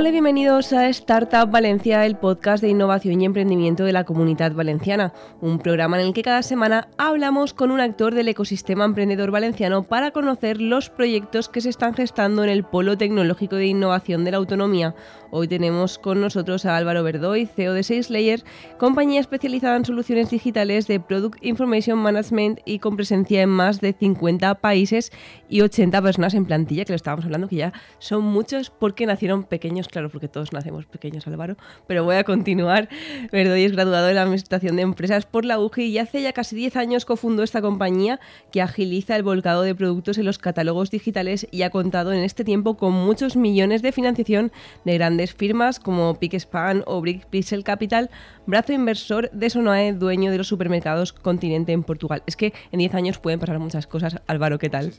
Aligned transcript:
Hola, 0.00 0.12
bienvenidos 0.12 0.72
a 0.72 0.88
Startup 0.88 1.50
Valencia, 1.50 2.06
el 2.06 2.16
podcast 2.16 2.62
de 2.62 2.70
innovación 2.70 3.20
y 3.20 3.26
emprendimiento 3.26 3.84
de 3.84 3.92
la 3.92 4.04
comunidad 4.04 4.54
valenciana, 4.54 5.12
un 5.42 5.58
programa 5.58 6.00
en 6.00 6.06
el 6.06 6.14
que 6.14 6.22
cada 6.22 6.42
semana 6.42 6.88
hablamos 6.96 7.52
con 7.52 7.70
un 7.70 7.80
actor 7.80 8.14
del 8.14 8.28
ecosistema 8.28 8.86
emprendedor 8.86 9.30
valenciano 9.30 9.82
para 9.82 10.10
conocer 10.10 10.58
los 10.58 10.88
proyectos 10.88 11.50
que 11.50 11.60
se 11.60 11.68
están 11.68 11.92
gestando 11.92 12.42
en 12.42 12.48
el 12.48 12.64
polo 12.64 12.96
tecnológico 12.96 13.56
de 13.56 13.66
innovación 13.66 14.24
de 14.24 14.30
la 14.30 14.38
autonomía. 14.38 14.94
Hoy 15.32 15.48
tenemos 15.48 15.98
con 15.98 16.22
nosotros 16.22 16.64
a 16.64 16.78
Álvaro 16.78 17.04
Verdoy, 17.04 17.44
CEO 17.44 17.74
de 17.74 17.82
SalesLayer, 17.82 18.42
compañía 18.78 19.20
especializada 19.20 19.76
en 19.76 19.84
soluciones 19.84 20.30
digitales 20.30 20.86
de 20.86 20.98
Product 20.98 21.44
Information 21.44 21.98
Management 21.98 22.60
y 22.64 22.78
con 22.78 22.96
presencia 22.96 23.42
en 23.42 23.50
más 23.50 23.82
de 23.82 23.92
50 23.92 24.54
países 24.56 25.12
y 25.50 25.60
80 25.60 26.00
personas 26.00 26.32
en 26.32 26.46
plantilla, 26.46 26.86
que 26.86 26.92
lo 26.92 26.96
estábamos 26.96 27.26
hablando, 27.26 27.48
que 27.48 27.56
ya 27.56 27.74
son 27.98 28.24
muchos 28.24 28.70
porque 28.70 29.04
nacieron 29.04 29.44
pequeños 29.44 29.89
claro, 29.90 30.10
porque 30.10 30.28
todos 30.28 30.52
nacemos 30.52 30.86
pequeños, 30.86 31.26
Álvaro, 31.26 31.56
pero 31.86 32.04
voy 32.04 32.16
a 32.16 32.24
continuar. 32.24 32.88
Verdoy 33.32 33.64
es 33.64 33.72
graduado 33.72 34.08
en 34.08 34.14
la 34.14 34.22
Administración 34.22 34.76
de 34.76 34.82
Empresas 34.82 35.26
por 35.26 35.44
la 35.44 35.58
UGI 35.58 35.84
y 35.84 35.98
hace 35.98 36.22
ya 36.22 36.32
casi 36.32 36.56
10 36.56 36.76
años 36.76 37.04
cofundó 37.04 37.42
esta 37.42 37.60
compañía 37.60 38.20
que 38.52 38.62
agiliza 38.62 39.16
el 39.16 39.22
volcado 39.22 39.62
de 39.62 39.74
productos 39.74 40.18
en 40.18 40.26
los 40.26 40.38
catálogos 40.38 40.90
digitales 40.90 41.46
y 41.50 41.62
ha 41.62 41.70
contado 41.70 42.12
en 42.12 42.20
este 42.20 42.44
tiempo 42.44 42.76
con 42.76 42.92
muchos 42.92 43.36
millones 43.36 43.82
de 43.82 43.92
financiación 43.92 44.52
de 44.84 44.94
grandes 44.94 45.34
firmas 45.34 45.80
como 45.80 46.14
PicSpan 46.14 46.82
o 46.86 47.00
Brick 47.00 47.26
Pixel 47.26 47.64
Capital, 47.64 48.10
brazo 48.46 48.72
inversor 48.72 49.30
de 49.30 49.50
Sonoe, 49.50 49.92
dueño 49.92 50.30
de 50.30 50.38
los 50.38 50.48
supermercados 50.48 51.12
Continente 51.12 51.72
en 51.72 51.82
Portugal. 51.82 52.22
Es 52.26 52.36
que 52.36 52.52
en 52.72 52.78
10 52.78 52.94
años 52.94 53.18
pueden 53.18 53.40
pasar 53.40 53.58
muchas 53.58 53.86
cosas. 53.86 54.20
Álvaro, 54.26 54.58
¿qué 54.58 54.68
tal? 54.68 54.92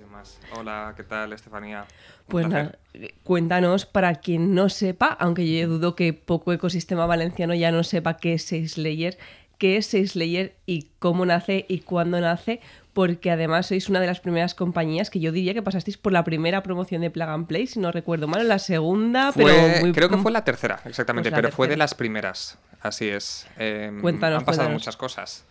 Hola, 0.57 0.93
¿qué 0.95 1.03
tal, 1.03 1.33
Estefanía? 1.33 1.85
Pues 2.31 2.47
nada, 2.47 2.79
cuéntanos 3.23 3.85
para 3.85 4.15
quien 4.15 4.53
no 4.55 4.69
sepa, 4.69 5.07
aunque 5.19 5.51
yo 5.51 5.67
dudo 5.67 5.95
que 5.95 6.13
poco 6.13 6.53
ecosistema 6.53 7.05
valenciano 7.05 7.53
ya 7.53 7.71
no 7.71 7.83
sepa 7.83 8.17
qué 8.17 8.33
es 8.33 8.43
SaceLayer, 8.43 9.17
qué 9.57 9.77
es 9.77 9.87
SaceLayer 9.87 10.55
y 10.65 10.87
cómo 10.99 11.25
nace 11.25 11.65
y 11.67 11.81
cuándo 11.81 12.19
nace, 12.19 12.61
porque 12.93 13.31
además 13.31 13.67
sois 13.67 13.89
una 13.89 13.99
de 13.99 14.07
las 14.07 14.19
primeras 14.19 14.55
compañías 14.55 15.09
que 15.09 15.19
yo 15.19 15.31
diría 15.31 15.53
que 15.53 15.61
pasasteis 15.61 15.97
por 15.97 16.11
la 16.11 16.23
primera 16.23 16.63
promoción 16.63 17.01
de 17.01 17.09
Plug 17.09 17.29
and 17.29 17.47
Play, 17.47 17.67
si 17.67 17.79
no 17.79 17.91
recuerdo 17.91 18.27
mal, 18.27 18.47
la 18.47 18.59
segunda, 18.59 19.31
pero 19.35 19.53
Creo 19.93 20.09
que 20.09 20.17
fue 20.17 20.31
la 20.31 20.43
tercera, 20.43 20.81
exactamente, 20.85 21.29
pues 21.29 21.41
pero 21.41 21.53
fue 21.53 21.67
de 21.67 21.77
las 21.77 21.93
primeras, 21.93 22.57
así 22.81 23.07
es. 23.07 23.47
Em, 23.57 24.01
cuéntanos, 24.01 24.39
han 24.39 24.45
pasado 24.45 24.69
muchas 24.69 24.97
cosas. 24.97 25.45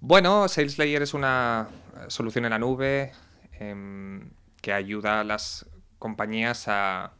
Bueno, 0.00 0.48
SalesLayer 0.48 1.02
es 1.02 1.14
una 1.14 1.68
solución 2.08 2.44
en 2.44 2.50
la 2.50 2.58
nube 2.58 3.12
em, 3.58 4.30
que 4.60 4.72
ayuda 4.72 5.20
a 5.20 5.24
las 5.24 5.66
compañías 6.04 6.68
a, 6.68 7.14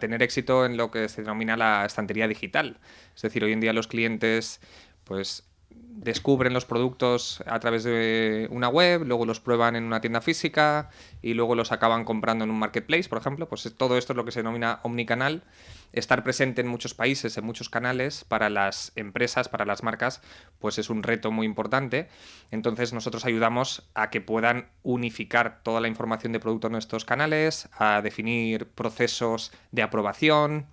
tener 0.00 0.20
éxito 0.22 0.64
en 0.64 0.76
lo 0.76 0.90
que 0.90 1.08
se 1.08 1.20
denomina 1.20 1.54
la 1.54 1.84
estantería 1.84 2.26
digital. 2.26 2.78
Es 3.14 3.22
decir, 3.22 3.44
hoy 3.44 3.52
en 3.52 3.60
día 3.60 3.72
los 3.72 3.86
clientes 3.86 4.60
pues 5.04 5.44
descubren 5.68 6.54
los 6.54 6.64
productos 6.64 7.44
a 7.46 7.60
través 7.60 7.84
de 7.84 8.48
una 8.50 8.68
web, 8.68 9.04
luego 9.04 9.26
los 9.26 9.38
prueban 9.38 9.76
en 9.76 9.84
una 9.84 10.00
tienda 10.00 10.22
física 10.22 10.88
y 11.22 11.34
luego 11.34 11.54
los 11.54 11.72
acaban 11.72 12.04
comprando 12.04 12.44
en 12.44 12.50
un 12.50 12.58
marketplace, 12.58 13.08
por 13.08 13.18
ejemplo. 13.18 13.48
Pues 13.48 13.70
todo 13.76 13.98
esto 13.98 14.14
es 14.14 14.16
lo 14.16 14.24
que 14.24 14.32
se 14.32 14.40
denomina 14.40 14.80
omnicanal. 14.82 15.44
Estar 15.92 16.22
presente 16.22 16.60
en 16.60 16.68
muchos 16.68 16.94
países, 16.94 17.36
en 17.36 17.44
muchos 17.44 17.68
canales, 17.68 18.24
para 18.24 18.48
las 18.50 18.92
empresas, 18.96 19.48
para 19.48 19.64
las 19.64 19.82
marcas, 19.82 20.22
pues 20.58 20.78
es 20.78 20.90
un 20.90 21.02
reto 21.02 21.30
muy 21.30 21.46
importante. 21.46 22.08
Entonces 22.50 22.92
nosotros 22.92 23.24
ayudamos 23.24 23.88
a 23.94 24.10
que 24.10 24.20
puedan 24.20 24.68
unificar 24.82 25.62
toda 25.62 25.80
la 25.80 25.88
información 25.88 26.32
de 26.32 26.40
producto 26.40 26.68
en 26.68 26.76
estos 26.76 27.04
canales, 27.04 27.68
a 27.72 28.02
definir 28.02 28.66
procesos 28.66 29.52
de 29.72 29.82
aprobación, 29.82 30.66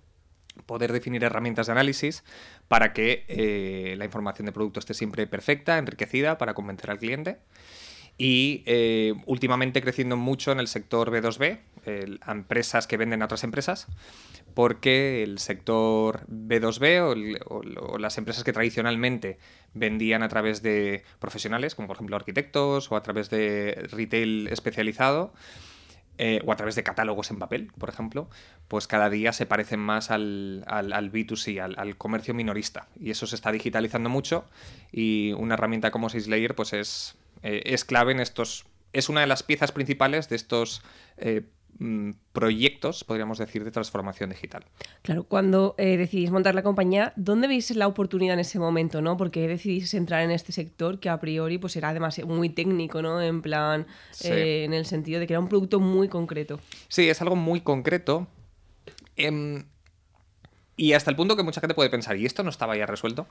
poder 0.66 0.92
definir 0.92 1.24
herramientas 1.24 1.66
de 1.66 1.72
análisis 1.72 2.24
para 2.68 2.92
que 2.92 3.24
eh, 3.28 3.94
la 3.96 4.04
información 4.04 4.46
de 4.46 4.52
producto 4.52 4.80
esté 4.80 4.94
siempre 4.94 5.26
perfecta, 5.26 5.78
enriquecida 5.78 6.38
para 6.38 6.54
convencer 6.54 6.90
al 6.90 6.98
cliente. 6.98 7.38
Y 8.18 8.64
eh, 8.66 9.14
últimamente 9.26 9.80
creciendo 9.80 10.16
mucho 10.16 10.50
en 10.50 10.58
el 10.58 10.66
sector 10.66 11.10
B2B, 11.10 11.60
a 12.20 12.32
empresas 12.32 12.86
que 12.86 12.96
venden 12.96 13.22
a 13.22 13.26
otras 13.26 13.44
empresas, 13.44 13.86
porque 14.54 15.22
el 15.22 15.38
sector 15.38 16.26
B2B 16.28 17.42
o, 17.46 17.98
las 17.98 18.18
empresas 18.18 18.44
que 18.44 18.52
tradicionalmente 18.52 19.38
vendían 19.74 20.22
a 20.22 20.28
través 20.28 20.62
de 20.62 21.04
profesionales, 21.18 21.74
como 21.74 21.88
por 21.88 21.96
ejemplo 21.96 22.16
arquitectos 22.16 22.90
o 22.90 22.96
a 22.96 23.02
través 23.02 23.30
de 23.30 23.88
retail 23.90 24.48
especializado, 24.48 25.32
eh, 26.20 26.40
o 26.44 26.50
a 26.50 26.56
través 26.56 26.74
de 26.74 26.82
catálogos 26.82 27.30
en 27.30 27.38
papel, 27.38 27.70
por 27.78 27.90
ejemplo, 27.90 28.28
pues 28.66 28.88
cada 28.88 29.08
día 29.08 29.32
se 29.32 29.46
parecen 29.46 29.78
más 29.78 30.10
al, 30.10 30.64
al, 30.66 31.12
B2C, 31.12 31.60
al, 31.76 31.96
comercio 31.96 32.34
minorista. 32.34 32.88
Y 32.98 33.12
eso 33.12 33.28
se 33.28 33.36
está 33.36 33.52
digitalizando 33.52 34.08
mucho 34.08 34.44
y 34.90 35.32
una 35.34 35.54
herramienta 35.54 35.92
como 35.92 36.08
SaceLayer 36.08 36.56
pues 36.56 36.72
es, 36.72 37.16
eh, 37.44 37.62
es 37.66 37.84
clave 37.84 38.10
en 38.10 38.18
estos... 38.18 38.66
Es 38.92 39.08
una 39.08 39.20
de 39.20 39.28
las 39.28 39.44
piezas 39.44 39.70
principales 39.70 40.28
de 40.28 40.34
estos 40.34 40.82
eh, 41.18 41.42
proyectos, 42.32 43.04
podríamos 43.04 43.38
decir, 43.38 43.62
de 43.64 43.70
transformación 43.70 44.30
digital. 44.30 44.64
Claro, 45.02 45.24
cuando 45.24 45.76
eh, 45.78 45.96
decidís 45.96 46.30
montar 46.30 46.54
la 46.54 46.62
compañía, 46.62 47.12
¿dónde 47.14 47.46
veis 47.46 47.70
la 47.76 47.86
oportunidad 47.86 48.34
en 48.34 48.40
ese 48.40 48.58
momento? 48.58 49.00
¿no? 49.00 49.16
Porque 49.16 49.46
decidís 49.46 49.94
entrar 49.94 50.22
en 50.22 50.32
este 50.32 50.52
sector 50.52 50.98
que 50.98 51.08
a 51.08 51.20
priori 51.20 51.58
pues 51.58 51.76
era 51.76 51.90
además 51.90 52.20
muy 52.26 52.48
técnico, 52.48 53.00
¿no? 53.00 53.22
En 53.22 53.42
plan, 53.42 53.86
eh, 54.24 54.64
en 54.64 54.72
el 54.72 54.86
sentido 54.86 55.20
de 55.20 55.26
que 55.26 55.34
era 55.34 55.40
un 55.40 55.48
producto 55.48 55.78
muy 55.78 56.08
concreto. 56.08 56.58
Sí, 56.88 57.08
es 57.08 57.22
algo 57.22 57.36
muy 57.36 57.60
concreto. 57.60 58.26
Em, 59.16 59.64
y 60.76 60.92
hasta 60.92 61.10
el 61.10 61.16
punto 61.16 61.36
que 61.36 61.42
mucha 61.42 61.60
gente 61.60 61.74
puede 61.74 61.90
pensar, 61.90 62.16
¿y 62.16 62.26
esto 62.26 62.42
no 62.42 62.50
estaba 62.50 62.76
ya 62.76 62.86
resuelto? 62.86 63.26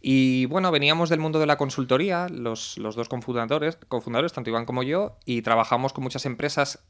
Y 0.00 0.46
bueno, 0.46 0.70
veníamos 0.70 1.08
del 1.08 1.18
mundo 1.18 1.38
de 1.38 1.46
la 1.46 1.56
consultoría, 1.56 2.28
los, 2.28 2.76
los 2.78 2.94
dos 2.94 3.08
cofundadores, 3.08 3.76
cofundadores, 3.88 4.32
tanto 4.32 4.50
Iván 4.50 4.66
como 4.66 4.82
yo, 4.82 5.16
y 5.24 5.42
trabajamos 5.42 5.92
con 5.92 6.04
muchas 6.04 6.26
empresas 6.26 6.80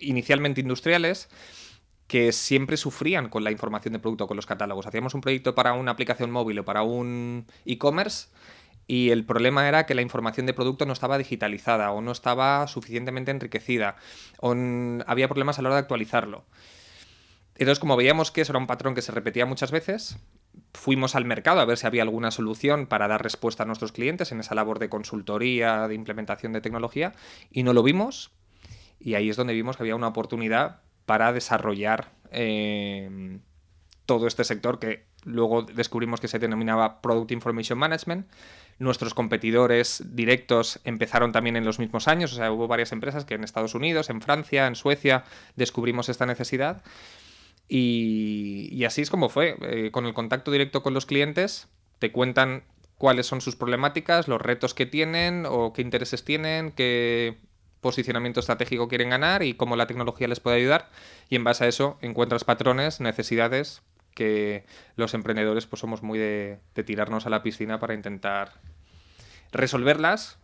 inicialmente 0.00 0.60
industriales 0.60 1.28
que 2.06 2.32
siempre 2.32 2.76
sufrían 2.76 3.28
con 3.28 3.44
la 3.44 3.50
información 3.50 3.92
de 3.92 3.98
producto, 3.98 4.26
con 4.26 4.36
los 4.36 4.46
catálogos. 4.46 4.86
Hacíamos 4.86 5.14
un 5.14 5.20
proyecto 5.20 5.54
para 5.54 5.72
una 5.72 5.92
aplicación 5.92 6.30
móvil 6.30 6.58
o 6.58 6.64
para 6.64 6.82
un 6.82 7.46
e-commerce 7.64 8.28
y 8.86 9.10
el 9.10 9.24
problema 9.24 9.66
era 9.66 9.86
que 9.86 9.94
la 9.94 10.02
información 10.02 10.46
de 10.46 10.52
producto 10.52 10.84
no 10.84 10.92
estaba 10.92 11.16
digitalizada 11.16 11.90
o 11.92 12.02
no 12.02 12.12
estaba 12.12 12.66
suficientemente 12.66 13.30
enriquecida 13.30 13.96
o 14.40 14.54
había 15.06 15.28
problemas 15.28 15.58
a 15.58 15.62
la 15.62 15.68
hora 15.70 15.76
de 15.76 15.82
actualizarlo. 15.82 16.44
Entonces, 17.56 17.78
como 17.78 17.96
veíamos 17.96 18.30
que 18.30 18.40
eso 18.40 18.52
era 18.52 18.58
un 18.58 18.66
patrón 18.66 18.94
que 18.94 19.02
se 19.02 19.12
repetía 19.12 19.46
muchas 19.46 19.70
veces, 19.70 20.18
fuimos 20.72 21.14
al 21.14 21.24
mercado 21.24 21.60
a 21.60 21.64
ver 21.64 21.78
si 21.78 21.86
había 21.86 22.02
alguna 22.02 22.32
solución 22.32 22.86
para 22.86 23.06
dar 23.06 23.22
respuesta 23.22 23.62
a 23.62 23.66
nuestros 23.66 23.92
clientes 23.92 24.32
en 24.32 24.40
esa 24.40 24.56
labor 24.56 24.80
de 24.80 24.88
consultoría, 24.88 25.86
de 25.86 25.94
implementación 25.94 26.52
de 26.52 26.60
tecnología, 26.60 27.12
y 27.52 27.62
no 27.62 27.72
lo 27.72 27.84
vimos, 27.84 28.32
y 28.98 29.14
ahí 29.14 29.30
es 29.30 29.36
donde 29.36 29.54
vimos 29.54 29.76
que 29.76 29.82
había 29.82 29.96
una 29.96 30.08
oportunidad 30.08 30.80
para 31.06 31.32
desarrollar 31.32 32.12
eh, 32.30 33.38
todo 34.06 34.26
este 34.26 34.44
sector 34.44 34.78
que 34.78 35.04
luego 35.24 35.62
descubrimos 35.62 36.20
que 36.20 36.28
se 36.28 36.38
denominaba 36.38 37.00
Product 37.00 37.32
Information 37.32 37.78
Management. 37.78 38.26
Nuestros 38.78 39.14
competidores 39.14 40.02
directos 40.14 40.80
empezaron 40.84 41.32
también 41.32 41.56
en 41.56 41.64
los 41.64 41.78
mismos 41.78 42.08
años, 42.08 42.32
o 42.32 42.36
sea, 42.36 42.50
hubo 42.50 42.66
varias 42.66 42.92
empresas 42.92 43.24
que 43.24 43.34
en 43.34 43.44
Estados 43.44 43.74
Unidos, 43.74 44.10
en 44.10 44.20
Francia, 44.20 44.66
en 44.66 44.74
Suecia 44.74 45.24
descubrimos 45.56 46.08
esta 46.08 46.26
necesidad. 46.26 46.82
Y, 47.68 48.84
así 48.84 49.02
es 49.02 49.10
como 49.10 49.28
fue. 49.28 49.56
Eh, 49.62 49.90
con 49.90 50.06
el 50.06 50.12
contacto 50.12 50.50
directo 50.50 50.82
con 50.82 50.92
los 50.92 51.06
clientes, 51.06 51.68
te 51.98 52.12
cuentan 52.12 52.64
cuáles 52.98 53.26
son 53.26 53.40
sus 53.40 53.56
problemáticas, 53.56 54.28
los 54.28 54.40
retos 54.40 54.74
que 54.74 54.86
tienen 54.86 55.46
o 55.48 55.72
qué 55.72 55.82
intereses 55.82 56.24
tienen, 56.24 56.72
qué 56.72 57.38
posicionamiento 57.84 58.40
estratégico 58.40 58.88
quieren 58.88 59.10
ganar 59.10 59.42
y 59.42 59.54
cómo 59.54 59.76
la 59.76 59.86
tecnología 59.86 60.26
les 60.26 60.40
puede 60.40 60.56
ayudar. 60.56 60.88
Y 61.28 61.36
en 61.36 61.44
base 61.44 61.64
a 61.64 61.68
eso 61.68 61.98
encuentras 62.00 62.42
patrones, 62.42 63.00
necesidades 63.00 63.82
que 64.14 64.64
los 64.96 65.12
emprendedores 65.12 65.66
pues 65.66 65.80
somos 65.80 66.02
muy 66.02 66.18
de, 66.18 66.60
tirarnos 66.86 67.26
a 67.26 67.30
la 67.30 67.42
piscina 67.42 67.78
para 67.78 67.92
intentar 67.92 68.54
resolverlas 69.52 70.38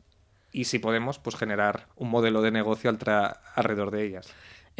y 0.53 0.65
si 0.65 0.79
podemos 0.79 1.19
pues 1.19 1.35
generar 1.35 1.87
un 1.97 2.11
modelo 2.11 2.43
de 2.43 2.51
negocio 2.51 2.91
alrededor 3.57 3.91
de 3.91 4.05
ellas. 4.05 4.29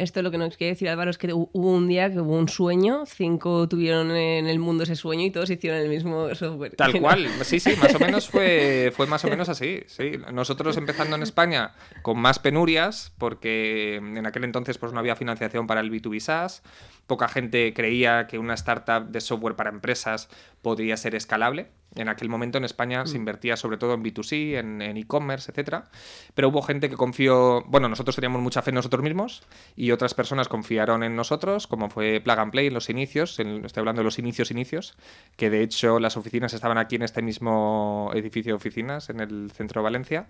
Esto 0.01 0.23
lo 0.23 0.31
que 0.31 0.39
nos 0.39 0.57
quiere 0.57 0.73
decir 0.73 0.89
Álvaro 0.89 1.11
es 1.11 1.19
que 1.19 1.31
hubo 1.31 1.47
un 1.53 1.87
día 1.87 2.11
que 2.11 2.19
hubo 2.19 2.35
un 2.35 2.49
sueño, 2.49 3.05
cinco 3.05 3.69
tuvieron 3.69 4.09
en 4.09 4.47
el 4.47 4.57
mundo 4.57 4.81
ese 4.81 4.95
sueño 4.95 5.27
y 5.27 5.29
todos 5.29 5.51
hicieron 5.51 5.79
el 5.79 5.89
mismo 5.89 6.33
software. 6.33 6.75
Tal 6.75 6.93
cual, 7.01 7.27
sí, 7.43 7.59
sí, 7.59 7.75
más 7.79 7.93
o 7.93 7.99
menos 8.07 8.27
fue, 8.27 8.91
fue 8.95 9.05
más 9.05 9.23
o 9.25 9.27
menos 9.27 9.47
así. 9.47 9.83
Sí. 9.85 10.13
Nosotros 10.33 10.75
empezando 10.77 11.15
en 11.15 11.21
España 11.21 11.73
con 12.01 12.17
más 12.17 12.39
penurias, 12.39 13.13
porque 13.19 13.97
en 13.97 14.25
aquel 14.25 14.43
entonces 14.43 14.79
pues, 14.79 14.91
no 14.91 14.99
había 14.99 15.15
financiación 15.15 15.67
para 15.67 15.81
el 15.81 15.91
B2B 15.91 16.19
SaaS, 16.19 16.63
poca 17.05 17.27
gente 17.27 17.71
creía 17.75 18.25
que 18.25 18.39
una 18.39 18.55
startup 18.55 19.07
de 19.11 19.21
software 19.21 19.55
para 19.55 19.69
empresas 19.69 20.29
podría 20.63 20.97
ser 20.97 21.13
escalable 21.13 21.67
En 21.95 22.07
aquel 22.07 22.29
momento 22.29 22.57
en 22.57 22.63
España 22.63 23.05
se 23.05 23.15
mm. 23.15 23.21
invertía 23.21 23.57
sobre 23.57 23.77
todo 23.77 23.93
en 23.93 24.03
B2C, 24.03 24.57
en 24.57 24.81
e-commerce, 24.81 25.51
etcétera. 25.51 25.89
Pero 26.33 26.49
hubo 26.49 26.61
gente 26.61 26.89
que 26.89 26.95
confió, 26.95 27.63
bueno, 27.67 27.89
nosotros 27.89 28.15
teníamos 28.15 28.41
mucha 28.41 28.61
fe 28.61 28.71
en 28.71 28.75
nosotros 28.75 29.03
mismos 29.03 29.43
y 29.75 29.91
otras 29.91 30.13
personas 30.13 30.47
confiaron 30.47 31.03
en 31.03 31.15
nosotros, 31.15 31.67
como 31.67 31.89
fue 31.89 32.21
Plug 32.21 32.39
and 32.39 32.51
Play 32.51 32.67
en 32.67 32.73
los 32.73 32.89
inicios, 32.89 33.37
estoy 33.39 33.81
hablando 33.81 33.99
de 34.01 34.05
los 34.05 34.19
inicios 34.19 34.51
inicios, 34.51 34.95
que 35.35 35.49
de 35.49 35.63
hecho 35.63 35.99
las 35.99 36.15
oficinas 36.15 36.53
estaban 36.53 36.77
aquí 36.77 36.95
en 36.95 37.01
este 37.01 37.21
mismo 37.21 38.11
edificio 38.13 38.53
de 38.53 38.55
oficinas, 38.55 39.09
en 39.09 39.19
el 39.19 39.51
centro 39.51 39.81
de 39.81 39.83
Valencia, 39.83 40.27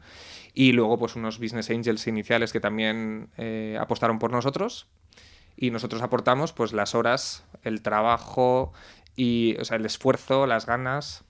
y 0.54 0.72
luego 0.72 0.98
pues 0.98 1.16
unos 1.16 1.40
business 1.40 1.70
angels 1.70 2.08
iniciales 2.08 2.52
que 2.52 2.60
también 2.60 3.30
eh, 3.38 3.78
apostaron 3.80 4.20
por 4.20 4.32
nosotros 4.32 4.88
y 5.56 5.70
nosotros 5.70 6.02
aportamos 6.02 6.54
pues 6.54 6.74
las 6.74 6.96
horas, 6.96 7.46
el 7.64 7.82
trabajo 7.82 8.74
y 9.16 9.56
o 9.60 9.66
sea, 9.66 9.78
el 9.78 9.86
esfuerzo, 9.86 10.48
las 10.48 10.66
ganas 10.66 11.24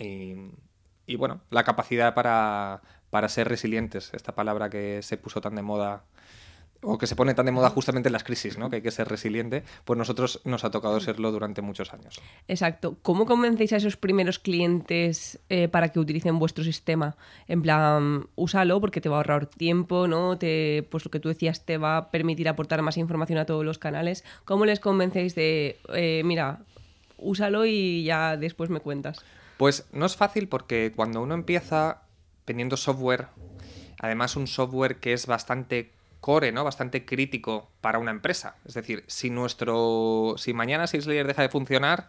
y, 0.00 1.16
bueno, 1.16 1.40
la 1.50 1.64
capacidad 1.64 2.14
para, 2.14 2.82
para, 3.10 3.28
ser 3.28 3.48
resilientes, 3.48 4.10
esta 4.12 4.34
palabra 4.34 4.70
que 4.70 5.02
se 5.02 5.16
puso 5.16 5.40
tan 5.40 5.54
de 5.54 5.62
moda 5.62 6.02
o 6.80 6.96
que 6.96 7.06
se 7.06 7.16
pone 7.16 7.34
tan 7.34 7.46
de 7.46 7.52
moda 7.52 7.70
justamente 7.70 8.08
en 8.08 8.12
las 8.12 8.22
crisis, 8.22 8.56
¿no? 8.56 8.70
que 8.70 8.76
hay 8.76 8.82
que 8.82 8.90
ser 8.90 9.08
resiliente, 9.08 9.64
pues 9.84 9.98
nosotros 9.98 10.40
nos 10.44 10.64
ha 10.64 10.70
tocado 10.70 11.00
serlo 11.00 11.32
durante 11.32 11.60
muchos 11.60 11.92
años. 11.92 12.20
Exacto. 12.46 12.96
¿Cómo 13.02 13.26
convencéis 13.26 13.72
a 13.72 13.76
esos 13.76 13.96
primeros 13.96 14.38
clientes 14.38 15.40
eh, 15.48 15.66
para 15.66 15.88
que 15.88 15.98
utilicen 15.98 16.38
vuestro 16.38 16.62
sistema? 16.62 17.16
En 17.48 17.62
plan, 17.62 18.26
úsalo 18.36 18.80
porque 18.80 19.00
te 19.00 19.08
va 19.08 19.16
a 19.16 19.18
ahorrar 19.18 19.46
tiempo, 19.46 20.06
¿no? 20.06 20.38
Te, 20.38 20.86
pues 20.88 21.04
lo 21.04 21.10
que 21.10 21.18
tú 21.18 21.28
decías, 21.28 21.64
te 21.64 21.78
va 21.78 21.96
a 21.96 22.10
permitir 22.10 22.48
aportar 22.48 22.80
más 22.82 22.96
información 22.96 23.40
a 23.40 23.44
todos 23.44 23.64
los 23.64 23.78
canales. 23.78 24.24
¿Cómo 24.44 24.64
les 24.64 24.78
convencéis 24.78 25.34
de, 25.34 25.78
eh, 25.94 26.22
mira, 26.24 26.60
úsalo 27.18 27.66
y 27.66 28.04
ya 28.04 28.36
después 28.36 28.70
me 28.70 28.78
cuentas? 28.78 29.24
Pues 29.58 29.86
no 29.92 30.06
es 30.06 30.16
fácil 30.16 30.48
porque 30.48 30.92
cuando 30.94 31.20
uno 31.20 31.34
empieza 31.34 32.02
vendiendo 32.46 32.76
software, 32.76 33.26
además 34.00 34.36
un 34.36 34.46
software 34.46 34.96
que 34.96 35.12
es 35.12 35.26
bastante 35.26 35.92
core, 36.20 36.52
¿no? 36.52 36.64
Bastante 36.64 37.04
crítico 37.04 37.68
para 37.80 37.98
una 37.98 38.10
empresa. 38.10 38.56
Es 38.64 38.74
decir, 38.74 39.04
si 39.06 39.30
nuestro. 39.30 40.34
Si 40.38 40.54
mañana 40.54 40.86
SalesLayer 40.86 41.26
deja 41.26 41.42
de 41.42 41.48
funcionar, 41.48 42.06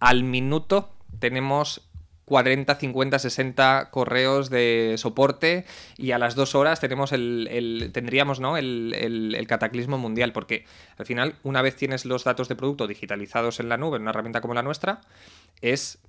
al 0.00 0.24
minuto 0.24 0.92
tenemos 1.20 1.88
40, 2.24 2.74
50, 2.74 3.18
60 3.18 3.88
correos 3.90 4.50
de 4.50 4.96
soporte 4.98 5.64
y 5.96 6.10
a 6.10 6.18
las 6.18 6.34
dos 6.34 6.54
horas 6.54 6.78
tenemos 6.78 7.12
el, 7.12 7.90
tendríamos 7.94 8.38
¿no? 8.38 8.58
El, 8.58 8.94
el, 8.94 9.46
cataclismo 9.46 9.96
mundial, 9.96 10.32
porque 10.32 10.66
al 10.98 11.06
final, 11.06 11.36
una 11.42 11.62
vez 11.62 11.76
tienes 11.76 12.04
los 12.04 12.24
datos 12.24 12.48
de 12.48 12.54
producto 12.54 12.86
digitalizados 12.86 13.60
en 13.60 13.70
la 13.70 13.78
nube, 13.78 13.96
en 13.96 14.02
una 14.02 14.10
herramienta 14.10 14.42
como 14.42 14.52
la 14.52 14.62
nuestra, 14.62 15.00
es 15.62 16.00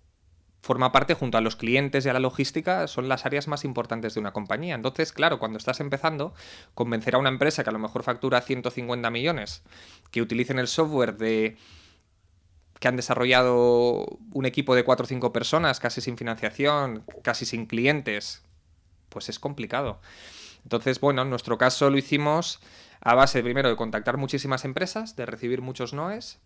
forma 0.61 0.91
parte 0.91 1.13
junto 1.13 1.37
a 1.37 1.41
los 1.41 1.55
clientes 1.55 2.05
y 2.05 2.09
a 2.09 2.13
la 2.13 2.19
logística, 2.19 2.87
son 2.87 3.07
las 3.07 3.25
áreas 3.25 3.47
más 3.47 3.63
importantes 3.63 4.13
de 4.13 4.19
una 4.19 4.33
compañía. 4.33 4.75
Entonces, 4.75 5.13
claro, 5.13 5.39
cuando 5.39 5.57
estás 5.57 5.79
empezando, 5.79 6.33
convencer 6.73 7.15
a 7.15 7.17
una 7.17 7.29
empresa 7.29 7.63
que 7.63 7.69
a 7.69 7.73
lo 7.73 7.79
mejor 7.79 8.03
factura 8.03 8.41
150 8.41 9.09
millones, 9.09 9.63
que 10.11 10.21
utilicen 10.21 10.59
el 10.59 10.67
software 10.67 11.17
de 11.17 11.57
que 12.79 12.87
han 12.87 12.95
desarrollado 12.95 14.19
un 14.31 14.45
equipo 14.45 14.73
de 14.73 14.83
4 14.83 15.03
o 15.03 15.07
5 15.07 15.33
personas, 15.33 15.79
casi 15.79 16.01
sin 16.01 16.17
financiación, 16.17 17.03
casi 17.23 17.45
sin 17.45 17.65
clientes, 17.65 18.41
pues 19.09 19.27
es 19.27 19.39
complicado. 19.39 19.99
Entonces, 20.63 20.99
bueno, 20.99 21.23
en 21.23 21.29
nuestro 21.29 21.57
caso 21.57 21.89
lo 21.89 21.97
hicimos 21.97 22.59
a 23.01 23.15
base 23.15 23.43
primero 23.43 23.69
de 23.69 23.75
contactar 23.75 24.17
muchísimas 24.17 24.65
empresas, 24.65 25.15
de 25.15 25.25
recibir 25.25 25.61
muchos 25.61 25.93
noes 25.93 26.39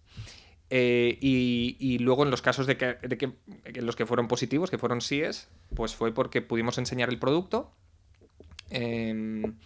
eh, 0.70 1.18
y, 1.22 2.00
luego 2.00 2.24
en 2.24 2.32
los 2.32 2.42
casos 2.42 2.66
de 2.68 2.78
que, 2.78 2.98
los 3.76 3.96
que 3.96 4.06
fueron 4.06 4.28
positivos, 4.28 4.70
que 4.72 4.78
fueron 4.78 5.02
síes, 5.02 5.50
pues 5.76 5.96
fue 5.96 6.14
porque 6.14 6.42
pudimos 6.42 6.78
enseñar 6.78 7.10
el 7.10 7.20
producto. 7.20 7.72
Em, 8.70 9.58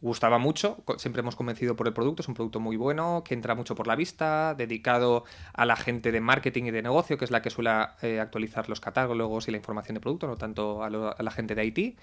gustaba 0.00 0.38
mucho, 0.38 0.82
siempre 0.98 1.20
hemos 1.20 1.36
convencido 1.36 1.76
por 1.76 1.86
el 1.86 1.94
producto, 1.94 2.22
es 2.22 2.28
un 2.28 2.34
producto 2.34 2.60
muy 2.60 2.76
bueno, 2.76 3.22
que 3.24 3.34
entra 3.34 3.54
mucho 3.54 3.74
por 3.74 3.86
la 3.86 3.96
vista, 3.96 4.54
dedicado 4.54 5.24
a 5.52 5.64
la 5.66 5.76
gente 5.76 6.12
de 6.12 6.20
marketing 6.20 6.64
y 6.64 6.70
de 6.70 6.82
negocio, 6.82 7.16
que 7.16 7.24
es 7.24 7.30
la 7.30 7.42
que 7.42 7.50
suele 7.50 7.70
eh, 8.02 8.20
actualizar 8.20 8.68
los 8.68 8.80
catálogos 8.80 9.48
y 9.48 9.52
la 9.52 9.56
información 9.56 9.94
de 9.94 10.00
producto, 10.00 10.26
no 10.26 10.36
tanto 10.36 10.82
a, 10.82 10.86
a 10.86 11.22
la 11.22 11.30
gente 11.30 11.54
de 11.54 11.64
IT 11.64 11.98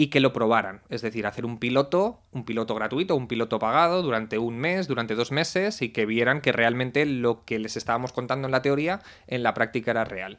y 0.00 0.06
que 0.06 0.20
lo 0.20 0.32
probaran. 0.32 0.80
Es 0.88 1.02
decir, 1.02 1.26
hacer 1.26 1.44
un 1.44 1.58
piloto, 1.58 2.22
un 2.32 2.46
piloto 2.46 2.74
gratuito, 2.74 3.16
un 3.16 3.28
piloto 3.28 3.58
pagado 3.58 4.00
durante 4.00 4.38
un 4.38 4.56
mes, 4.56 4.88
durante 4.88 5.14
dos 5.14 5.30
meses 5.30 5.82
y 5.82 5.90
que 5.90 6.06
vieran 6.06 6.40
que 6.40 6.52
realmente 6.52 7.04
lo 7.04 7.44
que 7.44 7.58
les 7.58 7.76
estábamos 7.76 8.10
contando 8.10 8.48
en 8.48 8.52
la 8.52 8.62
teoría, 8.62 9.02
en 9.26 9.42
la 9.42 9.52
práctica 9.52 9.90
era 9.90 10.06
real. 10.06 10.38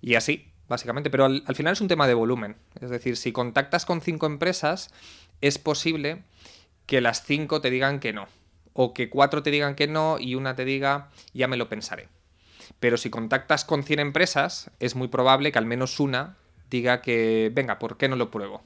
Y 0.00 0.14
así, 0.14 0.50
básicamente. 0.66 1.10
Pero 1.10 1.26
al, 1.26 1.54
final 1.54 1.74
es 1.74 1.82
un 1.82 1.88
tema 1.88 2.06
de 2.06 2.14
volumen. 2.14 2.56
Es 2.80 2.88
decir, 2.88 3.18
si 3.18 3.32
contactas 3.32 3.84
con 3.84 4.00
cinco 4.00 4.24
empresas, 4.24 4.88
es 5.42 5.58
posible 5.58 6.22
que 6.86 7.02
las 7.02 7.22
cinco 7.22 7.60
te 7.60 7.68
digan 7.68 8.00
que 8.00 8.14
no. 8.14 8.28
O 8.72 8.94
que 8.94 9.10
cuatro 9.10 9.42
te 9.42 9.50
digan 9.50 9.74
que 9.74 9.88
no 9.88 10.16
y 10.18 10.36
una 10.36 10.56
te 10.56 10.64
diga, 10.64 11.10
ya 11.34 11.48
me 11.48 11.58
lo 11.58 11.68
pensaré. 11.68 12.08
Pero 12.78 12.96
si 12.96 13.10
contactas 13.10 13.66
con 13.66 13.82
100 13.82 14.00
empresas, 14.00 14.70
es 14.80 14.94
muy 14.96 15.08
probable 15.08 15.52
que 15.52 15.58
al 15.58 15.66
menos 15.66 16.00
una 16.00 16.38
diga 16.70 17.02
que, 17.02 17.50
venga, 17.52 17.78
¿por 17.78 17.98
qué 17.98 18.08
no 18.08 18.16
lo 18.16 18.30
pruebo? 18.30 18.62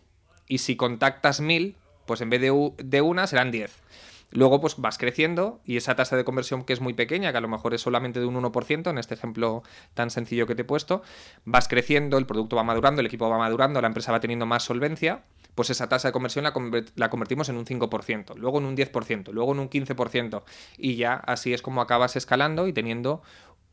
Y 0.49 0.59
si 0.59 0.77
contactas 0.77 1.41
mil, 1.41 1.77
pues 2.07 2.21
en 2.21 2.31
vez 2.31 2.41
de, 2.41 3.01
una 3.01 3.27
serán 3.27 3.51
diez. 3.51 3.83
Luego 4.31 4.61
pues 4.61 4.77
vas 4.79 4.99
creciendo 4.99 5.61
y 5.65 5.77
esa 5.77 5.95
tasa 5.95 6.17
de 6.17 6.25
conversión 6.25 6.65
que 6.65 6.73
es 6.73 6.81
muy 6.81 6.93
pequeña, 6.93 7.31
que 7.31 7.39
a 7.39 7.41
lo 7.41 7.49
mejor 7.49 7.73
es 7.73 7.83
solamente 7.83 8.19
de 8.19 8.27
un 8.27 8.35
1%, 8.35 8.91
en 8.91 8.99
este 8.99 9.15
ejemplo 9.15 9.63
tan 9.95 10.11
sencillo 10.11 10.47
que 10.47 10.57
te 10.57 10.63
he 10.63 10.65
puesto, 10.65 11.03
vas 11.45 11.69
creciendo, 11.69 12.19
el 12.19 12.27
producto 12.27 12.57
va 12.57 12.65
madurando, 12.65 13.01
el 13.01 13.07
equipo 13.07 13.29
va 13.29 13.39
madurando, 13.39 13.81
la 13.81 13.87
empresa 13.87 14.11
va 14.11 14.19
teniendo 14.19 14.45
más 14.45 14.65
solvencia, 14.65 15.23
pues 15.55 15.71
esa 15.71 15.89
tasa 15.89 16.09
de 16.09 16.13
conversión 16.13 16.43
la, 16.43 16.53
la 16.97 17.11
convertimos 17.11 17.49
en 17.49 17.57
un 17.57 17.65
5%, 17.65 18.35
luego 18.35 18.59
en 18.59 18.65
un 18.65 18.77
10%, 18.77 19.31
luego 19.31 19.53
en 19.53 19.61
un 19.61 19.71
15% 19.71 20.43
y 20.79 20.97
ya 20.97 21.15
así 21.15 21.55
es 21.55 21.63
como 21.63 21.81
acabas 21.81 22.17
escalando 22.17 22.67
y 22.67 22.73
teniendo 22.73 23.23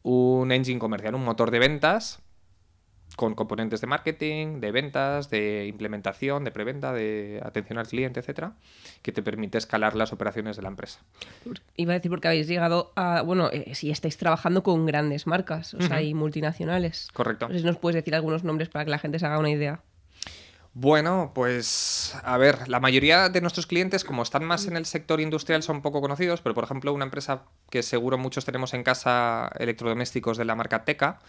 un 0.03 0.51
engine 0.51 0.79
comercial, 0.79 1.15
un 1.15 1.23
motor 1.25 1.50
de 1.50 1.57
ventas 1.57 2.21
con 3.16 3.36
componentes 3.36 3.81
de 3.81 3.88
marketing, 3.88 4.60
de 4.60 4.72
ventas, 4.72 5.30
de 5.30 5.68
implementación, 5.68 6.44
de 6.44 6.52
preventa, 6.52 6.94
de 6.94 7.42
atención 7.44 7.78
al 7.78 7.88
cliente, 7.88 8.19
etcétera, 8.19 8.54
que 9.02 9.12
te 9.12 9.22
permite 9.22 9.58
escalar 9.58 9.96
las 9.96 10.13
operaciones 10.13 10.56
de 10.56 10.62
la 10.62 10.69
empresa. 10.69 11.00
Iba 11.75 11.94
a 11.94 11.96
decir 11.96 12.10
porque 12.10 12.28
habéis 12.28 12.48
llegado 12.48 12.92
a, 12.96 13.22
bueno, 13.22 13.50
eh, 13.52 13.75
si 13.75 13.92
estáis 13.92 14.18
trabajando 14.18 14.63
con 14.63 14.86
grandes 14.86 15.28
marcas, 15.28 15.74
o 15.74 15.81
sea, 15.81 16.02
y 16.02 16.13
multinacionales. 16.13 17.10
Correcto. 17.13 17.50
si 17.52 17.63
nos 17.63 17.78
puedes 17.78 17.96
decir 17.96 18.16
algunos 18.16 18.44
nombres 18.44 18.69
para 18.69 18.86
que 18.86 18.92
la 18.92 19.00
gente 19.00 19.19
se 19.19 19.25
haga 19.25 19.40
una 19.40 19.50
idea. 19.50 19.81
Bueno, 20.74 21.34
pues 21.36 22.16
a 22.24 22.38
ver, 22.38 22.69
la 22.69 22.80
mayoría 22.80 23.28
de 23.28 23.42
nuestros 23.42 23.68
clientes, 23.68 24.06
como 24.06 24.24
están 24.24 24.45
más 24.45 24.68
en 24.68 24.78
el 24.78 24.85
sector 24.85 25.19
industrial, 25.19 25.64
son 25.64 25.81
poco 25.81 26.00
conocidos, 26.00 26.40
pero 26.42 26.56
por 26.56 26.64
ejemplo, 26.64 26.94
una 26.94 27.04
empresa 27.04 27.44
que 27.69 27.83
seguro 27.83 28.18
muchos 28.18 28.45
tenemos 28.45 28.74
en 28.74 28.83
casa, 28.83 29.52
electrodomésticos 29.59 30.38
de 30.38 30.45
la 30.45 30.56
marca 30.56 30.85
Teca, 30.85 31.19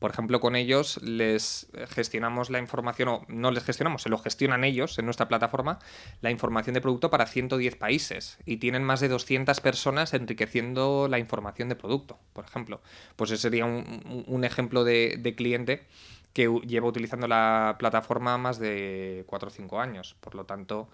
por 0.00 0.10
ejemplo, 0.10 0.40
con 0.40 0.56
ellos 0.56 0.98
les 1.02 1.68
gestionamos 1.90 2.48
la 2.48 2.58
información, 2.58 3.08
o 3.08 3.24
no 3.28 3.50
les 3.50 3.62
gestionamos, 3.62 4.02
se 4.02 4.08
lo 4.08 4.16
gestionan 4.16 4.64
ellos 4.64 4.98
en 4.98 5.04
nuestra 5.04 5.28
plataforma, 5.28 5.78
la 6.22 6.30
información 6.30 6.72
de 6.72 6.80
producto 6.80 7.10
para 7.10 7.26
110 7.26 7.76
países 7.76 8.38
y 8.46 8.56
tienen 8.56 8.82
más 8.82 9.00
de 9.00 9.08
200 9.08 9.60
personas 9.60 10.14
enriqueciendo 10.14 11.06
la 11.06 11.18
información 11.18 11.68
de 11.68 11.76
producto, 11.76 12.18
por 12.32 12.46
ejemplo. 12.46 12.80
Pues 13.16 13.30
ese 13.30 13.42
sería 13.42 13.66
un, 13.66 14.42
ejemplo 14.42 14.84
de, 14.84 15.34
cliente 15.36 15.86
que 16.32 16.48
lleva 16.66 16.88
utilizando 16.88 17.28
la 17.28 17.76
plataforma 17.78 18.38
más 18.38 18.58
de 18.58 19.24
4 19.26 19.48
o 19.48 19.50
5 19.50 19.80
años. 19.80 20.16
Por 20.20 20.34
lo 20.34 20.44
tanto, 20.46 20.88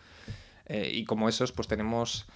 eh, 0.67 0.91
y 0.93 1.05
como 1.05 1.29
esos, 1.29 1.53
pues 1.53 1.69
tenemos 1.69 2.27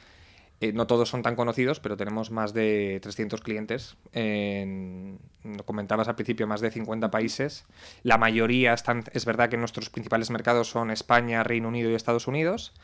eh, 0.61 0.73
no 0.75 0.87
todos 0.87 1.09
son 1.09 1.23
tan 1.23 1.37
conocidos, 1.37 1.81
pero 1.81 1.97
tenemos 1.97 2.31
más 2.31 2.53
de 2.53 3.01
300 3.03 3.41
clientes. 3.41 3.97
En, 4.13 5.19
comentabas 5.65 6.09
al 6.09 6.17
principio, 6.17 6.47
más 6.47 6.61
de 6.61 6.71
50 6.71 7.11
países. 7.11 7.65
La 8.03 8.19
mayoría 8.19 8.75
están, 8.75 9.05
es 9.13 9.25
verdad 9.25 9.49
que 9.49 9.57
nuestros 9.57 9.89
principales 9.89 10.31
mercados 10.31 10.69
son 10.69 10.91
España, 10.91 11.43
Reino 11.43 11.69
Unido 11.69 11.91
y 11.91 11.95
Estados 11.95 12.27
Unidos. 12.27 12.75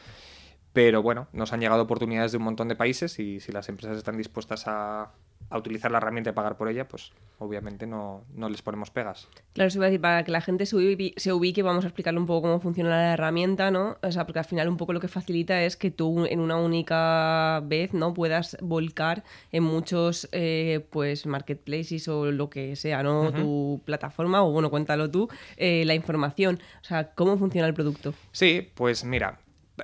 Pero 0.73 1.03
bueno, 1.03 1.29
nos 1.33 1.53
han 1.53 1.61
llegado 1.61 1.83
oportunidades 1.83 2.33
de 2.33 2.39
un 2.39 2.45
montón 2.45 2.69
de 2.69 2.77
países 2.77 3.19
y 3.19 3.41
si 3.41 3.53
las 3.53 3.69
empresas 3.69 3.99
están 3.99 4.17
dispuestas 4.17 4.65
a, 4.67 5.13
a 5.49 5.59
utilizar 5.59 5.91
la 5.91 5.99
herramienta 5.99 6.31
y 6.31 6.33
pagar 6.33 6.57
por 6.57 6.69
ella, 6.69 6.89
pues 6.89 7.13
obviamente 7.39 7.87
no, 7.87 8.25
les 8.35 8.63
ponemos 8.63 8.91
pegas. 8.91 9.29
Claro, 9.53 9.71
se 9.71 9.79
iba 9.79 9.87
a 9.87 9.89
decir, 9.89 10.01
para 10.01 10.25
que 10.25 10.33
la 10.33 10.41
gente 10.41 10.67
se 10.67 10.77
ubique, 10.77 11.63
vamos 11.63 11.85
a 11.85 11.89
explicarle 11.89 12.19
un 12.19 12.27
poco 12.27 12.43
cómo 12.43 12.61
funciona 12.61 12.91
la 12.91 13.13
herramienta, 13.13 13.71
¿no? 13.71 13.97
O 14.03 14.11
sea, 14.11 14.27
porque 14.27 14.41
al 14.41 14.45
final 14.45 14.69
un 14.69 14.77
poco 14.77 14.93
lo 14.93 15.01
que 15.01 15.09
facilita 15.09 15.63
es 15.63 15.77
que 15.77 15.91
tú 15.91 16.27
en 16.27 16.41
una 16.41 16.57
única 16.57 17.61
vez, 17.65 17.95
¿no? 17.95 18.15
Puedas 18.15 18.57
volcar 18.61 19.23
en 19.53 19.63
muchos, 19.63 20.29
eh, 20.33 20.87
pues, 20.91 21.27
marketplaces 21.27 22.09
o 22.09 22.33
lo 22.33 22.51
que 22.51 22.75
sea, 22.77 23.03
¿no? 23.03 23.33
Tu 23.33 23.81
plataforma, 23.85 24.43
o 24.43 24.51
bueno, 24.51 24.71
cuéntalo 24.71 25.11
tú, 25.11 25.29
eh, 25.57 25.85
la 25.85 25.95
información. 25.95 26.61
O 26.81 26.85
sea, 26.85 27.11
¿cómo 27.15 27.39
funciona 27.39 27.69
el 27.69 27.75
producto? 27.75 28.15
Sí, 28.33 28.69
pues 28.75 29.05
mira, 29.05 29.39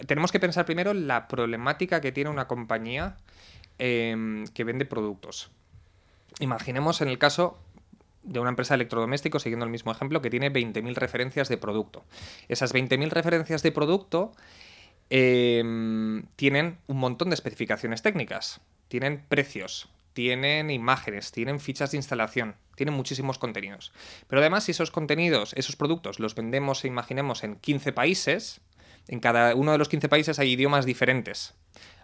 tenemos 0.07 0.33
que 0.33 0.41
pensar 0.41 0.65
primero 0.65 0.95
la 0.95 1.29
problemática 1.29 2.01
que 2.01 2.13
tiene 2.13 2.31
una 2.31 2.49
compañía 2.49 3.17
Em, 3.85 4.47
que 4.55 4.63
vende 4.63 4.85
productos. 4.87 5.51
Imaginemos 6.39 7.01
en 7.01 7.09
el 7.09 7.19
caso, 7.19 7.59
de 8.23 8.39
una 8.39 8.51
empresa 8.51 8.75
de 8.75 8.77
electrodomésticos, 8.77 9.43
siguiendo 9.43 9.65
el 9.65 9.73
mismo 9.73 9.91
ejemplo, 9.91 10.23
que 10.23 10.31
tiene 10.31 10.53
20.000 10.53 10.95
referencias 10.95 11.49
de 11.49 11.57
producto. 11.57 12.05
Esas 12.47 12.73
20.000 12.73 13.11
referencias 13.11 13.61
de 13.65 13.73
producto 13.73 14.35
em, 15.11 16.23
tienen 16.37 16.79
un 16.87 16.99
montón 16.99 17.31
de 17.31 17.35
especificaciones 17.35 18.03
técnicas, 18.03 18.61
tienen 18.87 19.25
precios, 19.29 19.89
tienen 20.13 20.71
imágenes, 20.71 21.33
tienen 21.33 21.59
fichas 21.59 21.91
de 21.91 21.97
instalación, 21.97 22.55
tienen 22.77 22.95
muchísimos 22.95 23.39
contenidos. 23.39 23.93
Pero 24.29 24.43
además, 24.43 24.63
si 24.63 24.71
esos 24.71 24.93
contenidos, 24.93 25.55
esos 25.55 25.75
productos, 25.75 26.21
los 26.21 26.37
vendemos 26.37 26.85
imaginemos 26.85 27.43
en 27.43 27.57
15 27.57 27.93
países, 27.93 28.61
en 29.09 29.19
cada 29.19 29.57
uno 29.57 29.73
de 29.73 29.79
los 29.79 29.89
15 29.89 30.09
países 30.09 30.39
hay 30.39 30.53
idiomas 30.53 30.87
diferentes. 30.87 31.57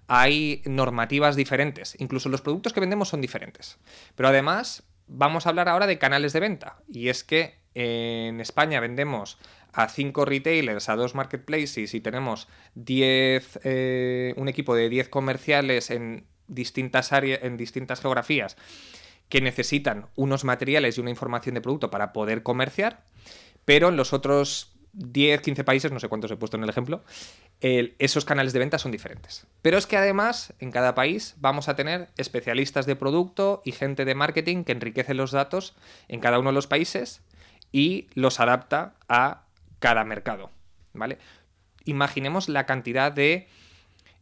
Hay 0.09 0.62
normativas 0.65 1.37
diferentes. 1.37 1.95
Incluso 2.00 2.29
los 2.29 2.41
productos 2.41 2.73
que 2.73 2.81
vendemos 2.81 3.09
son 3.09 3.21
diferentes. 3.21 3.79
Pero 4.17 4.31
además, 4.31 4.83
vamos 5.07 5.47
a 5.47 5.50
hablar 5.50 5.69
ahora 5.69 5.87
de 5.87 5.99
canales 5.99 6.33
de 6.33 6.41
venta. 6.41 6.79
Y 6.88 7.09
es 7.09 7.23
que 7.23 7.59
en 7.75 8.41
España 8.41 8.81
vendemos 8.81 9.38
a 9.73 9.88
5 9.88 10.25
retailers, 10.25 10.88
a 10.88 10.97
2 10.97 11.15
marketplaces 11.15 11.95
y 11.95 12.00
tenemos 12.00 12.49
10, 12.75 13.61
eh, 13.65 14.35
un 14.37 14.49
equipo 14.49 14.75
de 14.75 14.88
10 14.88 15.09
comerciales 15.09 15.91
en 15.91 16.27
distintas 16.49 17.12
áreas, 17.12 17.41
en 17.43 17.57
distintas 17.57 18.00
geografías 18.00 18.57
que 19.29 19.41
necesitan 19.41 20.07
unos 20.17 20.45
materiales 20.45 20.97
y 20.97 21.00
una 21.00 21.11
información 21.11 21.55
de 21.55 21.61
producto 21.61 21.91
para 21.91 22.12
poder 22.12 22.43
comerciar, 22.43 23.05
pero 23.65 23.91
en 23.91 23.97
los 23.97 24.12
otros 24.12 24.78
10, 24.92 25.40
15 25.40 25.64
países, 25.64 25.92
no 25.92 26.00
sé 26.00 26.09
cuántos 26.09 26.30
he 26.30 26.37
puesto 26.37 26.57
en 26.57 26.64
el 26.64 26.71
ejemplo, 26.71 27.02
esos 27.61 28.25
canales 28.25 28.52
de 28.52 28.59
venta 28.59 28.78
son 28.78 28.92
diferentes. 28.92 29.47
Pero 29.62 29.78
es 29.78 29.87
que 29.87 29.97
además 29.97 30.52
en 30.59 30.71
cada 30.71 30.95
país 30.95 31.35
vamos 31.38 31.68
a 31.68 31.76
tener 31.76 32.09
especialistas 32.16 32.87
de 32.87 32.97
producto 32.97 33.62
y 33.64 33.73
gente 33.73 34.04
de 34.04 34.14
marketing 34.14 34.64
que 34.64 34.73
enriquece 34.73 35.14
los 35.14 35.33
datos 35.33 35.75
en 36.09 36.21
cada 36.21 36.38
uno 36.38 36.50
de 36.50 36.54
los 36.54 36.66
países 36.66 37.21
y 37.73 38.09
los 38.14 38.40
adapta 38.40 38.95
a 39.09 39.42
cada 39.78 40.04
mercado. 40.04 40.50
¿Vale? 40.95 41.18
Imaginemos 41.85 42.49
la 42.49 42.66
cantidad 42.66 43.12
de 43.12 43.49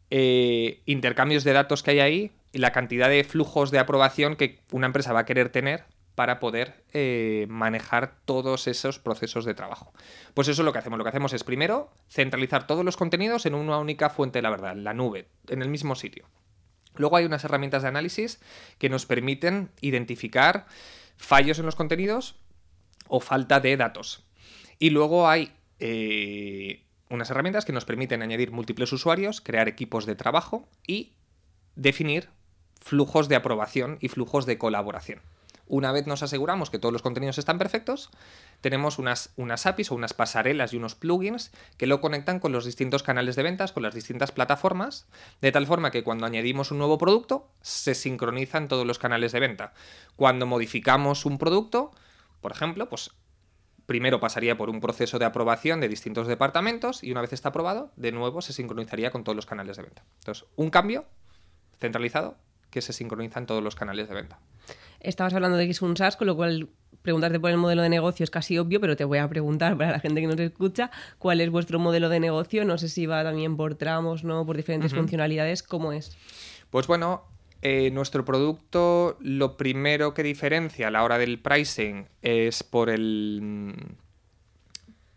eh, 0.09 0.81
intercambios 0.85 1.43
de 1.43 1.53
datos 1.53 1.83
que 1.83 1.91
hay 1.91 1.99
ahí 1.99 2.31
y 2.51 2.59
la 2.59 2.71
cantidad 2.71 3.09
de 3.09 3.23
flujos 3.23 3.71
de 3.71 3.79
aprobación 3.79 4.35
que 4.35 4.59
una 4.71 4.87
empresa 4.87 5.13
va 5.13 5.21
a 5.21 5.25
querer 5.25 5.49
tener 5.49 5.83
para 6.17 6.39
poder 6.39 6.83
eh, 6.93 7.45
manejar 7.47 8.15
todos 8.25 8.65
esos 8.65 8.97
procesos 8.97 9.45
de 9.45 9.53
trabajo. 9.53 9.93
Pues 10.33 10.47
eso 10.47 10.63
es 10.63 10.65
lo 10.65 10.73
que 10.73 10.79
hacemos. 10.79 10.97
Lo 10.97 11.03
que 11.03 11.09
hacemos 11.09 11.31
es 11.31 11.43
primero 11.43 11.91
centralizar 12.09 12.65
todos 12.65 12.83
los 12.83 12.97
contenidos 12.97 13.45
en 13.45 13.53
una 13.53 13.77
única 13.77 14.09
fuente 14.09 14.39
de 14.39 14.41
la 14.41 14.49
verdad, 14.49 14.75
la 14.75 14.95
nube, 14.95 15.27
en 15.47 15.61
el 15.61 15.69
mismo 15.69 15.93
sitio. 15.93 16.25
Luego 16.95 17.17
hay 17.17 17.25
unas 17.25 17.43
herramientas 17.43 17.83
de 17.83 17.89
análisis 17.89 18.39
que 18.79 18.89
nos 18.89 19.05
permiten 19.05 19.69
identificar 19.79 20.65
fallos 21.17 21.59
en 21.59 21.67
los 21.67 21.75
contenidos 21.75 22.33
o 23.07 23.19
falta 23.19 23.59
de 23.59 23.77
datos. 23.77 24.25
Y 24.79 24.89
luego 24.89 25.29
hay 25.29 25.53
eh, 25.77 26.83
unas 27.11 27.29
herramientas 27.29 27.63
que 27.63 27.73
nos 27.73 27.85
permiten 27.85 28.23
añadir 28.23 28.49
múltiples 28.49 28.91
usuarios, 28.91 29.39
crear 29.39 29.67
equipos 29.67 30.07
de 30.07 30.15
trabajo 30.15 30.67
y 30.87 31.13
definir 31.75 32.29
flujos 32.81 33.29
de 33.29 33.35
aprobación 33.35 33.99
y 34.01 34.07
flujos 34.07 34.47
de 34.47 34.57
colaboración. 34.57 35.21
Una 35.67 35.91
vez 35.91 36.07
nos 36.07 36.23
aseguramos 36.23 36.69
que 36.69 36.79
todos 36.79 36.93
los 36.93 37.01
contenidos 37.01 37.37
están 37.37 37.57
perfectos, 37.57 38.09
tenemos 38.61 38.99
unas, 38.99 39.33
unas 39.35 39.65
APIs 39.65 39.91
o 39.91 39.95
unas 39.95 40.13
pasarelas 40.13 40.73
y 40.73 40.77
unos 40.77 40.95
plugins 40.95 41.51
que 41.77 41.87
lo 41.87 41.99
conectan 41.99 42.39
con 42.39 42.51
los 42.51 42.65
distintos 42.65 43.03
canales 43.03 43.35
de 43.35 43.43
ventas, 43.43 43.73
con 43.73 43.83
las 43.83 43.93
distintas 43.93 44.31
plataformas, 44.31 45.07
de 45.41 45.51
tal 45.51 45.67
forma 45.67 45.91
que 45.91 46.03
cuando 46.03 46.25
añadimos 46.25 46.71
un 46.71 46.77
nuevo 46.77 46.97
producto, 46.97 47.49
se 47.61 47.95
sincronizan 47.95 48.67
todos 48.67 48.85
los 48.85 48.99
canales 48.99 49.31
de 49.31 49.39
venta. 49.39 49.73
Cuando 50.15 50.45
modificamos 50.45 51.25
un 51.25 51.37
producto, 51.37 51.91
por 52.41 52.51
ejemplo, 52.51 52.87
pues 52.87 53.11
primero 53.85 54.19
pasaría 54.19 54.57
por 54.57 54.69
un 54.69 54.81
proceso 54.81 55.17
de 55.17 55.25
aprobación 55.25 55.81
de 55.81 55.87
distintos 55.87 56.27
departamentos 56.27 57.03
y 57.03 57.11
una 57.11 57.21
vez 57.21 57.33
está 57.33 57.49
aprobado, 57.49 57.91
de 57.95 58.11
nuevo 58.11 58.41
se 58.41 58.53
sincronizaría 58.53 59.11
con 59.11 59.23
todos 59.23 59.35
los 59.35 59.45
canales 59.45 59.77
de 59.77 59.83
venta. 59.83 60.03
Entonces, 60.19 60.45
un 60.55 60.69
cambio 60.69 61.05
centralizado 61.79 62.37
que 62.69 62.81
se 62.81 62.93
sincroniza 62.93 63.39
en 63.39 63.45
todos 63.45 63.63
los 63.63 63.75
canales 63.75 64.09
de 64.09 64.15
venta. 64.15 64.39
Estabas 64.99 65.33
hablando 65.33 65.57
de 65.57 65.65
que 65.65 65.71
es 65.71 65.81
un 65.81 65.95
SaaS, 65.95 66.17
con 66.17 66.27
lo 66.27 66.35
cual 66.35 66.69
preguntarte 67.01 67.39
por 67.39 67.51
el 67.51 67.57
modelo 67.57 67.83
de 67.83 67.89
negocio 67.89 68.23
es 68.23 68.29
casi 68.29 68.57
obvio, 68.57 68.81
pero 68.81 68.95
te 68.97 69.05
voy 69.05 69.19
a 69.19 69.29
preguntar 69.29 69.77
para 69.77 69.91
la 69.91 69.99
gente 69.99 70.19
que 70.19 70.27
nos 70.27 70.39
escucha, 70.39 70.91
¿cuál 71.19 71.39
es 71.39 71.49
vuestro 71.49 71.79
modelo 71.79 72.09
de 72.09 72.19
negocio? 72.19 72.65
No 72.65 72.77
sé 72.77 72.89
si 72.89 73.05
va 73.05 73.23
también 73.23 73.55
por 73.55 73.75
tramos, 73.75 74.23
¿no? 74.23 74.45
Por 74.45 74.57
diferentes 74.57 74.93
funcionalidades, 74.93 75.63
¿cómo 75.63 75.93
es? 75.93 76.17
Pues 76.69 76.87
bueno, 76.87 77.23
eh, 77.61 77.91
nuestro 77.91 78.25
producto 78.25 79.17
lo 79.19 79.57
primero 79.57 80.13
que 80.13 80.21
diferencia 80.21 80.89
a 80.89 80.91
la 80.91 81.03
hora 81.03 81.17
del 81.17 81.39
pricing 81.39 82.07
es 82.21 82.63
por 82.63 82.89
el 82.89 83.73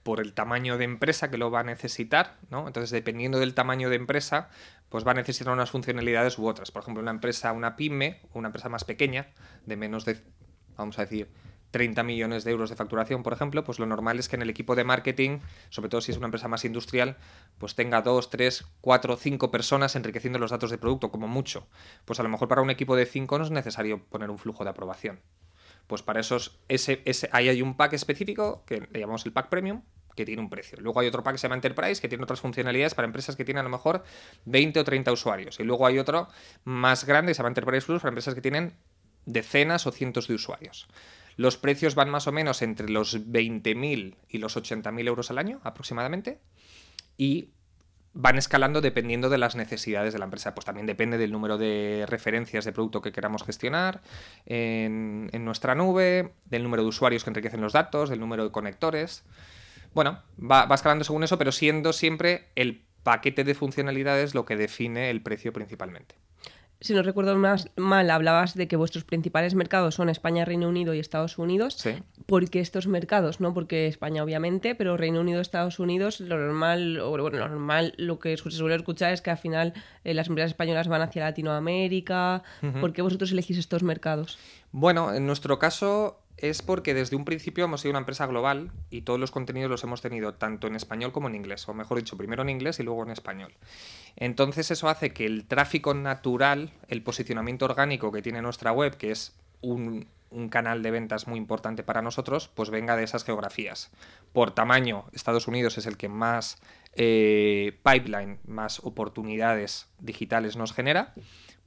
por 0.02 0.20
el 0.20 0.32
tamaño 0.32 0.78
de 0.78 0.84
empresa 0.84 1.30
que 1.30 1.36
lo 1.36 1.50
va 1.50 1.60
a 1.60 1.64
necesitar, 1.64 2.38
¿no? 2.50 2.66
Entonces, 2.66 2.90
dependiendo 2.90 3.38
del 3.38 3.52
tamaño 3.52 3.90
de 3.90 3.96
empresa, 3.96 4.48
pues 4.90 5.06
va 5.06 5.12
a 5.12 5.14
necesitar 5.14 5.52
unas 5.52 5.70
funcionalidades 5.70 6.38
u 6.38 6.46
otras. 6.46 6.70
Por 6.70 6.82
ejemplo, 6.82 7.00
una 7.00 7.12
empresa, 7.12 7.52
una 7.52 7.76
pyme, 7.76 8.20
una 8.34 8.48
empresa 8.48 8.68
más 8.68 8.84
pequeña, 8.84 9.28
de 9.64 9.76
menos 9.76 10.04
de, 10.04 10.20
vamos 10.76 10.98
a 10.98 11.02
decir, 11.02 11.30
30 11.70 12.02
millones 12.02 12.42
de 12.42 12.50
euros 12.50 12.68
de 12.68 12.76
facturación, 12.76 13.22
por 13.22 13.32
ejemplo, 13.32 13.62
pues 13.62 13.78
lo 13.78 13.86
normal 13.86 14.18
es 14.18 14.28
que 14.28 14.36
en 14.36 14.42
el 14.42 14.50
equipo 14.50 14.74
de 14.74 14.82
marketing, 14.82 15.38
sobre 15.70 15.88
todo 15.88 16.00
si 16.00 16.10
es 16.10 16.18
una 16.18 16.26
empresa 16.26 16.48
más 16.48 16.64
industrial, 16.64 17.16
pues 17.58 17.76
tenga 17.76 18.02
dos, 18.02 18.28
tres, 18.28 18.66
cuatro, 18.80 19.16
cinco 19.16 19.52
personas 19.52 19.94
enriqueciendo 19.94 20.40
los 20.40 20.50
datos 20.50 20.70
de 20.70 20.78
producto, 20.78 21.12
como 21.12 21.28
mucho. 21.28 21.68
Pues 22.04 22.18
a 22.18 22.24
lo 22.24 22.28
mejor 22.28 22.48
para 22.48 22.62
un 22.62 22.70
equipo 22.70 22.96
de 22.96 23.06
cinco 23.06 23.38
no 23.38 23.44
es 23.44 23.52
necesario 23.52 24.04
poner 24.06 24.30
un 24.30 24.38
flujo 24.38 24.64
de 24.64 24.70
aprobación. 24.70 25.20
Pues 25.86 26.02
para 26.02 26.20
esos, 26.20 26.60
ese, 26.68 27.02
ese, 27.04 27.28
ahí 27.32 27.48
hay 27.48 27.62
un 27.62 27.76
pack 27.76 27.92
específico 27.92 28.64
que 28.66 28.88
le 28.90 29.00
llamamos 29.00 29.24
el 29.26 29.32
pack 29.32 29.48
premium, 29.48 29.82
que 30.20 30.26
tiene 30.26 30.42
un 30.42 30.50
precio. 30.50 30.78
Luego 30.80 31.00
hay 31.00 31.08
otro 31.08 31.22
pack 31.22 31.34
que 31.34 31.38
se 31.38 31.42
llama 31.46 31.56
Enterprise, 31.56 32.00
que 32.00 32.08
tiene 32.08 32.22
otras 32.24 32.40
funcionalidades 32.40 32.94
para 32.94 33.06
empresas 33.06 33.36
que 33.36 33.44
tienen 33.44 33.60
a 33.60 33.64
lo 33.64 33.70
mejor 33.70 34.04
20 34.44 34.80
o 34.80 34.84
30 34.84 35.12
usuarios. 35.12 35.58
Y 35.60 35.64
luego 35.64 35.86
hay 35.86 35.98
otro 35.98 36.28
más 36.64 37.04
grande, 37.04 37.30
que 37.30 37.34
se 37.34 37.38
llama 37.38 37.48
Enterprise 37.48 37.86
Plus, 37.86 38.02
para 38.02 38.10
empresas 38.10 38.34
que 38.34 38.42
tienen 38.42 38.74
decenas 39.24 39.86
o 39.86 39.92
cientos 39.92 40.28
de 40.28 40.34
usuarios. 40.34 40.88
Los 41.36 41.56
precios 41.56 41.94
van 41.94 42.10
más 42.10 42.26
o 42.26 42.32
menos 42.32 42.60
entre 42.60 42.90
los 42.90 43.18
20.000 43.18 44.16
y 44.28 44.38
los 44.38 44.56
80.000 44.56 45.08
euros 45.08 45.30
al 45.30 45.38
año 45.38 45.60
aproximadamente 45.64 46.38
y 47.16 47.50
van 48.12 48.38
escalando 48.38 48.80
dependiendo 48.80 49.28
de 49.28 49.38
las 49.38 49.54
necesidades 49.54 50.12
de 50.12 50.18
la 50.18 50.24
empresa. 50.24 50.54
Pues 50.54 50.64
también 50.64 50.86
depende 50.86 51.18
del 51.18 51.32
número 51.32 51.58
de 51.58 52.04
referencias 52.08 52.64
de 52.64 52.72
producto 52.72 53.00
que 53.00 53.12
queramos 53.12 53.44
gestionar 53.44 54.00
en, 54.46 55.30
nuestra 55.44 55.74
nube, 55.74 56.32
del 56.46 56.62
número 56.62 56.82
de 56.82 56.88
usuarios 56.88 57.24
que 57.24 57.30
enriquecen 57.30 57.60
los 57.60 57.72
datos, 57.72 58.10
del 58.10 58.20
número 58.20 58.44
de 58.44 58.50
conectores. 58.50 59.24
Bueno, 59.94 60.22
va, 60.38 60.66
va 60.66 60.74
escalando 60.74 61.04
según 61.04 61.24
eso, 61.24 61.38
pero 61.38 61.52
siendo 61.52 61.92
siempre 61.92 62.48
el 62.54 62.84
paquete 63.02 63.44
de 63.44 63.54
funcionalidades 63.54 64.34
lo 64.34 64.44
que 64.44 64.56
define 64.56 65.10
el 65.10 65.22
precio 65.22 65.52
principalmente 65.52 66.16
si 66.80 66.94
no 66.94 67.02
recuerdo 67.02 67.36
más 67.36 67.68
mal, 67.76 68.10
hablabas 68.10 68.54
de 68.54 68.66
que 68.66 68.76
vuestros 68.76 69.04
principales 69.04 69.54
mercados 69.54 69.94
son 69.94 70.08
España, 70.08 70.46
Reino 70.46 70.68
Unido 70.68 70.94
y 70.94 70.98
Estados 70.98 71.36
Unidos. 71.36 71.74
Sí. 71.74 72.02
¿Por 72.24 72.48
qué 72.48 72.60
estos 72.60 72.86
mercados? 72.86 73.40
No 73.40 73.52
porque 73.52 73.86
España, 73.86 74.24
obviamente, 74.24 74.74
pero 74.74 74.96
Reino 74.96 75.20
Unido, 75.20 75.40
Estados 75.40 75.78
Unidos, 75.78 76.20
lo 76.20 76.38
normal, 76.38 76.98
o 77.00 77.10
bueno, 77.10 77.38
lo 77.38 77.48
normal, 77.48 77.92
lo 77.98 78.18
que 78.18 78.36
se 78.36 78.50
suele 78.50 78.76
escuchar 78.76 79.12
es 79.12 79.20
que 79.20 79.30
al 79.30 79.36
final 79.36 79.74
eh, 80.04 80.14
las 80.14 80.28
empresas 80.28 80.52
españolas 80.52 80.88
van 80.88 81.02
hacia 81.02 81.22
Latinoamérica. 81.22 82.42
¿Por 82.80 82.92
qué 82.94 83.02
vosotros 83.02 83.30
elegís 83.32 83.58
estos 83.58 83.82
mercados? 83.82 84.38
Bueno, 84.72 85.12
en 85.12 85.26
nuestro 85.26 85.58
caso, 85.58 86.22
es 86.40 86.62
porque 86.62 86.94
desde 86.94 87.16
un 87.16 87.24
principio 87.24 87.64
hemos 87.64 87.82
sido 87.82 87.90
una 87.90 88.00
empresa 88.00 88.26
global 88.26 88.70
y 88.90 89.02
todos 89.02 89.20
los 89.20 89.30
contenidos 89.30 89.70
los 89.70 89.84
hemos 89.84 90.00
tenido 90.00 90.34
tanto 90.34 90.66
en 90.66 90.76
español 90.76 91.12
como 91.12 91.28
en 91.28 91.34
inglés, 91.34 91.68
o 91.68 91.74
mejor 91.74 91.98
dicho, 91.98 92.16
primero 92.16 92.42
en 92.42 92.48
inglés 92.48 92.80
y 92.80 92.82
luego 92.82 93.02
en 93.02 93.10
español. 93.10 93.52
Entonces 94.16 94.70
eso 94.70 94.88
hace 94.88 95.12
que 95.12 95.26
el 95.26 95.46
tráfico 95.46 95.94
natural, 95.94 96.72
el 96.88 97.02
posicionamiento 97.02 97.66
orgánico 97.66 98.10
que 98.10 98.22
tiene 98.22 98.42
nuestra 98.42 98.72
web, 98.72 98.96
que 98.96 99.10
es 99.10 99.36
un, 99.60 100.08
canal 100.48 100.82
de 100.82 100.92
ventas 100.92 101.26
muy 101.26 101.38
importante 101.38 101.82
para 101.82 102.02
nosotros, 102.02 102.48
pues 102.54 102.70
venga 102.70 102.96
de 102.96 103.02
esas 103.02 103.24
geografías. 103.24 103.90
Por 104.32 104.52
tamaño, 104.52 105.06
Estados 105.12 105.48
Unidos 105.48 105.76
es 105.76 105.86
el 105.86 105.96
que 105.96 106.08
más 106.08 106.58
eh, 106.94 107.76
pipeline, 107.82 108.38
más 108.46 108.78
oportunidades 108.84 109.88
digitales 109.98 110.56
nos 110.56 110.72
genera 110.72 111.14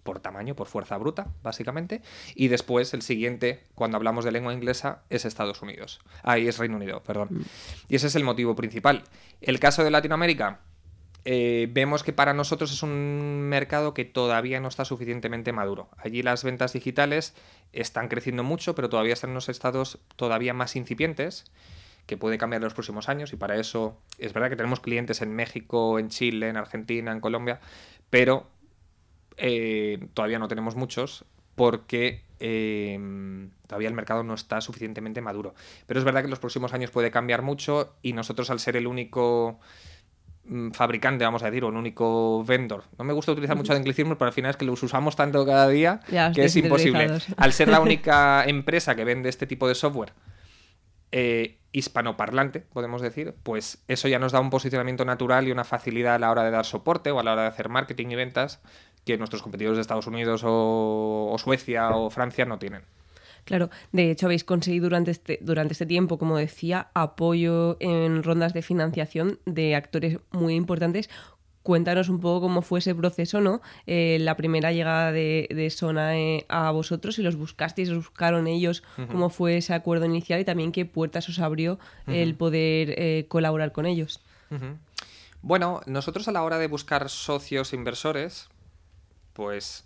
por 0.04 0.20
tamaño, 0.20 0.56
por 0.56 0.68
fuerza 0.68 0.98
bruta, 0.98 1.28
básicamente. 1.42 2.02
Y 2.36 2.50
después 2.50 2.94
el 2.94 3.02
siguiente, 3.02 3.64
cuando 3.76 3.98
hablamos 3.98 4.26
de 4.26 4.32
lengua 4.32 4.54
inglesa, 4.54 5.04
es 5.10 5.26
Estados 5.26 5.62
Unidos. 5.62 6.00
Ahí 6.22 6.48
es 6.48 6.58
Reino 6.58 6.76
Unido, 6.76 7.02
perdón. 7.04 7.30
Mm. 7.32 7.42
Y 7.90 7.96
ese 7.96 8.08
es 8.08 8.16
el 8.16 8.24
motivo 8.24 8.56
principal. 8.56 9.04
El 9.42 9.60
caso 9.60 9.84
de 9.84 9.92
Latinoamérica, 9.92 10.60
eh, 11.26 11.70
vemos 11.72 12.04
que 12.04 12.12
para 12.12 12.34
nosotros 12.34 12.72
es 12.74 12.84
un 12.84 13.42
mercado 13.44 13.94
que 13.94 14.04
todavía 14.04 14.60
no 14.60 14.68
está 14.68 14.84
suficientemente 14.84 15.54
maduro. 15.54 15.90
Allí 15.98 16.22
las 16.22 16.44
ventas 16.44 16.74
digitales 16.74 17.34
están 17.72 18.10
creciendo 18.10 18.44
mucho, 18.44 18.76
pero 18.76 18.90
todavía 18.90 19.14
están 19.14 19.30
en 19.30 19.36
unos 19.36 19.50
estados 19.50 20.00
todavía 20.18 20.54
más 20.54 20.76
incipientes 20.76 21.46
que 22.06 22.18
puede 22.18 22.38
cambiar 22.38 22.62
en 22.62 22.66
los 22.66 22.74
próximos 22.74 23.08
años 23.08 23.32
y 23.32 23.38
para 23.38 23.56
eso 23.56 23.98
es 24.18 24.34
verdad 24.34 24.50
que 24.50 24.58
tenemos 24.58 24.82
clientes 24.82 25.22
en 25.22 25.34
México, 25.34 26.00
en 26.00 26.10
Chile, 26.10 26.50
en 26.50 26.58
Argentina, 26.58 27.14
en 27.14 27.22
Colombia, 27.22 27.62
pero 28.10 28.48
eh, 29.38 30.08
todavía 30.14 30.40
no 30.40 30.48
tenemos 30.48 30.76
muchos 30.76 31.26
porque 31.56 32.24
em, 32.40 33.52
todavía 33.68 33.88
el 33.88 33.94
mercado 33.94 34.24
no 34.24 34.34
está 34.34 34.62
suficientemente 34.62 35.22
maduro. 35.22 35.54
Pero 35.86 36.00
es 36.00 36.04
verdad 36.04 36.22
que 36.22 36.26
en 36.26 36.32
los 36.32 36.40
próximos 36.40 36.74
años 36.74 36.92
puede 36.92 37.12
cambiar 37.12 37.42
mucho 37.42 37.96
y 38.02 38.14
nosotros 38.14 38.50
al 38.50 38.60
ser 38.60 38.76
el 38.76 38.88
único 38.88 39.60
mm, 40.46 40.72
fabricante, 40.72 41.24
vamos 41.24 41.44
a 41.44 41.48
decir, 41.48 41.64
o 41.64 41.68
un 41.68 41.78
único 41.78 42.44
vendor. 42.44 42.86
No 42.98 43.06
me 43.06 43.14
gusta 43.14 43.32
utilizar 43.32 43.56
mucho 43.56 43.74
anglicismos, 43.74 44.18
pero 44.18 44.28
al 44.28 44.34
final 44.34 44.52
es 44.52 44.58
que 44.58 44.66
los 44.66 44.82
usamos 44.82 45.16
tanto 45.16 45.46
cada 45.46 45.68
día 45.68 46.00
que 46.34 46.46
es 46.46 46.56
imposible. 46.56 47.08
Al 47.38 47.54
ser 47.54 47.68
la 47.68 47.80
única 47.82 48.44
empresa 48.46 48.96
que 48.96 49.04
vende 49.04 49.30
este 49.30 49.46
tipo 49.46 49.68
de 49.68 49.76
software 49.76 50.14
eh, 51.12 51.60
hispanoparlante, 51.74 52.62
podemos 52.62 53.02
decir, 53.02 53.36
pues 53.44 53.84
eso 53.88 54.08
ya 54.08 54.18
nos 54.18 54.32
da 54.32 54.40
un 54.40 54.50
posicionamiento 54.50 55.06
natural 55.06 55.48
y 55.48 55.52
una 55.52 55.64
facilidad 55.64 56.16
a 56.16 56.20
la 56.20 56.32
hora 56.32 56.44
de 56.44 56.52
dar 56.52 56.66
soporte 56.66 57.12
o 57.12 57.20
a 57.20 57.24
la 57.24 57.34
hora 57.34 57.42
de 57.44 57.48
hacer 57.50 57.70
marketing 57.70 58.08
y 58.10 58.16
ventas 58.16 58.62
que 59.06 59.18
nuestros 59.18 59.42
competidores 59.42 59.78
de 59.78 59.82
Estados 59.82 60.08
Unidos 60.08 60.42
o, 60.46 61.36
Suecia 61.38 61.90
o 61.92 62.10
Francia 62.10 62.46
no 62.46 62.60
tienen. 62.60 62.84
Claro, 63.46 63.70
de 63.92 64.10
hecho 64.10 64.28
habéis 64.28 64.46
conseguido 64.46 64.86
durante 64.86 65.12
este, 65.12 65.40
durante 65.42 65.74
este 65.74 65.86
tiempo, 65.86 66.18
como 66.18 66.38
decía, 66.38 66.88
apoyo 66.94 67.76
en 67.82 68.24
rondas 68.24 68.54
de 68.54 68.62
financiación 68.62 69.40
de 69.46 69.76
actores 69.76 70.20
muy 70.32 70.56
importantes. 70.56 71.10
Cuéntanos 71.62 72.10
un 72.10 72.20
poco 72.20 72.42
cómo 72.42 72.62
fue 72.62 72.80
ese 72.80 72.94
proceso, 72.94 73.40
¿no? 73.40 73.62
Eh, 73.86 74.18
la 74.20 74.36
primera 74.36 74.74
llegada 74.74 75.14
de, 75.14 75.48
de 75.50 75.70
Sonae 75.70 76.46
a 76.50 76.72
vosotros, 76.72 77.16
si 77.16 77.22
los 77.22 77.38
buscasteis, 77.38 77.90
os 77.90 77.98
buscaron 77.98 78.48
ellos, 78.48 78.84
cómo 79.10 79.30
fue 79.30 79.58
ese 79.58 79.74
acuerdo 79.74 80.06
inicial 80.06 80.42
y 80.42 80.46
también 80.46 80.74
qué 80.74 80.86
puertas 80.86 81.28
os 81.30 81.40
abrió 81.40 81.80
el 82.08 82.36
poder 82.36 82.96
eh, 82.98 83.26
colaborar 83.30 83.72
con 83.72 83.86
ellos. 83.86 84.22
Bueno, 85.42 85.82
nosotros 85.86 86.28
a 86.30 86.32
la 86.32 86.44
hora 86.44 86.58
de 86.58 86.68
buscar 86.68 87.10
socios 87.10 87.74
inversores, 87.74 88.50
pues 89.34 89.86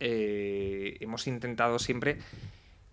eh, 0.00 0.96
hemos 1.00 1.26
intentado 1.26 1.78
siempre 1.78 2.18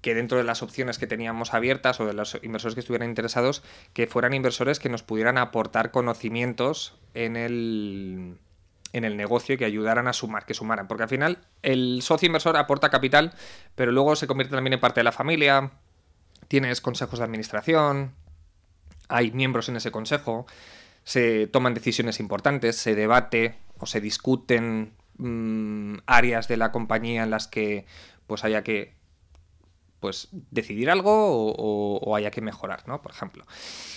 que 0.02 0.14
dentro 0.14 0.38
de 0.38 0.44
las 0.44 0.62
opciones 0.62 1.00
que 1.00 1.08
teníamos 1.08 1.54
abiertas 1.54 2.00
o 2.00 2.06
de 2.06 2.14
los 2.14 2.38
inversores 2.44 2.76
que 2.76 2.82
estuvieran 2.82 3.10
interesados, 3.10 3.64
que 3.94 4.08
fueran 4.08 4.34
inversores 4.34 4.80
que 4.80 4.90
nos 4.90 5.04
pudieran 5.04 5.38
aportar 5.38 5.92
conocimientos 5.92 6.98
en 7.14 7.36
el, 7.36 8.38
en 8.94 9.04
el 9.04 9.18
negocio 9.18 9.56
y 9.56 9.58
que 9.58 9.66
ayudaran 9.66 10.08
a 10.08 10.14
sumar, 10.14 10.46
que 10.46 10.54
sumaran. 10.54 10.88
Porque 10.88 11.04
al 11.04 11.10
final 11.10 11.40
el 11.64 12.02
socio 12.04 12.28
inversor 12.28 12.58
aporta 12.58 12.90
capital, 12.90 13.34
pero 13.76 13.92
luego 13.92 14.16
se 14.16 14.28
convierte 14.28 14.56
también 14.56 14.74
en 14.74 14.80
parte 14.80 15.00
de 15.00 15.06
la 15.06 15.12
familia, 15.12 15.72
tienes 16.48 16.80
consejos 16.80 17.20
de 17.20 17.26
administración, 17.26 18.14
hay 19.10 19.32
miembros 19.32 19.70
en 19.70 19.78
ese 19.78 19.92
consejo, 19.92 20.46
se 21.04 21.48
toman 21.48 21.74
decisiones 21.74 22.20
importantes, 22.20 22.76
se 22.76 22.96
debate 22.96 23.56
o 23.80 23.86
se 23.86 24.02
discuten 24.02 24.94
Mm, 25.18 25.98
áreas 26.06 26.48
de 26.48 26.58
la 26.58 26.72
compañía 26.72 27.24
en 27.24 27.32
las 27.32 27.48
que 27.48 27.86
pues 28.28 28.44
haya 28.44 28.64
que 28.64 28.96
pues 30.00 30.28
decidir 30.52 30.92
algo 30.92 31.56
o, 31.58 32.16
haya 32.16 32.30
que 32.30 32.42
mejorar, 32.42 32.88
¿no? 32.88 33.02
Por 33.02 33.12
ejemplo. 33.12 33.46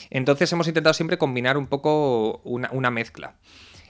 Entonces 0.08 0.50
hemos 0.52 0.66
intentado 0.66 0.94
siempre 0.94 1.18
combinar 1.18 1.58
un 1.58 1.66
poco 1.66 2.40
una, 2.44 2.90
mezcla. 2.90 3.34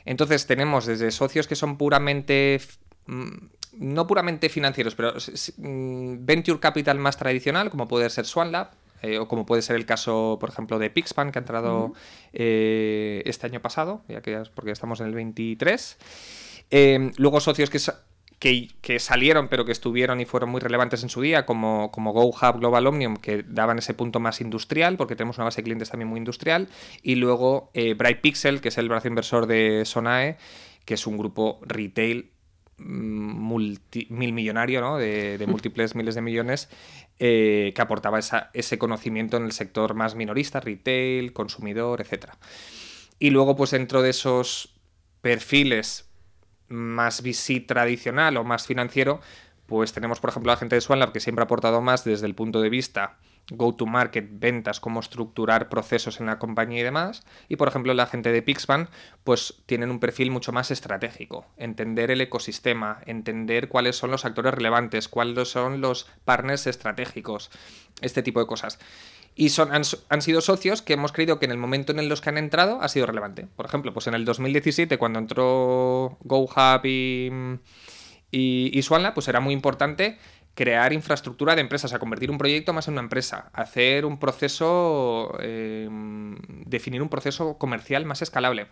Entonces 0.04 0.46
tenemos 0.46 0.86
desde 0.86 1.12
socios 1.12 1.46
que 1.46 1.54
son 1.54 1.76
puramente 1.76 2.60
mm, 3.06 3.28
no 3.78 4.06
puramente 4.08 4.48
financieros, 4.48 4.96
pero 4.96 5.14
mm, 5.58 6.24
venture 6.26 6.58
capital 6.58 6.98
más 6.98 7.16
tradicional, 7.16 7.70
como 7.70 7.86
puede 7.86 8.10
ser 8.10 8.26
SwanLab, 8.26 8.70
eh, 9.02 9.18
o 9.18 9.28
como 9.28 9.46
puede 9.46 9.62
ser 9.62 9.76
el 9.76 9.86
caso, 9.86 10.36
por 10.40 10.50
ejemplo, 10.50 10.78
de 10.78 10.90
Pixpan, 10.90 11.30
que 11.32 11.38
ha 11.38 11.42
entrado 11.42 11.94
eh, 12.32 13.22
este 13.24 13.46
año 13.46 13.62
pasado, 13.62 14.02
ya 14.08 14.20
que 14.20 14.42
porque 14.54 14.72
estamos 14.72 15.00
en 15.00 15.06
el 15.06 15.14
23. 15.14 15.96
Em, 16.70 17.12
luego 17.16 17.40
socios 17.40 17.68
que, 17.68 17.80
que, 18.80 18.98
salieron 19.00 19.48
pero 19.48 19.64
que 19.64 19.72
estuvieron 19.72 20.20
y 20.20 20.24
fueron 20.24 20.50
muy 20.50 20.60
relevantes 20.60 21.02
en 21.02 21.08
su 21.08 21.20
día, 21.20 21.44
como, 21.44 21.90
como 21.90 22.12
GoHub, 22.12 22.58
Global 22.58 22.86
Omnium, 22.86 23.16
que 23.16 23.42
daban 23.42 23.78
ese 23.78 23.92
punto 23.92 24.20
más 24.20 24.40
industrial, 24.40 24.96
porque 24.96 25.16
tenemos 25.16 25.38
una 25.38 25.44
base 25.44 25.60
de 25.60 25.64
clientes 25.64 25.90
también 25.90 26.08
muy 26.08 26.18
industrial. 26.18 26.68
Y 27.02 27.16
luego 27.16 27.70
eh, 27.74 27.94
Bright 27.94 28.20
Pixel, 28.20 28.60
que 28.60 28.68
es 28.68 28.78
el 28.78 28.88
brazo 28.88 29.08
inversor 29.08 29.46
de 29.46 29.84
Sonae, 29.84 30.36
que 30.84 30.94
es 30.94 31.06
un 31.06 31.18
grupo 31.18 31.60
retail 31.62 32.30
mm, 32.78 32.84
multi, 32.84 34.06
mil 34.10 34.32
millonario, 34.32 34.80
¿no? 34.80 34.96
de, 34.96 35.44
múltiples 35.48 35.96
miles 35.96 36.14
de 36.14 36.22
millones, 36.22 36.68
eh, 37.18 37.72
que 37.74 37.82
aportaba 37.82 38.20
ese 38.54 38.78
conocimiento 38.78 39.36
en 39.36 39.44
el 39.44 39.52
sector 39.52 39.94
más 39.94 40.14
minorista, 40.14 40.60
retail, 40.60 41.32
consumidor, 41.32 42.00
etc. 42.00 42.30
Y 43.18 43.30
luego, 43.30 43.56
pues 43.56 43.72
dentro 43.72 44.02
de 44.02 44.10
esos 44.10 44.74
perfiles 45.20 46.09
más 46.70 47.22
VC 47.22 47.66
tradicional 47.66 48.38
o 48.38 48.44
más 48.44 48.66
financiero, 48.66 49.20
pues 49.66 49.92
tenemos, 49.92 50.18
por 50.18 50.30
ejemplo, 50.30 50.50
la 50.50 50.56
gente 50.56 50.76
de 50.76 50.80
SwanLab 50.80 51.12
que 51.12 51.20
siempre 51.20 51.42
ha 51.42 51.44
aportado 51.44 51.80
más 51.82 52.04
desde 52.04 52.26
el 52.26 52.34
punto 52.34 52.60
de 52.60 52.70
vista 52.70 53.18
go-to-market, 53.50 54.28
ventas, 54.30 54.80
cómo 54.80 55.00
estructurar 55.00 55.68
procesos 55.68 56.20
en 56.20 56.26
la 56.26 56.38
compañía 56.38 56.80
y 56.80 56.84
demás. 56.84 57.24
Y, 57.48 57.56
por 57.56 57.68
ejemplo, 57.68 57.92
la 57.94 58.06
gente 58.06 58.32
de 58.32 58.42
Pixpan, 58.42 58.88
pues 59.24 59.62
tienen 59.66 59.90
un 59.90 60.00
perfil 60.00 60.30
mucho 60.30 60.52
más 60.52 60.70
estratégico. 60.70 61.46
Entender 61.56 62.10
el 62.10 62.20
ecosistema, 62.20 63.00
entender 63.06 63.68
cuáles 63.68 63.96
son 63.96 64.10
los 64.10 64.24
actores 64.24 64.54
relevantes, 64.54 65.08
cuáles 65.08 65.48
son 65.48 65.80
los 65.80 66.08
partners 66.24 66.66
estratégicos, 66.66 67.50
este 68.02 68.22
tipo 68.22 68.40
de 68.40 68.46
cosas. 68.46 68.78
Y 69.34 69.50
son, 69.50 69.70
han, 69.72 70.22
sido 70.22 70.40
socios 70.40 70.82
que 70.82 70.92
hemos 70.92 71.12
creído 71.12 71.38
que 71.38 71.46
en 71.46 71.52
el 71.52 71.56
momento 71.56 71.92
en 71.92 72.08
los 72.08 72.20
que 72.20 72.28
han 72.28 72.36
entrado 72.36 72.82
ha 72.82 72.88
sido 72.88 73.06
relevante. 73.06 73.46
Por 73.56 73.64
ejemplo, 73.64 73.94
pues 73.94 74.06
en 74.06 74.14
el 74.14 74.24
2017, 74.24 74.98
cuando 74.98 75.18
entró 75.18 76.18
GoHub 76.22 76.84
y, 76.84 77.30
y, 78.30 78.70
y 78.78 78.82
pues 79.14 79.28
era 79.28 79.40
muy 79.40 79.54
importante 79.54 80.18
crear 80.54 80.92
infraestructura 80.92 81.54
de 81.54 81.62
empresas, 81.62 81.92
a 81.94 81.98
convertir 81.98 82.30
un 82.30 82.38
proyecto 82.38 82.72
más 82.72 82.88
en 82.88 82.94
una 82.94 83.02
empresa, 83.02 83.50
hacer 83.52 84.04
un 84.04 84.18
proceso, 84.18 85.32
em, 85.40 86.36
definir 86.66 87.02
un 87.02 87.08
proceso 87.08 87.56
comercial 87.56 88.04
más 88.04 88.22
escalable. 88.22 88.66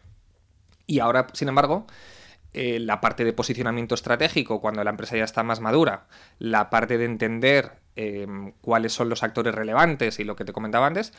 Y 0.87 1.01
ahora, 1.01 1.29
sin 1.33 1.49
embargo, 1.49 1.87
eh, 2.53 2.79
la 2.81 3.01
parte 3.01 3.25
de 3.25 3.33
posicionamiento 3.33 3.95
estratégico, 3.95 4.61
cuando 4.61 4.83
la 4.85 4.91
empresa 4.91 5.17
ya 5.17 5.25
está 5.25 5.43
más 5.43 5.61
madura, 5.61 6.09
la 6.39 6.71
parte 6.71 6.99
de 6.99 7.05
entender 7.05 7.73
Em, 8.01 8.53
cuáles 8.61 8.93
son 8.93 9.09
los 9.09 9.25
actores 9.25 9.53
relevantes 9.53 10.21
y 10.21 10.25
lo 10.25 10.37
que 10.37 10.45
te 10.45 10.53
comentaba 10.53 10.87
antes, 10.87 11.13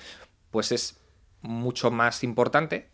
pues 0.49 0.71
es 0.71 0.97
mucho 1.41 1.91
más 1.91 2.23
importante 2.23 2.87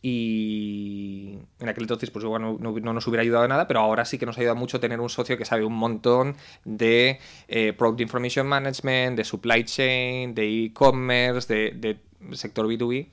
y 0.00 1.40
en 1.58 1.68
aquel 1.68 1.82
entonces 1.82 2.12
pues 2.12 2.24
igual 2.24 2.40
no, 2.60 2.70
nos 2.70 3.06
hubiera 3.08 3.22
ayudado 3.22 3.48
nada, 3.48 3.66
pero 3.66 3.80
ahora 3.80 4.04
sí 4.04 4.16
que 4.16 4.26
nos 4.26 4.38
ayuda 4.38 4.54
mucho 4.54 4.78
tener 4.78 5.00
un 5.00 5.08
socio 5.08 5.36
que 5.36 5.44
sabe 5.44 5.64
un 5.64 5.74
montón 5.74 6.36
de 6.64 7.18
eh, 7.48 7.72
Product 7.72 8.02
Information 8.02 8.46
Management, 8.46 9.16
de 9.16 9.24
Supply 9.24 9.64
Chain, 9.64 10.36
de 10.36 10.66
e-commerce, 10.66 11.52
de, 11.52 11.98
sector 12.34 12.68
B2B, 12.68 13.08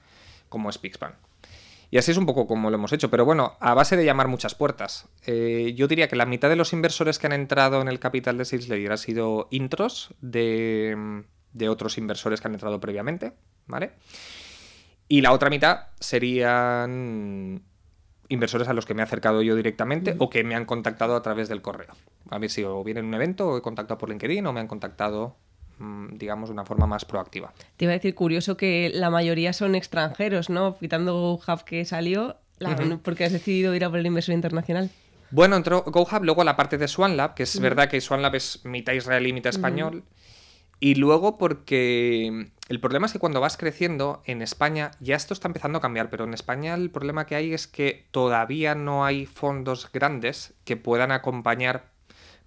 como 0.48 0.70
es. 0.70 0.80
Y 1.91 1.97
así 1.97 2.12
es 2.12 2.17
un 2.17 2.25
poco 2.25 2.45
como 2.47 2.69
lo 2.69 2.75
hemos 2.75 2.93
hecho. 2.93 3.10
Pero 3.10 3.25
bueno, 3.25 3.58
a 3.60 3.73
base 3.73 3.97
de 3.97 4.06
llamar 4.06 4.28
muchas 4.28 4.56
puertas. 4.56 5.08
Eh, 5.25 5.73
yo 5.75 5.88
diría 5.88 6.08
que 6.08 6.15
la 6.15 6.25
mitad 6.25 6.49
de 6.49 6.56
los 6.56 6.73
inversores 6.73 7.17
que 7.17 7.28
han 7.28 7.34
entrado 7.34 7.82
en 7.82 7.88
el 7.88 7.99
capital 7.99 8.38
de 8.38 8.45
SalesLayer 8.45 8.91
ha 8.91 8.97
sido 8.97 9.47
intros 9.52 10.13
de, 10.21 11.23
otros 11.67 11.97
inversores 11.97 12.41
que 12.41 12.47
han 12.47 12.54
entrado 12.54 12.80
previamente. 12.80 13.34
¿Vale? 13.65 13.91
Y 15.08 15.21
la 15.21 15.32
otra 15.32 15.49
mitad 15.49 15.88
serían 15.99 17.63
inversores 18.30 18.67
a 18.67 18.73
los 18.73 18.86
que 18.86 18.93
me 18.93 19.02
he 19.02 19.04
acercado 19.04 19.41
yo 19.41 19.56
directamente 19.56 20.15
o 20.19 20.30
que 20.30 20.43
me 20.43 20.54
han 20.54 20.65
contactado 20.65 21.15
a 21.15 21.21
través 21.23 21.49
del 21.49 21.63
correo. 21.63 21.95
A 22.30 22.38
ver 22.38 22.52
si 22.52 22.63
o 22.63 22.84
vienen 22.84 23.06
en 23.06 23.08
un 23.10 23.15
evento 23.15 23.49
o 23.49 23.58
he 23.58 23.62
contactado 23.62 23.97
por 23.97 24.10
LinkedIn 24.10 24.45
o 24.45 24.54
me 24.54 24.60
han 24.60 24.67
contactado 24.67 25.36
digamos, 26.12 26.50
de 26.50 26.54
una 26.54 26.65
forma 26.65 26.88
más 26.88 27.06
proactiva. 27.06 27.54
Te 27.78 27.86
iba 27.86 27.92
a 27.92 27.96
decir, 27.96 28.13
curioso 28.15 28.58
que 28.58 28.92
la 28.94 29.10
mayoría 29.10 29.54
son 29.54 29.76
extranjeros, 29.76 30.50
¿no? 30.50 30.78
Quitando 30.78 31.13
GoHub 31.13 31.63
que 31.63 31.86
salió, 31.86 32.38
porque 33.04 33.26
has 33.26 33.32
decidido 33.32 33.74
ir 33.76 33.86
a 33.86 33.89
por 33.89 34.00
el 34.00 34.06
inversor 34.06 34.36
internacional. 34.36 34.89
Bueno, 35.32 35.56
entró 35.56 35.84
GoHub, 35.84 36.24
luego 36.24 36.44
la 36.44 36.56
parte 36.56 36.78
de 36.78 36.88
SwanLab, 36.88 37.36
que 37.36 37.44
es 37.44 37.60
verdad 37.60 37.89
que 37.89 38.02
SwanLab 38.02 38.36
es 38.36 38.65
mitad 38.65 38.94
israelí, 38.94 39.32
mitad 39.32 39.52
español. 39.52 40.04
Y 40.82 40.96
luego 40.96 41.38
porque 41.38 42.52
el 42.70 42.80
problema 42.80 43.06
es 43.06 43.13
que 43.13 43.20
cuando 43.20 43.42
vas 43.42 43.58
creciendo 43.58 44.22
en 44.26 44.42
España, 44.42 44.92
ya 45.00 45.15
esto 45.15 45.34
está 45.34 45.48
empezando 45.48 45.78
a 45.78 45.82
cambiar, 45.82 46.10
pero 46.10 46.24
en 46.24 46.34
España 46.34 46.74
el 46.74 46.89
problema 46.89 47.26
que 47.26 47.36
hay 47.36 47.54
es 47.54 47.68
que 47.68 48.08
todavía 48.12 48.76
no 48.76 49.04
hay 49.04 49.26
fondos 49.26 49.92
grandes 49.92 50.54
que 50.63 50.78
puedan 50.78 51.12
acompañar 51.12 51.92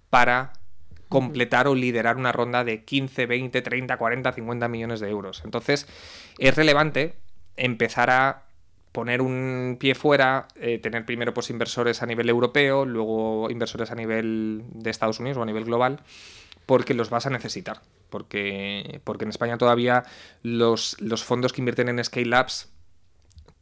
para 0.09 0.53
completar 1.09 1.67
o 1.67 1.75
liderar 1.75 2.17
una 2.17 2.31
ronda 2.31 2.63
de 2.63 2.83
15, 2.83 3.25
20, 3.25 3.61
30, 3.61 3.97
40, 3.97 4.33
50 4.33 4.67
millones 4.67 4.99
de 4.99 5.09
euros. 5.09 5.41
Entonces, 5.45 5.87
es 6.37 6.55
relevante 6.55 7.15
empezar 7.55 8.09
a 8.09 8.43
poner 8.91 9.21
un 9.21 9.77
pie 9.79 9.95
fuera, 9.95 10.47
eh, 10.55 10.77
tener 10.77 11.05
primero 11.05 11.33
pues 11.33 11.49
inversores 11.49 12.01
a 12.03 12.05
nivel 12.05 12.29
europeo, 12.29 12.85
luego 12.85 13.49
inversores 13.49 13.91
a 13.91 13.95
nivel 13.95 14.63
de 14.71 14.89
Estados 14.89 15.19
Unidos 15.19 15.37
o 15.37 15.41
a 15.41 15.45
nivel 15.45 15.65
global, 15.65 16.01
porque 16.65 16.93
los 16.93 17.09
vas 17.09 17.25
a 17.25 17.29
necesitar. 17.29 17.81
Porque, 18.09 19.01
porque 19.03 19.25
en 19.25 19.29
España 19.29 19.57
todavía 19.57 20.03
los, 20.43 20.95
los 21.01 21.23
fondos 21.23 21.51
que 21.51 21.61
invierten 21.61 21.89
en 21.89 22.03
Scale 22.03 22.27
Labs 22.27 22.71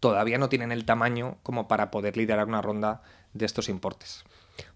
todavía 0.01 0.37
no 0.37 0.49
tienen 0.49 0.73
el 0.73 0.83
tamaño 0.83 1.37
como 1.43 1.69
para 1.69 1.91
poder 1.91 2.17
liderar 2.17 2.47
una 2.47 2.61
ronda 2.61 3.01
de 3.33 3.45
estos 3.45 3.69
importes. 3.69 4.25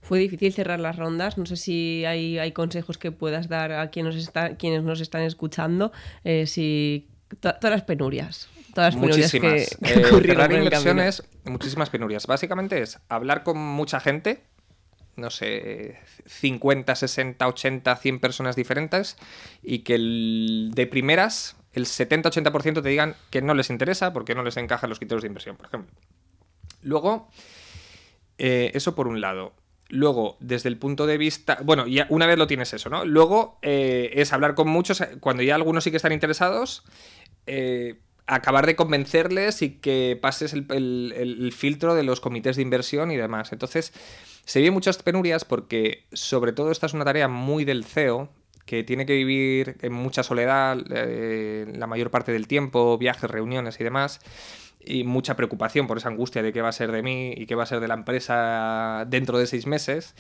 Fue 0.02 0.20
difícil 0.20 0.54
cerrar 0.54 0.80
las 0.80 0.96
rondas. 0.96 1.38
No 1.38 1.46
sé 1.46 1.56
si 1.56 2.06
hay, 2.06 2.38
hay 2.38 2.52
consejos 2.52 2.98
que 2.98 3.12
puedas 3.12 3.48
dar 3.50 3.72
a 3.72 3.90
quienes 3.90 4.16
nos, 4.16 4.24
está, 4.24 4.56
quienes 4.56 4.84
nos 4.84 5.02
están 5.02 5.22
escuchando. 5.22 5.92
Eh, 6.24 6.48
si 6.48 7.08
todas 7.40 7.64
las 7.64 7.84
penurias. 7.84 8.50
Todas 8.74 8.94
las 8.94 9.02
penurias 9.02 9.34
muchísimas. 9.34 9.78
que, 9.78 9.94
eh, 9.94 10.22
cerrar 10.26 10.52
inversiones, 10.52 11.24
muchísimas 11.46 11.90
penurias. 11.90 12.28
Básicamente 12.28 12.82
es 12.82 13.00
hablar 13.10 13.44
con 13.44 13.58
mucha 13.58 14.00
gente, 14.00 14.44
no 15.16 15.30
sé, 15.30 15.98
50, 16.26 16.96
60, 16.96 17.48
80, 17.48 17.96
100 17.96 18.20
personas 18.20 18.56
diferentes 18.56 19.18
y 19.64 19.80
que 19.80 19.96
el, 19.96 20.72
de 20.74 20.88
primeras 20.88 21.56
el 21.76 21.86
70-80% 21.86 22.82
te 22.82 22.90
digan 22.90 23.16
que 23.30 23.42
no 23.42 23.54
les 23.54 23.70
interesa 23.70 24.14
porque 24.14 24.34
no 24.34 24.44
les 24.44 24.56
encajan 24.58 24.90
los 24.90 25.00
criterios 25.00 25.24
de 25.24 25.28
inversión, 25.28 25.58
por 25.58 25.68
ejemplo. 25.68 25.94
Luego, 26.82 27.30
eh, 28.38 28.72
eso 28.74 28.96
por 28.96 29.08
un 29.08 29.20
lado. 29.20 29.54
Luego, 29.90 30.38
desde 30.40 30.70
el 30.70 30.78
punto 30.78 31.06
de 31.06 31.18
vista. 31.18 31.60
Bueno, 31.64 31.86
ya 31.86 32.08
una 32.10 32.26
vez 32.26 32.38
lo 32.38 32.48
tienes 32.48 32.74
eso, 32.74 32.90
¿no? 32.90 33.06
Luego 33.06 33.60
eh, 33.62 34.12
es 34.16 34.34
hablar 34.34 34.56
con 34.56 34.68
muchos. 34.68 35.04
Cuando 35.20 35.44
ya 35.44 35.56
algunos 35.56 35.84
sí 35.84 35.92
que 35.92 35.98
están 35.98 36.12
interesados. 36.12 36.84
Eh, 37.46 38.00
acabar 38.28 38.66
de 38.66 38.76
convencerles 38.76 39.62
y 39.62 39.78
que 39.78 40.18
pases 40.20 40.54
el, 40.54 41.54
filtro 41.56 41.94
de 41.94 42.02
los 42.02 42.20
comités 42.20 42.56
de 42.56 42.64
inversión 42.64 43.12
y 43.12 43.18
demás. 43.18 43.52
Entonces, 43.52 43.94
se 44.46 44.60
vienen 44.60 44.74
muchas 44.74 44.98
penurias 45.04 45.46
porque, 45.46 46.06
sobre 46.12 46.52
todo, 46.52 46.72
esta 46.72 46.88
es 46.88 46.96
una 46.96 47.06
tarea 47.06 47.28
muy 47.28 47.66
del 47.66 47.86
CEO, 47.86 48.30
que 48.66 48.84
tiene 48.84 49.06
que 49.06 49.14
vivir 49.14 49.78
en 49.84 49.94
mucha 49.94 50.24
soledad 50.24 50.76
la 50.78 51.86
mayor 51.86 52.10
parte 52.10 52.32
del 52.32 52.48
tiempo, 52.48 52.98
viajes, 52.98 53.30
reuniones 53.30 53.80
y 53.80 53.84
demás 53.84 54.22
y 54.86 55.04
mucha 55.04 55.36
preocupación 55.36 55.88
por 55.88 55.98
esa 55.98 56.10
angustia 56.10 56.42
de 56.42 56.54
qué 56.54 56.62
va 56.62 56.70
a 56.70 56.74
ser 56.74 56.92
de 56.92 57.02
mí 57.02 57.34
y 57.36 57.46
qué 57.46 57.56
va 57.56 57.64
a 57.64 57.68
ser 57.68 57.80
de 57.80 57.88
la 57.88 57.96
empresa 57.96 59.06
dentro 59.08 59.38
de 59.38 59.48
seis 59.48 59.68
meses. 59.68 60.16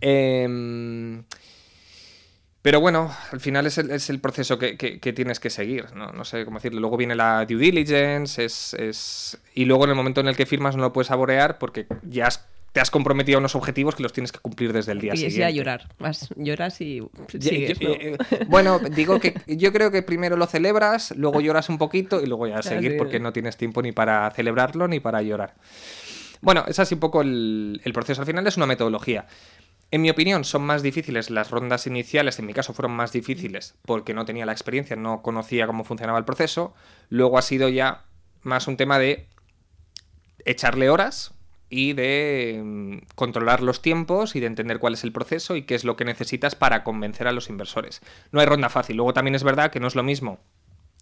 Em, 0.00 1.24
pero 2.62 2.80
bueno, 2.80 3.10
al 3.32 3.40
final 3.40 3.66
es 3.66 3.78
el, 3.78 4.20
proceso 4.20 4.58
que, 4.58 4.74
tienes 5.14 5.40
que 5.40 5.48
seguir, 5.48 5.94
¿no? 5.94 6.24
sé 6.24 6.44
cómo 6.44 6.58
decirlo. 6.58 6.80
Luego 6.80 6.98
viene 6.98 7.14
la 7.14 7.46
due 7.46 7.58
diligence, 7.58 8.44
es, 8.44 9.38
y 9.54 9.64
luego 9.64 9.84
en 9.84 9.90
el 9.90 9.96
momento 9.96 10.20
en 10.20 10.28
el 10.28 10.36
que 10.36 10.44
firmas 10.44 10.76
no 10.76 10.82
lo 10.82 10.92
puedes 10.92 11.08
saborear 11.08 11.58
porque 11.58 11.86
ya 12.02 12.26
has 12.26 12.49
te 12.72 12.80
has 12.80 12.90
comprometido 12.90 13.38
a 13.38 13.40
unos 13.40 13.54
objetivos 13.54 13.96
que 13.96 14.02
los 14.02 14.12
tienes 14.12 14.30
que 14.30 14.38
cumplir 14.38 14.72
desde 14.72 14.92
el 14.92 15.00
día 15.00 15.12
siguiente. 15.12 15.40
Y 15.40 15.42
a 15.42 15.50
llorar, 15.50 15.88
Vas, 15.98 16.28
lloras 16.36 16.80
y 16.80 17.02
sigues, 17.38 17.78
eh, 17.80 18.16
Bueno, 18.48 18.78
digo 18.78 19.18
que 19.18 19.34
yo 19.46 19.72
creo 19.72 19.90
que 19.90 20.02
primero 20.02 20.36
lo 20.36 20.46
celebras, 20.46 21.12
luego 21.16 21.40
lloras 21.40 21.68
un 21.68 21.78
poquito 21.78 22.20
y 22.22 22.26
luego 22.26 22.46
ya 22.46 22.58
a 22.58 22.62
seguir 22.62 22.96
porque 22.96 23.18
no 23.18 23.32
tienes 23.32 23.56
tiempo 23.56 23.82
ni 23.82 23.92
para 23.92 24.30
celebrarlo 24.30 24.86
ni 24.86 25.00
para 25.00 25.20
llorar. 25.22 25.54
Bueno, 26.42 26.64
es 26.68 26.78
así 26.78 26.94
un 26.94 27.00
poco 27.00 27.22
el, 27.22 27.80
el 27.84 27.92
proceso. 27.92 28.22
Al 28.22 28.26
final 28.26 28.46
es 28.46 28.56
una 28.56 28.66
metodología. 28.66 29.26
En 29.90 30.02
mi 30.02 30.10
opinión, 30.10 30.44
son 30.44 30.62
más 30.62 30.82
difíciles 30.82 31.30
las 31.30 31.50
rondas 31.50 31.88
iniciales, 31.88 32.38
en 32.38 32.46
mi 32.46 32.54
caso 32.54 32.72
fueron 32.72 32.92
más 32.92 33.12
difíciles 33.12 33.74
porque 33.84 34.14
no 34.14 34.24
tenía 34.24 34.46
la 34.46 34.52
experiencia, 34.52 34.94
no 34.94 35.20
conocía 35.22 35.66
cómo 35.66 35.82
funcionaba 35.82 36.18
el 36.18 36.24
proceso. 36.24 36.72
Luego 37.08 37.36
ha 37.36 37.42
sido 37.42 37.68
ya 37.68 38.04
más 38.42 38.68
un 38.68 38.76
tema 38.76 39.00
de 39.00 39.26
echarle 40.44 40.88
horas, 40.88 41.34
y 41.70 41.92
de 41.94 42.60
mm, 42.62 43.14
controlar 43.14 43.62
los 43.62 43.80
tiempos 43.80 44.36
y 44.36 44.40
de 44.40 44.46
entender 44.46 44.80
cuál 44.80 44.94
es 44.94 45.04
el 45.04 45.12
proceso 45.12 45.56
y 45.56 45.62
qué 45.62 45.76
es 45.76 45.84
lo 45.84 45.96
que 45.96 46.04
necesitas 46.04 46.56
para 46.56 46.84
convencer 46.84 47.28
a 47.28 47.32
los 47.32 47.48
inversores. 47.48 48.02
No 48.32 48.40
hay 48.40 48.46
ronda 48.46 48.68
fácil. 48.68 48.96
Luego 48.96 49.14
también 49.14 49.36
es 49.36 49.44
verdad 49.44 49.70
que 49.70 49.80
no 49.80 49.86
es 49.86 49.94
lo 49.94 50.02
mismo 50.02 50.40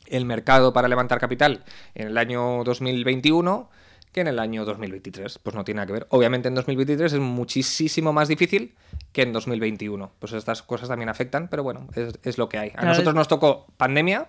el 0.07 0.24
mercado 0.24 0.72
para 0.72 0.88
levantar 0.88 1.18
capital 1.18 1.64
en 1.94 2.09
el 2.09 2.18
año 2.18 2.62
2021 2.64 3.68
que 4.12 4.20
en 4.22 4.26
el 4.26 4.38
año 4.38 4.64
2023. 4.64 5.38
Pues 5.38 5.54
no 5.54 5.64
tiene 5.64 5.76
nada 5.76 5.87
que 5.87 5.92
ver. 5.92 6.07
Obviamente 6.11 6.48
en 6.48 6.54
2023 6.54 7.14
es 7.14 7.18
muchísimo 7.18 8.12
más 8.12 8.28
difícil 8.28 8.74
que 9.12 9.22
en 9.22 9.33
2021. 9.33 10.12
Pues 10.18 10.33
estas 10.33 10.62
cosas 10.62 10.88
también 10.88 11.09
afectan, 11.09 11.48
pero 11.48 11.62
bueno, 11.62 11.88
es, 12.22 12.38
lo 12.38 12.48
que 12.48 12.59
hay. 12.59 12.72
A 12.76 12.85
nosotros 12.85 13.14
nos 13.14 13.28
tocó 13.28 13.66
pandemia, 13.76 14.28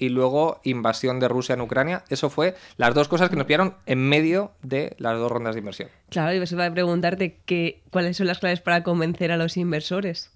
y 0.00 0.08
luego 0.08 0.60
invasión 0.64 1.20
de 1.20 1.28
Rusia 1.28 1.52
en 1.52 1.60
Ucrania. 1.60 2.02
Eso 2.08 2.30
fue 2.30 2.56
las 2.78 2.94
dos 2.94 3.06
cosas 3.06 3.28
que 3.28 3.36
nos 3.36 3.44
pillaron 3.44 3.76
en 3.86 4.00
medio 4.00 4.50
de 4.62 4.96
las 4.98 5.16
dos 5.18 5.30
rondas 5.30 5.54
de 5.54 5.60
inversión. 5.60 5.88
Claro, 6.08 6.34
y 6.34 6.42
eso 6.42 6.56
va 6.56 6.66
a 6.66 6.72
preguntarte 6.72 7.36
que, 7.44 7.82
cuáles 7.90 8.16
son 8.16 8.26
las 8.26 8.38
claves 8.38 8.60
para 8.60 8.82
convencer 8.82 9.30
a 9.30 9.36
los 9.36 9.56
inversores. 9.56 10.30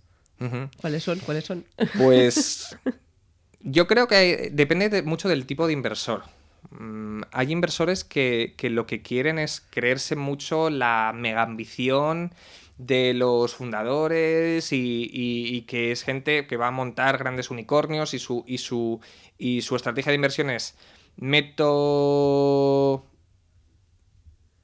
¿Cuáles 0.81 1.03
son? 1.03 1.19
¿Cuáles 1.21 1.45
son? 1.45 1.65
Pues 1.97 2.77
yo 3.61 3.87
creo 3.87 4.07
que 4.07 4.51
depende 4.53 5.03
mucho 5.03 5.29
del 5.31 5.47
tipo 5.47 5.67
de 5.67 5.73
inversor. 5.73 6.25
Mm, 6.71 7.23
hay 7.33 7.51
inversores 7.51 8.05
que, 8.05 8.53
que, 8.59 8.69
lo 8.69 8.87
que 8.87 9.01
quieren 9.01 9.39
es 9.39 9.63
creerse 9.71 10.17
mucho 10.17 10.69
la 10.69 11.13
mega 11.15 11.43
ambición 11.43 12.35
de 12.79 13.15
los 13.15 13.55
fundadores 13.55 14.69
y, 14.73 15.65
que 15.69 15.93
es 15.93 16.03
gente 16.03 16.47
que 16.47 16.57
va 16.57 16.69
a 16.69 16.73
montar 16.73 17.19
grandes 17.19 17.51
unicornios 17.51 18.15
y 18.15 18.19
su, 18.19 18.45
y 18.47 18.59
su, 18.59 19.01
y 19.39 19.63
su 19.63 19.77
estrategia 19.77 20.11
de 20.11 20.17
inversión 20.17 20.51
es 20.51 20.77
meto 21.17 23.07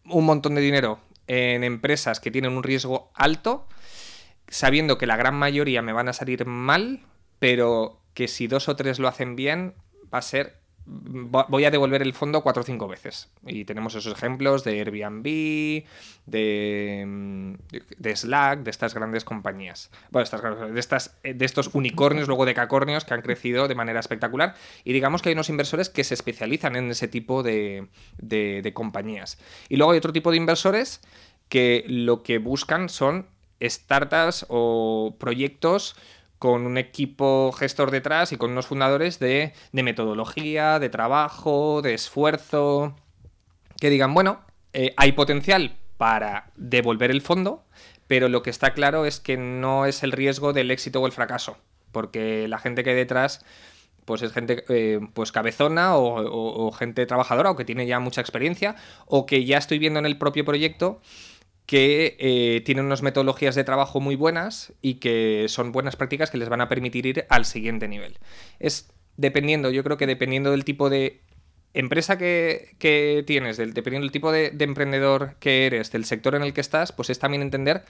un 0.04 0.24
montón 0.24 0.54
de 0.56 0.60
dinero 0.60 1.00
en 1.26 1.62
empresas 1.62 2.18
que 2.18 2.32
tienen 2.32 2.56
un 2.56 2.64
riesgo 2.64 3.12
alto, 3.14 3.68
sabiendo 4.48 4.98
que 4.98 5.06
la 5.06 5.16
gran 5.16 5.36
mayoría 5.36 5.80
me 5.80 5.92
van 5.92 6.08
a 6.08 6.12
salir 6.12 6.44
mal, 6.44 7.06
pero 7.38 8.00
que 8.14 8.26
si 8.26 8.48
dos 8.48 8.68
o 8.68 8.74
tres 8.74 8.98
lo 8.98 9.06
hacen 9.06 9.36
bien, 9.36 9.74
va 10.12 10.18
a 10.18 10.22
ser 10.22 10.59
voy 10.90 11.64
a 11.64 11.70
devolver 11.70 12.02
el 12.02 12.14
fondo 12.14 12.42
cuatro 12.42 12.62
o 12.62 12.64
cinco 12.64 12.88
veces. 12.88 13.28
Y 13.46 13.64
tenemos 13.64 13.94
esos 13.94 14.12
ejemplos 14.12 14.64
de 14.64 14.80
Airbnb, 14.80 15.84
de, 16.26 17.04
mm, 17.06 17.54
de 17.98 18.16
Slack, 18.16 18.60
de 18.60 18.70
estas 18.70 18.94
grandes 18.94 19.24
compañías. 19.24 19.90
Bueno, 20.10 20.28
de, 20.72 20.80
estas, 20.80 21.16
de 21.22 21.44
estos 21.44 21.70
unicornios, 21.74 22.26
luego 22.26 22.44
de 22.44 22.54
cacornios, 22.54 23.04
que 23.04 23.14
han 23.14 23.22
crecido 23.22 23.68
de 23.68 23.74
manera 23.74 24.00
espectacular. 24.00 24.54
Y 24.84 24.92
digamos 24.92 25.22
que 25.22 25.28
hay 25.28 25.34
unos 25.34 25.48
inversores 25.48 25.88
que 25.88 26.04
se 26.04 26.14
especializan 26.14 26.76
en 26.76 26.90
ese 26.90 27.08
tipo 27.08 27.42
de, 27.42 27.86
de 28.18 28.72
compañías. 28.74 29.38
Y 29.68 29.76
luego 29.76 29.92
hay 29.92 29.98
otro 29.98 30.12
tipo 30.12 30.30
de 30.30 30.38
inversores 30.38 31.00
que 31.48 31.84
lo 31.88 32.22
que 32.22 32.38
buscan 32.38 32.88
son 32.88 33.26
startups 33.60 34.46
o 34.48 35.16
proyectos 35.18 35.96
con 36.40 36.64
un 36.64 36.78
equipo 36.78 37.52
gestor 37.52 37.90
detrás 37.90 38.32
y 38.32 38.38
con 38.38 38.52
unos 38.52 38.66
fundadores 38.66 39.18
de, 39.18 39.52
metodología, 39.72 40.78
de 40.78 40.88
trabajo, 40.88 41.82
de 41.82 41.92
esfuerzo, 41.92 42.96
que 43.78 43.90
digan, 43.90 44.14
bueno, 44.14 44.40
eh, 44.72 44.94
hay 44.96 45.12
potencial 45.12 45.76
para 45.98 46.50
devolver 46.56 47.10
el 47.10 47.20
fondo, 47.20 47.62
pero 48.06 48.30
lo 48.30 48.42
que 48.42 48.48
está 48.48 48.72
claro 48.72 49.04
es 49.04 49.20
que 49.20 49.36
no 49.36 49.84
es 49.84 50.02
el 50.02 50.12
riesgo 50.12 50.54
del 50.54 50.70
éxito 50.70 51.02
o 51.02 51.06
el 51.06 51.12
fracaso, 51.12 51.58
porque 51.92 52.48
la 52.48 52.58
gente 52.58 52.82
que 52.82 52.90
hay 52.90 52.96
detrás 52.96 53.44
pues 54.06 54.22
es 54.22 54.32
gente 54.32 54.64
eh, 54.70 54.98
pues 55.12 55.32
cabezona 55.32 55.94
o, 55.94 56.66
o, 56.66 56.72
gente 56.72 57.04
trabajadora 57.04 57.50
o 57.50 57.56
que 57.56 57.66
tiene 57.66 57.86
ya 57.86 58.00
mucha 58.00 58.22
experiencia 58.22 58.76
o 59.06 59.26
que 59.26 59.44
ya 59.44 59.58
estoy 59.58 59.78
viendo 59.78 59.98
en 59.98 60.06
el 60.06 60.16
propio 60.16 60.44
proyecto 60.46 61.02
que 61.70 62.16
eh, 62.18 62.62
tienen 62.62 62.86
unas 62.86 63.00
metodologías 63.00 63.54
de 63.54 63.62
trabajo 63.62 64.00
muy 64.00 64.16
buenas 64.16 64.72
y 64.82 64.94
que 64.94 65.46
son 65.48 65.70
buenas 65.70 65.94
prácticas 65.94 66.28
que 66.28 66.36
les 66.36 66.48
van 66.48 66.60
a 66.60 66.68
permitir 66.68 67.06
ir 67.06 67.26
al 67.28 67.44
siguiente 67.44 67.86
nivel. 67.86 68.18
Es 68.58 68.92
dependiendo, 69.16 69.70
yo 69.70 69.84
creo 69.84 69.96
que 69.96 70.08
dependiendo 70.08 70.50
del 70.50 70.64
tipo 70.64 70.90
de 70.90 71.20
empresa 71.72 72.18
que, 72.18 72.74
tienes, 73.24 73.56
dependiendo 73.56 74.00
del 74.00 74.10
tipo 74.10 74.32
de, 74.32 74.52
emprendedor 74.58 75.36
que 75.38 75.66
eres, 75.66 75.92
del 75.92 76.06
sector 76.06 76.34
en 76.34 76.42
el 76.42 76.54
que 76.54 76.60
estás, 76.60 76.90
pues 76.90 77.08
es 77.08 77.20
también 77.20 77.40
entender 77.40 77.84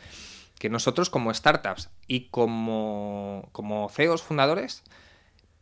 que 0.58 0.68
nosotros 0.68 1.08
como 1.08 1.32
startups 1.32 1.88
y 2.06 2.26
como, 2.26 3.48
como 3.52 3.88
CEOs 3.88 4.20
fundadores, 4.20 4.82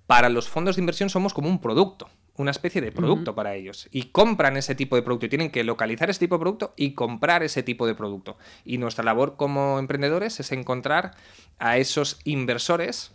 para 0.08 0.28
los 0.28 0.48
fondos 0.48 0.74
de 0.74 0.82
inversión 0.82 1.08
somos 1.08 1.34
como 1.34 1.48
un 1.48 1.60
producto 1.60 2.10
una 2.38 2.52
especie 2.52 2.80
de 2.80 2.92
producto 2.92 3.34
para 3.34 3.54
ellos. 3.54 3.88
Y 3.90 4.04
compran 4.04 4.56
ese 4.56 4.74
tipo 4.74 4.96
de 4.96 5.02
producto. 5.02 5.26
Y 5.26 5.28
tienen 5.28 5.50
que 5.50 5.64
localizar 5.64 6.08
ese 6.08 6.20
tipo 6.20 6.36
de 6.36 6.40
producto 6.40 6.74
y 6.76 6.94
comprar 6.94 7.42
ese 7.42 7.62
tipo 7.62 7.86
de 7.86 7.94
producto. 7.94 8.38
Y 8.64 8.78
nuestra 8.78 9.04
labor 9.04 9.36
como 9.36 9.78
emprendedores 9.78 10.40
es 10.40 10.52
encontrar 10.52 11.14
a 11.58 11.76
esos 11.78 12.20
inversores 12.24 13.12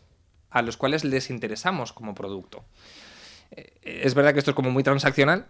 a 0.49 0.61
los 0.61 0.77
cuales 0.77 1.03
les 1.03 1.29
interesamos 1.29 1.93
como 1.93 2.13
producto. 2.13 2.63
Eh, 3.51 3.73
es 3.81 4.13
verdad 4.13 4.33
que 4.33 4.39
esto 4.39 4.51
es 4.51 4.55
como 4.55 4.71
muy 4.71 4.83
transaccional, 4.83 5.47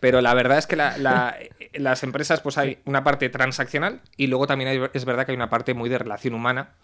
pero 0.00 0.20
la 0.20 0.34
verdad 0.34 0.58
es 0.58 0.66
que 0.66 0.76
las 1.74 2.02
empresas, 2.02 2.40
pues 2.40 2.58
hay 2.58 2.78
una 2.86 3.04
parte 3.04 3.28
transaccional 3.28 4.00
y 4.16 4.26
luego 4.26 4.46
también 4.46 4.90
es 4.92 5.04
verdad 5.04 5.26
que 5.26 5.32
hay 5.32 5.36
una 5.36 5.50
parte 5.50 5.74
muy 5.74 5.88
de 5.88 5.98
relación 5.98 6.34
humana 6.34 6.74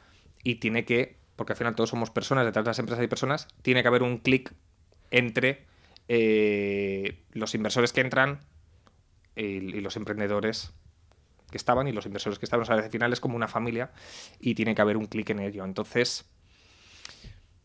y 0.45 0.57
tiene 0.57 0.85
que, 0.85 1.17
porque 1.37 1.55
al 1.55 1.57
final 1.57 1.75
todos 1.75 1.91
somos 1.91 2.11
personas, 2.11 2.45
detrás 2.45 2.65
de 2.65 2.71
las 2.71 2.79
empresas 2.79 3.01
hay 3.01 3.09
personas, 3.09 3.49
tiene 3.63 3.83
que 3.83 3.89
haber 3.89 4.03
un 4.03 4.19
clic 4.19 4.53
entre 5.11 5.67
eh, 6.09 7.25
los 7.33 7.55
inversores 7.55 7.93
que 7.93 8.01
entran 8.01 8.41
y, 9.37 9.61
los 9.81 9.97
emprendedores 9.97 10.73
que 11.51 11.57
estaban 11.57 11.87
y 11.87 11.93
los 11.93 12.07
inversores 12.07 12.39
que 12.39 12.47
estaban. 12.47 12.63
O 12.63 12.67
sea, 12.67 12.77
al 12.77 12.91
final 12.91 13.13
es 13.13 13.21
como 13.21 13.37
una 13.37 13.49
familia 13.49 13.91
y 14.41 14.55
tiene 14.55 14.75
que 14.75 14.83
haber 14.83 14.97
un 14.97 15.07
clic 15.07 15.31
en 15.31 15.41
ello. 15.41 15.65
Entonces, 15.65 16.25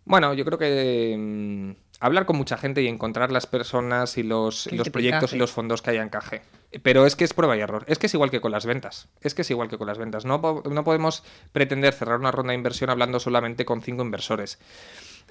bueno, 0.05 0.33
yo 0.33 0.45
creo 0.45 0.57
que 0.57 1.15
mm, 1.17 1.71
hablar 1.99 2.25
con 2.25 2.37
mucha 2.37 2.57
gente 2.57 2.81
y 2.81 2.87
encontrar 2.87 3.31
las 3.31 3.47
personas 3.47 4.17
y 4.17 4.23
los, 4.23 4.71
los 4.71 4.89
proyectos 4.89 5.33
y 5.33 5.37
los 5.37 5.51
fondos 5.51 5.81
que 5.81 5.91
haya 5.91 6.03
encaje. 6.03 6.41
Pero 6.81 7.05
es 7.05 7.15
que 7.15 7.23
es 7.23 7.33
prueba 7.33 7.55
y 7.55 7.61
error. 7.61 7.85
Es 7.87 7.99
que 7.99 8.07
es 8.07 8.13
igual 8.13 8.31
que 8.31 8.41
con 8.41 8.51
las 8.51 8.65
ventas. 8.65 9.07
Es 9.21 9.33
que 9.33 9.43
es 9.43 9.51
igual 9.51 9.69
que 9.69 9.77
con 9.77 9.87
las 9.87 9.97
ventas. 9.97 10.25
No, 10.25 10.63
no 10.69 10.83
podemos 10.83 11.23
pretender 11.51 11.93
cerrar 11.93 12.19
una 12.19 12.31
ronda 12.31 12.51
de 12.51 12.57
inversión 12.57 12.89
hablando 12.89 13.19
solamente 13.19 13.63
con 13.63 13.81
cinco 13.81 14.01
inversores. 14.01 14.59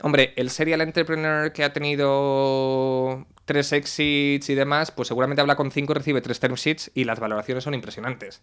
Hombre, 0.00 0.32
el 0.36 0.50
serial 0.50 0.80
entrepreneur 0.80 1.52
que 1.52 1.64
ha 1.64 1.72
tenido 1.72 3.26
tres 3.44 3.72
exits 3.72 4.48
y 4.48 4.54
demás, 4.54 4.90
pues 4.90 5.08
seguramente 5.08 5.40
habla 5.40 5.56
con 5.56 5.70
cinco 5.70 5.94
recibe 5.94 6.20
tres 6.20 6.40
term 6.40 6.54
sheets 6.54 6.90
y 6.94 7.04
las 7.04 7.20
valoraciones 7.20 7.64
son 7.64 7.74
impresionantes. 7.74 8.42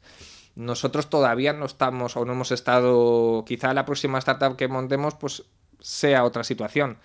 Nosotros 0.55 1.09
todavía 1.09 1.53
no 1.53 1.65
estamos 1.65 2.15
o 2.17 2.25
no 2.25 2.33
hemos 2.33 2.51
estado, 2.51 3.43
quizá 3.45 3.73
la 3.73 3.85
próxima 3.85 4.19
startup 4.19 4.55
que 4.55 4.67
montemos 4.67 5.15
pues 5.15 5.45
sea 5.79 6.23
otra 6.23 6.43
situación 6.43 6.97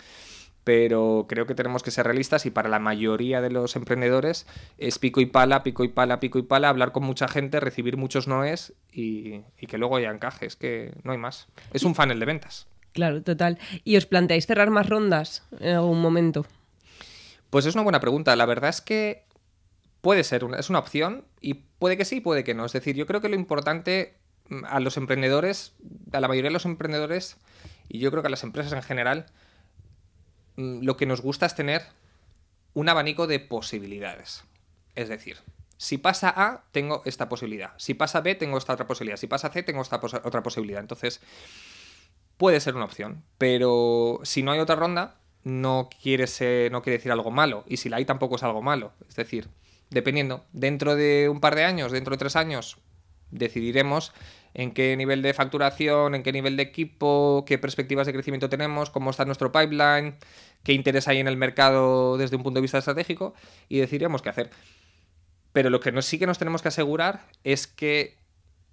pero 0.65 1.27
creo 1.29 1.47
que 1.47 1.55
tenemos 1.55 1.83
que 1.83 1.91
ser 1.91 2.07
realistas 2.07 2.47
y 2.47 2.51
para 2.51 2.71
la 2.71 2.79
mayoría 2.79 3.41
de 3.41 3.51
los 3.51 3.77
emprendedores 3.77 4.47
es 4.79 4.99
pico 4.99 5.21
y 5.21 5.27
pala, 5.27 5.63
pico 5.63 5.85
y 5.85 5.89
pala, 5.89 6.21
pico 6.21 6.39
y 6.39 6.43
pala, 6.43 6.71
hablar 6.71 6.93
con 6.93 7.05
mucha 7.05 7.29
gente, 7.29 7.61
recibir 7.61 7.99
muchos 7.99 8.27
noes 8.27 8.73
y, 8.91 9.43
y 9.59 9.67
que 9.67 9.79
luego 9.79 9.97
haya 9.97 10.11
encajes, 10.11 10.57
que 10.57 10.95
no 11.05 11.13
hay 11.13 11.19
más. 11.19 11.49
Es 11.73 11.85
un 11.85 11.95
funnel 11.95 12.19
de 12.19 12.27
ventas. 12.27 12.67
Claro, 12.95 13.23
total. 13.23 13.59
¿Y 13.85 13.97
os 13.97 14.07
planteáis 14.07 14.47
cerrar 14.47 14.71
más 14.71 14.89
rondas 14.89 15.43
en 15.61 15.77
algún 15.77 16.01
momento? 16.01 16.47
Pues 17.51 17.67
es 17.67 17.75
una 17.75 17.85
buena 17.85 18.01
pregunta. 18.01 18.35
La 18.37 18.47
verdad 18.47 18.71
es 18.71 18.81
que 18.81 19.27
puede 20.01 20.25
ser, 20.25 20.45
una, 20.45 20.59
es 20.59 20.71
una 20.71 20.79
opción 20.79 21.27
y 21.43 21.55
puede 21.55 21.99
que 21.99 22.07
sí, 22.07 22.23
puede 22.23 22.45
que 22.45 22.55
no. 22.55 22.65
Es 22.65 22.73
decir, 22.73 22.97
yo 22.97 23.07
creo 23.07 23.21
que 23.21 23.29
lo 23.29 23.35
importante 23.35 24.15
mm, 24.49 24.65
a 24.67 24.81
los 24.81 24.97
emprendedores, 24.97 25.75
a 26.13 26.21
la 26.21 26.29
mayoría 26.29 26.49
de 26.49 26.55
los 26.55 26.65
emprendedores 26.65 27.37
y 27.91 27.99
yo 27.99 28.11
creo 28.11 28.23
que 28.23 28.29
a 28.29 28.31
las 28.31 28.45
empresas 28.45 28.73
en 28.73 28.83
general, 28.83 29.27
Mm, 30.57 30.85
lo 30.85 30.97
que 30.97 31.07
nos 31.07 31.21
gusta 31.21 31.47
es 31.47 31.55
tener 31.55 31.83
un 32.75 32.89
abanico 32.89 33.27
de 33.27 33.41
posibilidades. 33.41 34.45
Es 34.95 35.09
decir, 35.09 35.39
si 35.77 35.99
pasa 35.99 36.33
A, 36.35 36.65
tengo 36.73 37.03
esta 37.05 37.29
posibilidad. 37.29 37.73
Si 37.77 37.95
pasa 37.95 38.21
B, 38.21 38.35
tengo 38.35 38.59
esta 38.59 38.73
otra 38.73 38.87
posibilidad. 38.87 39.17
Si 39.17 39.27
pasa 39.27 39.51
C, 39.51 39.63
tengo 39.63 39.83
esta 39.83 39.97
otra 39.97 40.43
posibilidad. 40.43 40.81
Entonces, 40.81 41.21
puede 42.45 42.61
ser 42.61 42.77
una 42.77 42.85
opción. 42.85 43.25
Pero 43.39 44.21
si 44.23 44.43
no 44.43 44.53
hay 44.53 44.61
otra 44.61 44.77
ronda, 44.77 45.17
no 45.45 45.89
quiere, 46.03 46.27
ser, 46.27 46.71
no 46.71 46.83
quiere 46.83 46.99
decir 46.99 47.11
algo 47.11 47.31
malo. 47.31 47.65
Y 47.67 47.79
si 47.79 47.89
la 47.89 47.97
hay, 47.97 48.05
tampoco 48.05 48.37
es 48.37 48.43
algo 48.43 48.61
malo. 48.61 48.93
Es 49.09 49.17
decir, 49.17 49.49
dependiendo, 49.89 50.45
dentro 50.53 50.95
de 50.95 51.31
un 51.31 51.41
par 51.41 51.55
de 51.55 51.65
años, 51.65 51.91
dentro 51.91 52.11
de 52.11 52.19
tres 52.19 52.37
años, 52.37 52.77
decidiremos 53.31 54.13
en 54.53 54.73
qué 54.73 54.95
nivel 54.95 55.23
de 55.23 55.33
facturación, 55.33 56.15
en 56.15 56.23
qué 56.23 56.33
nivel 56.33 56.59
de 56.59 56.65
equipo, 56.65 57.47
qué 57.47 57.57
perspectivas 57.57 58.07
de 58.07 58.13
crecimiento 58.13 58.51
tenemos, 58.51 58.91
cómo 58.91 59.09
está 59.09 59.25
nuestro 59.25 59.51
pipeline, 59.51 60.17
qué 60.65 60.75
interés 60.75 61.09
hay 61.09 61.21
en 61.21 61.29
el 61.29 61.39
mercado 61.39 62.19
desde 62.19 62.37
un 62.37 62.43
punto 62.43 62.59
de 62.59 62.63
vista 62.63 62.77
estratégico 62.77 63.33
y 63.71 63.79
decidiremos 63.79 64.21
qué 64.21 64.29
hacer. 64.29 64.51
Pero 65.55 65.71
lo 65.71 65.81
que 65.81 66.03
sí 66.03 66.19
que 66.19 66.27
nos 66.27 66.39
tenemos 66.39 66.61
que 66.61 66.69
asegurar 66.69 67.25
es 67.43 67.67
que, 67.67 68.19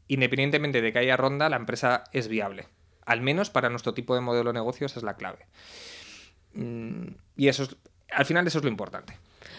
independientemente 0.09 0.81
de 0.81 0.91
que 0.91 0.99
haya 0.99 1.15
ronda, 1.15 1.47
la 1.47 1.55
empresa 1.55 2.03
es 2.11 2.27
viable. 2.27 2.67
Al 3.05 3.21
menos 3.21 3.49
para 3.49 3.69
nuestro 3.69 3.93
tipo 3.93 4.15
de 4.15 4.21
modelo 4.21 4.49
de 4.49 4.59
negocios 4.59 4.95
es 4.97 5.03
la 5.03 5.15
clave. 5.15 5.45
Mm, 6.53 7.07
y 7.35 7.47
eso 7.47 7.63
es, 7.63 7.75
al 8.11 8.25
final 8.25 8.45
eso 8.47 8.59
es 8.59 8.63
lo 8.63 8.69
importante. 8.69 9.17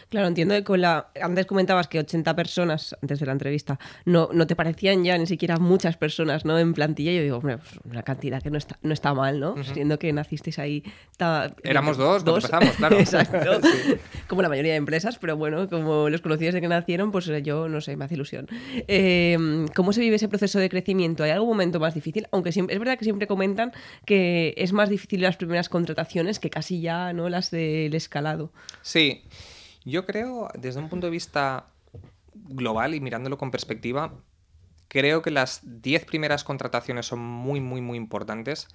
Claro, 0.08 0.28
entiendo 0.28 0.54
que 0.54 0.64
con 0.64 0.80
la. 0.80 1.10
Antes 1.20 1.46
comentabas 1.46 1.88
que 1.88 1.98
80 1.98 2.34
personas, 2.36 2.96
antes 3.02 3.20
de 3.20 3.26
la 3.26 3.32
entrevista, 3.32 3.78
no, 4.04 4.28
no 4.32 4.46
te 4.46 4.56
parecían 4.56 5.04
ya 5.04 5.16
ni 5.18 5.26
siquiera 5.26 5.58
muchas 5.58 5.96
personas 5.96 6.44
¿no? 6.44 6.58
en 6.58 6.74
plantilla. 6.74 7.12
Yo 7.12 7.22
digo, 7.22 7.36
hombre, 7.38 7.58
pues 7.58 7.78
una 7.84 8.02
cantidad 8.02 8.42
que 8.42 8.50
no 8.50 8.58
está, 8.58 8.78
no 8.82 8.92
está 8.92 9.14
mal, 9.14 9.40
¿no? 9.40 9.62
Siendo 9.64 9.98
que 9.98 10.12
nacisteis 10.12 10.58
ahí. 10.58 10.82
Éramos 11.62 11.96
dos, 11.96 12.24
dos. 12.24 12.44
empezamos, 12.44 12.70
claro. 12.76 12.98
Exacto. 12.98 13.60
Como 14.28 14.42
la 14.42 14.48
mayoría 14.48 14.72
de 14.72 14.78
empresas, 14.78 15.18
pero 15.18 15.36
bueno, 15.36 15.68
como 15.68 16.08
los 16.08 16.20
conocí 16.20 16.44
desde 16.44 16.60
que 16.60 16.68
nacieron, 16.68 17.12
pues 17.12 17.26
yo 17.42 17.68
no 17.68 17.80
sé, 17.80 17.96
me 17.96 18.04
hace 18.04 18.14
ilusión. 18.14 18.48
Em, 18.88 19.68
¿Cómo 19.68 19.92
se 19.92 20.00
vive 20.00 20.16
ese 20.16 20.28
proceso 20.28 20.58
de 20.58 20.68
crecimiento? 20.68 21.24
¿Hay 21.24 21.30
algún 21.30 21.48
momento 21.48 21.80
más 21.80 21.94
difícil? 21.94 22.26
Aunque 22.32 22.52
siempre, 22.52 22.74
es 22.74 22.78
verdad 22.80 22.98
que 22.98 23.04
siempre 23.04 23.26
comentan 23.26 23.72
que 24.04 24.54
es 24.56 24.72
más 24.72 24.88
difícil 24.88 25.22
las 25.22 25.36
primeras 25.36 25.68
contrataciones 25.68 26.38
que 26.38 26.50
casi 26.50 26.80
ya 26.80 27.12
no 27.12 27.28
las 27.28 27.50
del 27.50 27.94
escalado. 27.94 28.52
Sí. 28.82 29.22
Yo 29.84 30.06
creo, 30.06 30.48
desde 30.54 30.80
un 30.80 30.88
punto 30.88 31.06
de 31.06 31.10
vista 31.10 31.66
global 32.34 32.94
y 32.94 33.00
mirándolo 33.00 33.38
con 33.38 33.50
perspectiva, 33.50 34.12
creo 34.88 35.22
que 35.22 35.30
las 35.30 35.60
10 35.82 36.04
primeras 36.04 36.44
contrataciones 36.44 37.06
son 37.06 37.20
muy, 37.20 37.60
muy, 37.60 37.80
muy 37.80 37.96
importantes 37.96 38.68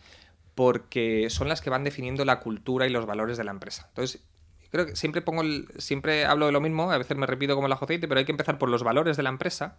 porque 0.56 1.30
son 1.30 1.48
las 1.48 1.62
que 1.62 1.70
van 1.70 1.84
definiendo 1.84 2.26
la 2.26 2.40
cultura 2.40 2.88
y 2.88 2.90
los 2.90 3.06
valores 3.06 3.38
de 3.38 3.44
la 3.44 3.52
empresa. 3.52 3.86
Entonces, 3.90 4.24
creo 4.72 4.88
que 4.88 4.96
siempre 4.96 5.22
pongo 5.22 5.44
siempre 5.78 6.26
hablo 6.26 6.48
de 6.48 6.52
lo 6.52 6.62
mismo, 6.62 6.92
a 6.92 6.98
veces 6.98 7.16
me 7.16 7.28
repito 7.28 7.54
como 7.56 7.68
el 7.68 7.74
aceite, 7.74 8.08
pero 8.08 8.18
hay 8.18 8.26
que 8.26 8.32
empezar 8.32 8.58
por 8.58 8.70
los 8.70 8.84
valores 8.84 9.16
de 9.16 9.24
la 9.24 9.30
empresa, 9.30 9.78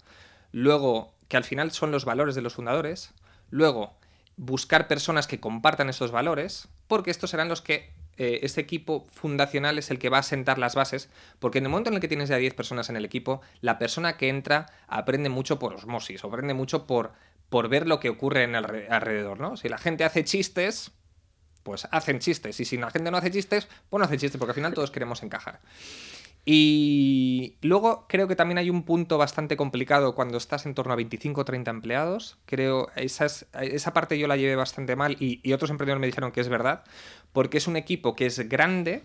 luego 0.53 1.13
que 1.27 1.37
al 1.37 1.45
final 1.45 1.73
son 1.73 1.91
los 1.91 2.05
valores 2.05 2.35
de 2.37 2.43
los 2.43 2.55
fundadores, 2.55 3.13
luego 3.51 3.97
buscar 4.37 4.87
personas 4.87 5.27
que 5.27 5.41
compartan 5.41 5.89
esos 5.89 6.13
valores, 6.13 6.69
porque 6.87 7.11
estos 7.11 7.31
serán 7.31 7.49
los 7.49 7.61
que 7.61 7.91
eh, 8.19 8.41
este 8.43 8.61
equipo 8.61 9.07
fundacional 9.13 9.79
es 9.79 9.91
el 9.91 9.99
que 10.01 10.09
va 10.09 10.19
a 10.19 10.23
sentar 10.25 10.59
las 10.59 10.75
bases, 10.75 11.09
porque 11.39 11.59
en 11.59 11.65
el 11.65 11.71
momento 11.71 11.91
en 11.91 11.95
el 11.95 12.01
que 12.01 12.09
tienes 12.09 12.29
ya 12.29 12.37
10 12.37 12.53
personas 12.55 12.91
en 12.91 12.97
el 12.97 13.05
equipo, 13.05 13.41
la 13.61 13.79
persona 13.79 14.17
que 14.17 14.29
entra 14.29 14.67
aprende 14.89 15.29
mucho 15.29 15.61
por 15.61 15.73
osmosis, 15.75 16.25
aprende 16.25 16.53
mucho 16.53 16.87
por, 16.87 17.13
por 17.49 17.69
ver 17.69 17.87
lo 17.87 18.01
que 18.01 18.09
ocurre 18.09 18.43
en 18.43 18.57
el 18.57 18.65
alrededor, 18.91 19.39
¿no? 19.39 19.57
Si 19.57 19.69
la 19.69 19.79
gente 19.79 20.05
hace 20.05 20.25
chistes, 20.25 20.91
pues 21.63 21.87
hacen 21.93 22.19
chistes, 22.19 22.59
y 22.59 22.65
si 22.65 22.77
la 22.77 22.91
gente 22.91 23.11
no 23.11 23.19
hace 23.19 23.31
chistes, 23.31 23.69
pues 23.89 24.01
no 24.01 24.05
hace 24.05 24.19
chistes, 24.19 24.39
porque 24.39 24.51
al 24.51 24.57
final 24.57 24.75
todos 24.75 24.91
queremos 24.91 25.23
encajar. 25.23 25.61
Y 26.51 27.59
luego 27.61 28.07
creo 28.09 28.27
que 28.27 28.35
también 28.35 28.57
hay 28.57 28.71
un 28.71 28.83
punto 28.83 29.19
bastante 29.19 29.59
complicado 29.59 30.15
cuando 30.15 30.39
estás 30.39 30.65
en 30.65 30.73
torno 30.73 30.95
a 30.95 30.97
25 30.97 31.43
o 31.43 31.45
30 31.45 31.71
empleados. 31.71 32.39
Creo 32.47 32.89
esa, 32.97 33.27
esa 33.27 33.93
parte 33.93 34.19
yo 34.19 34.27
la 34.29 34.39
llevé 34.39 34.57
bastante 34.57 34.97
mal 34.97 35.19
y, 35.21 35.53
otros 35.53 35.71
emprendedores 35.71 36.01
me 36.01 36.07
dijeron 36.07 36.33
que 36.33 36.41
es 36.41 36.49
verdad, 36.49 36.85
porque 37.35 37.59
es 37.59 37.67
un 37.67 37.77
equipo 37.77 38.17
que 38.17 38.25
es 38.25 38.49
grande 38.49 39.03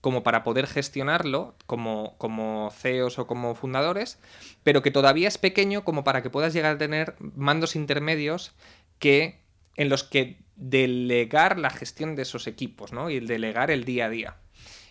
como 0.00 0.24
para 0.24 0.42
poder 0.42 0.66
gestionarlo 0.66 1.54
como, 1.66 2.16
como 2.18 2.72
CEOs 2.72 3.20
o 3.20 3.28
como 3.28 3.54
fundadores, 3.54 4.18
pero 4.64 4.82
que 4.82 4.90
todavía 4.90 5.28
es 5.28 5.38
pequeño 5.38 5.84
como 5.84 6.02
para 6.02 6.20
que 6.20 6.30
puedas 6.30 6.52
llegar 6.52 6.74
a 6.74 6.78
tener 6.78 7.14
mandos 7.20 7.76
intermedios 7.76 8.56
que 8.98 9.38
en 9.76 9.88
los 9.88 10.02
que 10.02 10.40
delegar 10.56 11.60
la 11.60 11.70
gestión 11.70 12.16
de 12.16 12.22
esos 12.22 12.48
equipos, 12.48 12.92
¿no? 12.92 13.08
Y 13.08 13.20
delegar 13.20 13.70
el 13.70 13.84
día 13.84 14.06
a 14.06 14.10
día. 14.10 14.41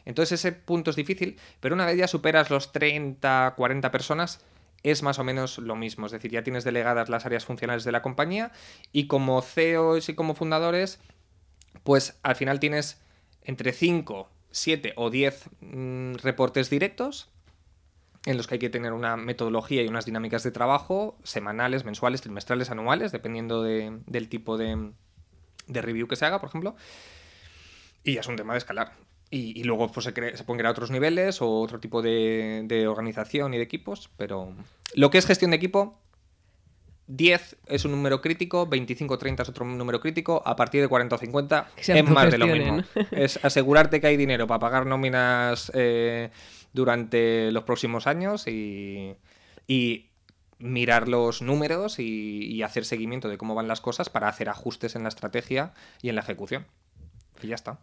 Entonces 0.06 0.40
ese 0.40 0.52
punto 0.52 0.90
es 0.90 0.96
difícil, 0.96 1.40
pero 1.60 1.76
una 1.76 1.86
vez 1.86 1.98
ya 1.98 2.08
superas 2.08 2.50
los 2.50 2.72
30, 2.72 3.54
40 3.56 3.92
personas, 3.92 4.44
es 4.84 5.04
más 5.04 5.20
o 5.20 5.24
menos 5.24 5.58
lo 5.58 5.76
mismo. 5.76 6.06
Es 6.06 6.12
decir, 6.12 6.32
ya 6.32 6.44
tienes 6.44 6.64
delegadas 6.64 7.10
las 7.10 7.26
áreas 7.26 7.46
funcionales 7.46 7.84
de 7.84 7.92
la 7.92 8.02
compañía 8.02 8.52
y 8.92 9.08
como 9.08 9.42
CEOs 9.42 10.10
y 10.10 10.16
como 10.16 10.36
fundadores, 10.36 11.00
pues 11.84 12.20
al 12.24 12.36
final 12.36 12.60
tienes 12.60 13.00
entre 13.44 13.74
5, 13.74 14.30
7 14.52 14.94
o 14.96 15.10
10 15.10 15.50
mm, 15.62 16.14
reportes 16.16 16.70
directos 16.70 17.30
en 18.26 18.38
los 18.38 18.48
que 18.48 18.56
hay 18.56 18.60
que 18.60 18.70
tener 18.70 18.94
una 18.94 19.18
metodología 19.18 19.82
y 19.82 19.88
unas 19.88 20.06
dinámicas 20.06 20.44
de 20.44 20.52
trabajo 20.52 21.18
semanales, 21.24 21.86
mensuales, 21.86 22.22
trimestrales, 22.22 22.70
anuales, 22.70 23.12
dependiendo 23.12 23.64
del 23.64 24.30
tipo 24.30 24.58
de, 24.58 24.92
de 25.68 25.82
review 25.82 26.08
que 26.08 26.16
se 26.16 26.26
haga, 26.26 26.40
por 26.40 26.50
ejemplo. 26.50 26.76
Y 28.04 28.14
ya 28.16 28.22
es 28.22 28.28
un 28.28 28.36
tema 28.36 28.54
de 28.54 28.60
escalar. 28.60 28.94
Y, 29.34 29.64
luego 29.64 29.90
pues, 29.90 30.04
se, 30.04 30.12
se, 30.12 30.44
pueden 30.44 30.60
crear 30.60 30.74
otros 30.74 30.92
niveles 30.92 31.42
o 31.42 31.62
otro 31.62 31.80
tipo 31.80 32.02
de, 32.02 32.86
organización 32.86 33.54
y 33.54 33.58
de 33.58 33.64
equipos, 33.64 34.10
pero 34.18 34.54
lo 34.94 35.10
que 35.10 35.18
es 35.20 35.26
gestión 35.26 35.52
de 35.52 35.58
equipo, 35.58 35.98
10 37.08 37.56
es 37.68 37.86
un 37.86 37.92
número 37.92 38.20
crítico, 38.20 38.70
25-30 38.70 39.42
es 39.42 39.50
otro 39.50 39.66
número 39.66 40.02
crítico, 40.02 40.44
a 40.46 40.58
partir 40.58 40.82
de 40.82 40.90
40 40.90 41.16
o 41.16 41.18
50 41.18 41.72
es 41.78 42.10
más 42.10 42.30
de 42.30 42.38
lo 42.38 42.48
mismo. 42.48 42.84
Es 43.12 43.40
asegurarte 43.42 44.02
que 44.02 44.08
hay 44.08 44.18
dinero 44.18 44.48
para 44.48 44.60
pagar 44.60 44.86
nóminas 44.86 45.72
eh, 45.76 46.30
durante 46.74 47.54
los 47.54 47.64
próximos 47.64 48.08
años 48.08 48.48
y, 48.48 49.16
mirar 50.60 51.08
los 51.08 51.42
números 51.42 51.98
y 51.98 52.62
hacer 52.62 52.86
seguimiento 52.86 53.30
de 53.30 53.38
cómo 53.38 53.56
van 53.56 53.68
las 53.68 53.82
cosas 53.82 54.10
para 54.10 54.28
hacer 54.28 54.48
ajustes 54.50 54.96
en 54.96 55.04
la 55.04 55.10
estrategia 55.10 55.74
y 56.02 56.10
en 56.10 56.16
la 56.16 56.22
ejecución. 56.22 56.68
Y 57.42 57.48
ya 57.48 57.56
está. 57.56 57.80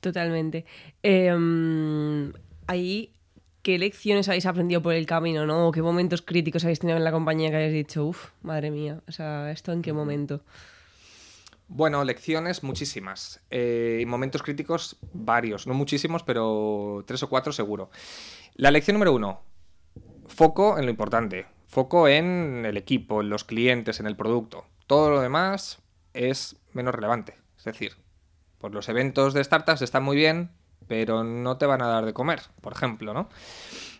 Totalmente. 0.00 0.64
Em, 1.02 2.32
ahí, 2.66 3.12
¿qué 3.62 3.78
lecciones 3.78 4.28
habéis 4.28 4.46
aprendido 4.46 4.80
por 4.80 4.94
el 4.94 5.06
camino, 5.06 5.44
no? 5.46 5.68
¿O 5.68 5.72
qué 5.72 5.82
momentos 5.82 6.22
críticos 6.22 6.64
habéis 6.64 6.78
tenido 6.78 6.96
en 6.96 7.04
la 7.04 7.12
compañía 7.12 7.50
que 7.50 7.56
habéis 7.56 7.72
dicho, 7.72 8.06
uff, 8.06 8.30
madre 8.42 8.70
mía, 8.70 9.00
o 9.08 9.12
sea, 9.12 9.50
¿esto 9.50 9.72
en 9.72 9.82
qué 9.82 9.92
momento? 9.92 10.42
Bueno, 11.66 12.02
lecciones 12.02 12.62
muchísimas. 12.62 13.40
Eh, 13.50 14.02
momentos 14.06 14.42
críticos 14.42 14.96
varios, 15.12 15.66
no 15.66 15.74
muchísimos, 15.74 16.22
pero 16.22 17.04
tres 17.06 17.22
o 17.22 17.28
cuatro 17.28 17.52
seguro. 17.52 17.90
La 18.54 18.70
lección 18.70 18.94
número 18.94 19.12
uno, 19.12 19.42
foco 20.28 20.78
en 20.78 20.86
lo 20.86 20.90
importante, 20.90 21.46
foco 21.66 22.08
en 22.08 22.64
el 22.64 22.76
equipo, 22.78 23.20
en 23.20 23.28
los 23.28 23.44
clientes, 23.44 24.00
en 24.00 24.06
el 24.06 24.16
producto. 24.16 24.64
Todo 24.86 25.10
lo 25.10 25.20
demás 25.20 25.82
es 26.14 26.56
menos 26.72 26.94
relevante. 26.94 27.34
Es 27.58 27.64
decir, 27.64 27.96
pues 28.58 28.72
los 28.72 28.88
eventos 28.88 29.34
de 29.34 29.42
startups 29.42 29.82
están 29.82 30.02
muy 30.02 30.16
bien, 30.16 30.50
pero 30.86 31.24
no 31.24 31.56
te 31.58 31.66
van 31.66 31.82
a 31.82 31.86
dar 31.86 32.04
de 32.04 32.12
comer, 32.12 32.40
por 32.60 32.72
ejemplo, 32.72 33.14
¿no? 33.14 33.28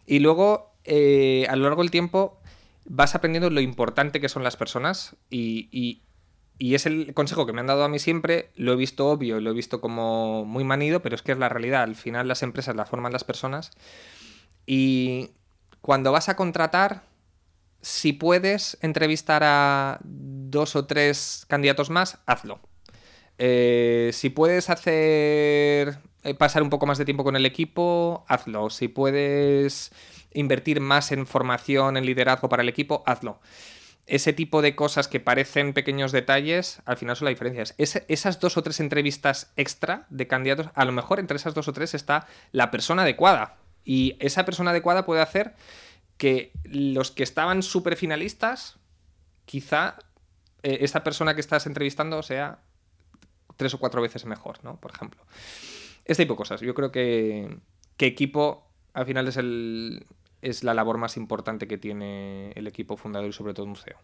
Y 0.07 0.21
luego, 0.21 0.75
eh, 0.85 1.47
a 1.49 1.57
lo 1.57 1.65
largo 1.65 1.83
del 1.83 1.91
tiempo 1.91 2.41
vas 2.87 3.15
aprendiendo 3.15 3.51
lo 3.51 3.61
importante 3.61 4.21
que 4.21 4.29
son 4.29 4.43
las 4.43 4.57
personas 4.57 5.17
y, 5.31 6.03
es 6.59 6.87
el 6.87 7.15
consejo 7.15 7.47
que 7.47 7.53
me 7.53 7.61
han 7.61 7.67
dado 7.67 7.85
a 7.85 7.89
mí 7.89 7.99
siempre, 7.99 8.51
lo 8.57 8.73
he 8.73 8.77
visto 8.77 9.09
obvio, 9.09 9.41
lo 9.41 9.51
he 9.51 9.55
visto 9.55 9.81
como 9.81 10.45
muy 10.45 10.65
manido, 10.65 11.03
pero 11.03 11.15
es 11.15 11.23
que 11.23 11.33
es 11.33 11.39
la 11.39 11.49
realidad, 11.49 11.83
al 11.83 11.95
final 11.95 12.27
las 12.27 12.43
empresas 12.43 12.75
la 12.75 12.87
forman 12.87 13.13
las 13.13 13.25
personas 13.25 13.71
y 14.67 15.31
cuando 15.81 16.11
vas 16.11 16.29
a 16.29 16.37
contratar, 16.37 17.03
si 17.81 18.13
puedes 18.13 18.77
entrevistar 18.81 19.43
a 19.45 20.01
dos 20.03 20.75
o 20.75 20.87
tres 20.87 21.45
candidatos 21.49 21.91
más, 21.91 22.19
hazlo. 22.27 22.61
Eh, 23.39 24.11
si 24.13 24.31
puedes 24.31 24.69
hacer 24.69 25.99
eh, 26.25 26.35
pasar 26.35 26.63
un 26.63 26.71
poco 26.71 26.87
más 26.87 26.99
de 26.99 27.05
tiempo 27.05 27.25
con 27.25 27.37
el 27.37 27.47
equipo, 27.47 28.25
hazlo. 28.29 28.71
Si 28.71 28.89
puedes 28.89 29.93
invertir 30.33 30.81
más 30.81 31.13
en 31.13 31.27
formación, 31.27 31.97
en 31.97 32.05
liderazgo 32.05 32.49
para 32.49 32.63
el 32.63 32.69
equipo, 32.69 33.03
hazlo. 33.07 33.41
Ese 34.07 34.33
tipo 34.33 34.63
de 34.63 34.75
cosas 34.75 35.07
que 35.07 35.21
parecen 35.21 35.75
pequeños 35.75 36.13
detalles, 36.13 36.81
al 36.87 36.97
final 36.97 37.15
son 37.15 37.27
la 37.27 37.31
diferencia. 37.31 37.75
esas 37.77 38.41
dos 38.41 38.57
o 38.57 38.63
tres 38.63 38.81
entrevistas 38.81 39.53
extra 39.57 40.07
de 40.09 40.27
candidatos, 40.27 40.71
a 40.75 40.85
lo 40.85 40.93
mejor 40.93 41.21
entre 41.21 41.37
esas 41.37 41.55
dos 41.55 41.69
o 41.69 41.73
tres 41.73 41.95
está 41.95 42.27
la 42.51 42.71
persona 42.71 43.03
adecuada. 43.03 43.57
Y 43.85 44.17
esa 44.19 44.45
persona 44.45 44.71
adecuada 44.71 45.07
puede 45.07 45.21
hacer 45.21 45.55
que 46.17 46.53
los 46.65 47.11
que 47.11 47.23
estaban 47.23 47.63
súper 47.63 47.97
finalistas, 47.97 48.79
quizá 49.45 49.97
eh, 50.63 50.79
esa 50.81 51.05
persona 51.05 51.35
que 51.35 51.41
estás 51.41 51.67
entrevistando 51.67 52.23
sea 52.23 52.61
tres 53.59 53.75
o 53.75 53.79
cuatro 53.79 54.01
veces 54.01 54.25
mejor, 54.25 54.65
¿no? 54.65 54.81
Por 54.81 54.93
ejemplo. 54.93 55.21
Este 56.07 56.23
tipo 56.23 56.33
de 56.33 56.39
cosas. 56.39 56.63
Yo 56.63 56.75
creo 56.75 56.91
que, 56.91 57.59
que 57.99 58.07
equipo 58.07 58.65
al 58.95 59.05
final 59.05 59.29
es, 59.29 59.37
el, 59.37 60.07
es 60.41 60.65
la 60.65 60.73
labor 60.73 60.97
más 60.97 61.19
importante 61.19 61.69
que 61.69 61.77
tiene 61.77 62.53
el 62.53 62.67
equipo 62.67 62.97
fundador 62.97 63.29
y 63.29 63.33
sobre 63.33 63.53
todo 63.53 63.67
un 63.67 63.77
CEO. 63.77 63.99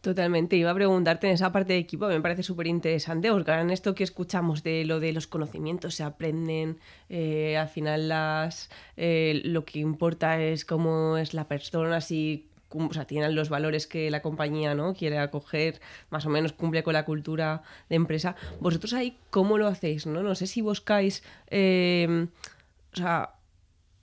Totalmente, 0.00 0.54
iba 0.54 0.70
a 0.70 0.74
preguntarte 0.74 1.26
en 1.26 1.32
esa 1.32 1.50
parte 1.50 1.72
de 1.72 1.80
equipo, 1.80 2.06
me 2.06 2.20
parece 2.20 2.44
súper 2.44 2.68
interesante, 2.68 3.32
porque 3.32 3.50
en 3.50 3.70
esto 3.70 3.96
que 3.96 4.04
escuchamos 4.04 4.62
de 4.62 4.84
lo 4.84 5.00
de 5.00 5.12
los 5.12 5.26
conocimientos 5.26 5.96
se 5.96 6.04
aprenden, 6.04 6.78
eh, 7.08 7.56
al 7.56 7.68
final 7.68 8.08
las, 8.08 8.70
eh, 8.96 9.42
lo 9.44 9.64
que 9.64 9.80
importa 9.80 10.40
es 10.40 10.64
cómo 10.64 11.16
es 11.16 11.34
la 11.34 11.48
persona, 11.48 12.00
si 12.00 12.47
o 12.70 12.92
sea, 12.92 13.06
tienen 13.06 13.34
los 13.34 13.48
valores 13.48 13.86
que 13.86 14.10
la 14.10 14.22
compañía 14.22 14.74
¿no? 14.74 14.94
quiere 14.94 15.18
acoger, 15.18 15.80
más 16.10 16.26
o 16.26 16.30
menos 16.30 16.52
cumple 16.52 16.82
con 16.82 16.94
la 16.94 17.04
cultura 17.04 17.62
de 17.88 17.96
empresa. 17.96 18.36
¿Vosotros 18.60 18.92
ahí 18.92 19.18
cómo 19.30 19.58
lo 19.58 19.66
hacéis? 19.66 20.06
No, 20.06 20.22
no 20.22 20.34
sé 20.34 20.46
si 20.46 20.60
buscáis 20.60 21.22
em, 21.48 22.28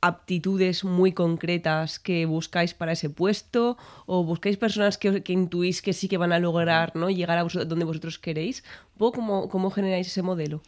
aptitudes 0.02 0.84
muy 0.84 1.14
concretas 1.14 2.00
que 2.00 2.26
buscáis 2.26 2.74
para 2.74 2.94
ese 2.94 3.10
puesto 3.10 3.78
o 4.06 4.24
buscáis 4.24 4.58
personas 4.58 4.98
que, 4.98 5.24
intuís 5.28 5.82
que 5.82 5.94
sí 5.94 6.08
que 6.08 6.18
van 6.18 6.32
a 6.32 6.40
lograr 6.40 6.96
¿no? 6.96 7.10
llegar 7.10 7.38
a 7.38 7.44
donde 7.44 7.86
vosotros 7.86 8.20
queréis. 8.20 8.64
¿Cómo, 8.98 9.50
¿Cómo 9.50 9.72
generáis 9.72 10.08
ese 10.08 10.22
modelo? 10.22 10.62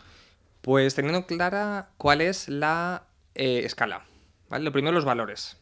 Pues 0.62 0.96
teniendo 0.96 1.26
clara 1.26 1.90
cuál 1.98 2.22
es 2.22 2.50
la 2.50 3.04
eh, 3.36 3.62
escala. 3.64 4.06
¿vale? 4.50 4.66
Lo 4.66 4.72
primero, 4.72 4.94
los 4.94 5.06
valores. 5.06 5.58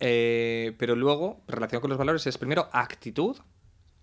Eh, 0.00 0.74
pero 0.78 0.96
luego, 0.96 1.40
relación 1.46 1.80
con 1.80 1.90
los 1.90 1.98
valores, 1.98 2.26
es 2.26 2.38
primero 2.38 2.68
actitud, 2.72 3.36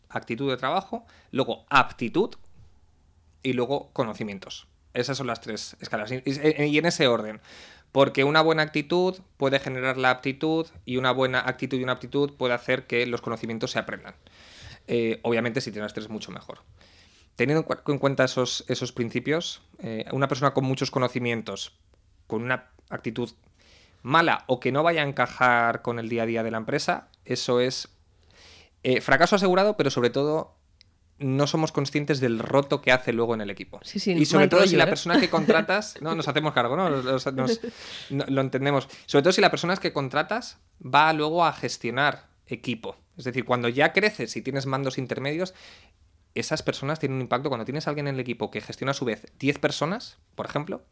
actitud 0.09 0.49
de 0.49 0.57
trabajo, 0.57 1.05
luego 1.31 1.65
aptitud 1.69 2.35
y 3.43 3.53
luego 3.53 3.91
conocimientos. 3.93 4.67
Esas 4.93 5.17
son 5.17 5.27
las 5.27 5.41
tres 5.41 5.77
escalas. 5.79 6.11
Y, 6.11 6.21
en 6.25 6.85
ese 6.85 7.07
orden. 7.07 7.39
Porque 7.91 8.23
una 8.23 8.41
buena 8.41 8.63
actitud 8.63 9.19
puede 9.37 9.59
generar 9.59 9.97
la 9.97 10.11
aptitud 10.11 10.67
y 10.85 10.97
una 10.97 11.11
buena 11.11 11.39
actitud 11.39 11.77
y 11.77 11.83
una 11.83 11.93
aptitud 11.93 12.33
puede 12.33 12.53
hacer 12.53 12.87
que 12.87 13.05
los 13.05 13.21
conocimientos 13.21 13.71
se 13.71 13.79
aprendan. 13.79 14.15
Eh, 14.87 15.19
obviamente 15.23 15.61
si 15.61 15.71
tienes 15.71 15.87
las 15.87 15.93
tres 15.93 16.09
mucho 16.09 16.31
mejor. 16.31 16.59
Teniendo 17.35 17.65
en 17.87 17.99
cuenta 17.99 18.23
esos, 18.23 18.65
esos 18.67 18.91
principios, 18.91 19.61
eh, 19.79 20.05
una 20.11 20.27
persona 20.27 20.53
con 20.53 20.63
muchos 20.63 20.91
conocimientos, 20.91 21.77
con 22.27 22.43
una 22.43 22.69
actitud 22.89 23.31
mala 24.01 24.43
o 24.47 24.59
que 24.59 24.71
no 24.71 24.83
vaya 24.83 25.01
a 25.01 25.07
encajar 25.07 25.81
con 25.81 25.99
el 25.99 26.09
día 26.09 26.23
a 26.23 26.25
día 26.25 26.43
de 26.43 26.51
la 26.51 26.57
empresa, 26.57 27.09
eso 27.25 27.59
es 27.59 27.89
eh, 28.83 29.01
fracaso 29.01 29.35
asegurado, 29.35 29.77
pero 29.77 29.89
sobre 29.89 30.09
todo 30.09 30.55
no 31.19 31.45
somos 31.45 31.71
conscientes 31.71 32.19
del 32.19 32.39
roto 32.39 32.81
que 32.81 32.91
hace 32.91 33.13
luego 33.13 33.35
en 33.35 33.41
el 33.41 33.49
equipo. 33.49 33.79
y 33.93 34.25
sobre 34.25 34.47
todo 34.47 34.65
si 34.65 34.75
la 34.75 34.85
¿eh? 34.85 34.87
persona 34.87 35.19
que 35.19 35.29
contratas, 35.29 35.97
no, 36.01 36.15
nos 36.15 36.27
hacemos 36.27 36.53
cargo, 36.53 36.75
¿no? 36.77 36.89
lo 36.89 38.41
entendemos. 38.41 38.89
Sobre 39.05 39.21
todo 39.21 39.31
si 39.31 39.41
la 39.41 39.51
persona 39.51 39.77
que 39.77 39.93
contratas 39.93 40.57
va 40.83 41.13
luego 41.13 41.45
a 41.45 41.53
gestionar 41.53 42.27
equipo. 42.47 42.97
Es 43.17 43.25
decir, 43.25 43.45
cuando 43.45 43.69
ya 43.69 43.93
creces 43.93 44.35
y 44.35 44.41
tienes 44.41 44.65
mandos 44.65 44.97
intermedios, 44.97 45.53
esas 46.33 46.63
personas 46.63 46.99
tienen 46.99 47.17
un 47.17 47.21
impacto. 47.21 47.49
Cuando 47.49 47.65
tienes 47.65 47.87
a 47.87 47.91
alguien 47.91 48.07
en 48.07 48.15
el 48.15 48.19
equipo 48.21 48.51
que 48.51 48.61
gestiona 48.61 48.91
a 48.91 48.95
su 48.95 49.05
vez 49.05 49.27
10 49.39 49.59
personas, 49.59 50.17
por 50.35 50.45
ejemplo, 50.45 50.83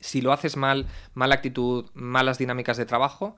si 0.00 0.20
lo 0.20 0.32
haces 0.32 0.56
mal, 0.56 0.86
mala 1.14 1.36
actitud, 1.36 1.90
malas 1.94 2.38
dinámicas 2.38 2.76
de 2.76 2.86
trabajo, 2.86 3.36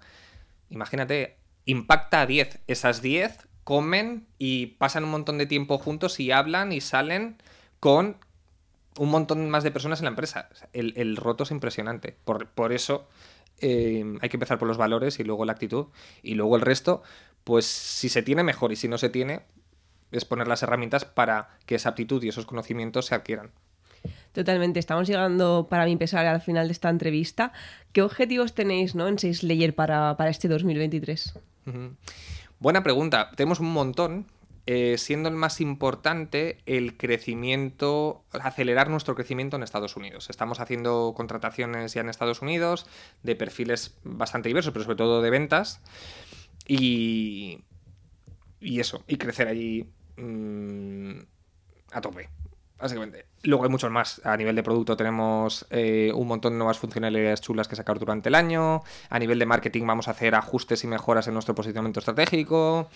imagínate, 0.68 1.36
impacta 1.64 2.22
a 2.22 2.26
10. 2.26 2.60
Esas 2.66 3.02
10 3.02 3.48
comen 3.64 4.26
y 4.38 4.66
pasan 4.66 5.04
un 5.04 5.10
montón 5.10 5.38
de 5.38 5.46
tiempo 5.46 5.78
juntos 5.78 6.18
y 6.20 6.32
hablan 6.32 6.72
y 6.72 6.80
salen 6.80 7.36
con 7.78 8.16
un 8.98 9.08
montón 9.08 9.48
más 9.48 9.62
de 9.64 9.70
personas 9.70 10.00
en 10.00 10.04
la 10.04 10.10
empresa. 10.10 10.48
El, 10.72 11.16
roto 11.16 11.44
es 11.44 11.50
impresionante. 11.50 12.16
Por, 12.24 12.72
eso 12.72 13.08
eh, 13.60 14.04
hay 14.20 14.28
que 14.28 14.36
empezar 14.36 14.58
por 14.58 14.68
los 14.68 14.76
valores 14.76 15.20
y 15.20 15.24
luego 15.24 15.44
la 15.44 15.52
actitud. 15.52 15.86
Y 16.22 16.34
luego 16.34 16.56
el 16.56 16.62
resto, 16.62 17.02
pues 17.44 17.66
si 17.66 18.08
se 18.08 18.22
tiene 18.22 18.42
mejor 18.42 18.72
y 18.72 18.76
si 18.76 18.88
no 18.88 18.98
se 18.98 19.08
tiene, 19.08 19.42
es 20.10 20.24
poner 20.24 20.48
las 20.48 20.62
herramientas 20.62 21.04
para 21.04 21.50
que 21.66 21.76
esa 21.76 21.90
aptitud 21.90 22.22
y 22.22 22.28
esos 22.28 22.46
conocimientos 22.46 23.06
se 23.06 23.14
adquieran. 23.14 23.52
Totalmente, 24.32 24.78
estamos 24.78 25.08
llegando 25.08 25.66
para 25.68 25.84
mí 25.86 25.96
pesar 25.96 26.26
al 26.26 26.40
final 26.40 26.68
de 26.68 26.72
esta 26.72 26.88
entrevista. 26.88 27.52
¿Qué 27.92 28.02
objetivos 28.02 28.54
tenéis 28.54 28.94
¿no? 28.94 29.08
en 29.08 29.18
Sales 29.18 29.42
Layer 29.42 29.74
para, 29.74 30.16
este 30.28 30.46
2023? 30.46 31.34
Buena 32.60 32.82
pregunta. 32.84 33.32
Tenemos 33.34 33.58
un 33.58 33.72
montón, 33.72 34.26
eh, 34.66 34.98
siendo 34.98 35.28
el 35.28 35.34
más 35.34 35.60
importante 35.60 36.58
el 36.66 36.96
crecimiento, 36.96 38.22
acelerar 38.32 38.88
nuestro 38.88 39.16
crecimiento 39.16 39.56
en 39.56 39.64
Estados 39.64 39.96
Unidos. 39.96 40.30
Estamos 40.30 40.60
haciendo 40.60 41.12
contrataciones 41.16 41.94
ya 41.94 42.02
en 42.02 42.08
Estados 42.08 42.40
Unidos 42.40 42.86
de 43.24 43.34
perfiles 43.34 43.96
bastante 44.04 44.48
diversos, 44.48 44.72
pero 44.72 44.84
sobre 44.84 44.96
todo 44.96 45.22
de 45.22 45.30
ventas. 45.30 45.80
Y, 46.68 47.64
y 48.60 48.78
eso, 48.78 49.02
y 49.08 49.16
crecer 49.16 49.48
allí 49.48 49.90
mm, 50.16 51.18
a 51.90 52.00
tope 52.00 52.28
básicamente. 52.80 53.26
Luego 53.42 53.64
hay 53.64 53.70
muchos 53.70 53.90
más. 53.90 54.20
A 54.24 54.36
nivel 54.36 54.56
de 54.56 54.62
producto 54.62 54.96
tenemos 54.96 55.66
eh, 55.70 56.12
un 56.14 56.26
montón 56.26 56.54
de 56.54 56.58
nuevas 56.58 56.78
funcionalidades 56.78 57.40
chulas 57.40 57.68
que 57.68 57.76
sacar 57.76 57.98
durante 57.98 58.28
el 58.28 58.34
año. 58.34 58.82
A 59.08 59.18
nivel 59.18 59.38
de 59.38 59.46
marketing 59.46 59.86
vamos 59.86 60.08
a 60.08 60.12
hacer 60.12 60.34
ajustes 60.34 60.84
y 60.84 60.86
mejoras 60.86 61.26
en 61.28 61.34
nuestro 61.34 61.54
posicionamiento 61.54 62.00
estratégico. 62.00 62.88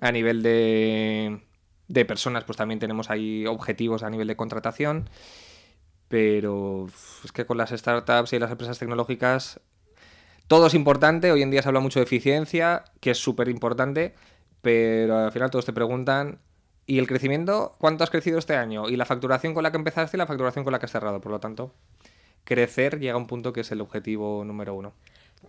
A 0.00 0.12
nivel 0.12 0.42
de, 0.42 1.40
de 1.88 2.04
personas, 2.04 2.44
pues 2.44 2.56
también 2.56 2.80
tenemos 2.80 3.10
ahí 3.10 3.46
objetivos 3.46 4.02
a 4.02 4.10
nivel 4.10 4.28
de 4.28 4.36
contratación. 4.36 5.08
Pero 6.08 6.88
es 7.24 7.32
que 7.32 7.46
con 7.46 7.56
las 7.56 7.70
startups 7.70 8.32
y 8.32 8.38
las 8.38 8.50
empresas 8.50 8.78
tecnológicas 8.78 9.60
todo 10.48 10.66
es 10.66 10.74
importante. 10.74 11.30
Hoy 11.30 11.42
en 11.42 11.52
día 11.52 11.62
se 11.62 11.68
habla 11.68 11.78
mucho 11.78 12.00
de 12.00 12.04
eficiencia, 12.04 12.82
que 13.00 13.12
es 13.12 13.18
súper 13.18 13.48
importante. 13.48 14.14
Pero 14.62 15.18
al 15.18 15.32
final 15.32 15.50
todos 15.50 15.64
te 15.64 15.72
preguntan 15.72 16.40
y 16.90 16.98
el 16.98 17.06
crecimiento, 17.06 17.76
¿cuánto 17.78 18.02
has 18.02 18.10
crecido 18.10 18.40
este 18.40 18.56
año? 18.56 18.88
Y 18.88 18.96
la 18.96 19.04
facturación 19.04 19.54
con 19.54 19.62
la 19.62 19.70
que 19.70 19.76
empezaste 19.76 20.16
y 20.16 20.18
la 20.18 20.26
facturación 20.26 20.64
con 20.64 20.72
la 20.72 20.80
que 20.80 20.86
has 20.86 20.90
cerrado. 20.90 21.20
Por 21.20 21.30
lo 21.30 21.38
tanto, 21.38 21.72
crecer 22.42 22.98
llega 22.98 23.14
a 23.14 23.16
un 23.16 23.28
punto 23.28 23.52
que 23.52 23.60
es 23.60 23.70
el 23.70 23.80
objetivo 23.80 24.44
número 24.44 24.74
uno. 24.74 24.92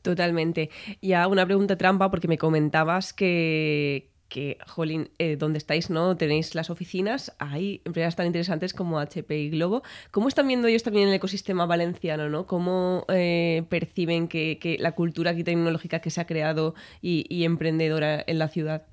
Totalmente. 0.04 0.70
Y 1.02 1.14
a 1.14 1.28
una 1.28 1.44
pregunta 1.44 1.80
trampa, 1.80 2.12
porque 2.12 2.28
me 2.28 2.38
comentabas 2.38 3.12
que, 3.12 4.12
que 4.30 4.60
jolín, 4.68 5.10
eh, 5.18 5.36
donde 5.36 5.58
estáis, 5.58 5.90
¿no? 5.90 6.16
Tenéis 6.16 6.54
las 6.54 6.70
oficinas, 6.70 7.36
hay 7.40 7.82
empresas 7.86 8.16
tan 8.16 8.28
interesantes 8.28 8.76
como 8.76 9.00
HP 9.00 9.36
y 9.36 9.50
Globo. 9.50 9.82
¿Cómo 10.12 10.28
están 10.28 10.48
viendo 10.48 10.68
ellos 10.68 10.84
también 10.84 11.08
el 11.08 11.16
ecosistema 11.16 11.66
valenciano, 11.66 12.30
¿no? 12.30 12.46
¿Cómo 12.46 13.04
eh, 13.10 13.64
perciben 13.68 14.28
que, 14.28 14.78
la 14.80 14.92
cultura 14.92 15.32
aquí 15.32 15.44
tecnológica 15.44 16.02
que 16.02 16.12
se 16.12 16.22
ha 16.22 16.28
creado 16.28 16.76
y 17.02 17.46
emprendedora 17.46 18.24
en 18.28 18.38
la 18.38 18.48
ciudad? 18.48 18.84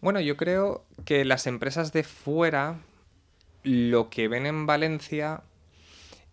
Bueno, 0.00 0.20
yo 0.20 0.36
creo 0.36 0.84
que 1.04 1.24
las 1.24 1.46
empresas 1.46 1.92
de 1.92 2.04
fuera 2.04 2.78
lo 3.62 4.10
que 4.10 4.28
ven 4.28 4.46
en 4.46 4.66
Valencia 4.66 5.42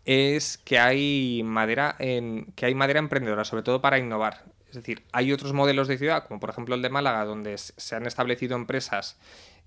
es 0.05 0.57
que 0.57 0.79
hay 0.79 1.41
madera 1.43 1.95
en, 1.99 2.51
que 2.55 2.65
hay 2.65 2.75
madera 2.75 2.99
emprendedora, 2.99 3.45
sobre 3.45 3.63
todo 3.63 3.81
para 3.81 3.97
innovar. 3.97 4.45
Es 4.67 4.75
decir, 4.75 5.03
hay 5.11 5.31
otros 5.31 5.53
modelos 5.53 5.87
de 5.87 5.97
ciudad, 5.97 6.27
como 6.27 6.39
por 6.39 6.49
ejemplo 6.49 6.75
el 6.75 6.81
de 6.81 6.89
Málaga, 6.89 7.25
donde 7.25 7.57
se 7.57 7.95
han 7.95 8.05
establecido 8.05 8.55
empresas 8.55 9.17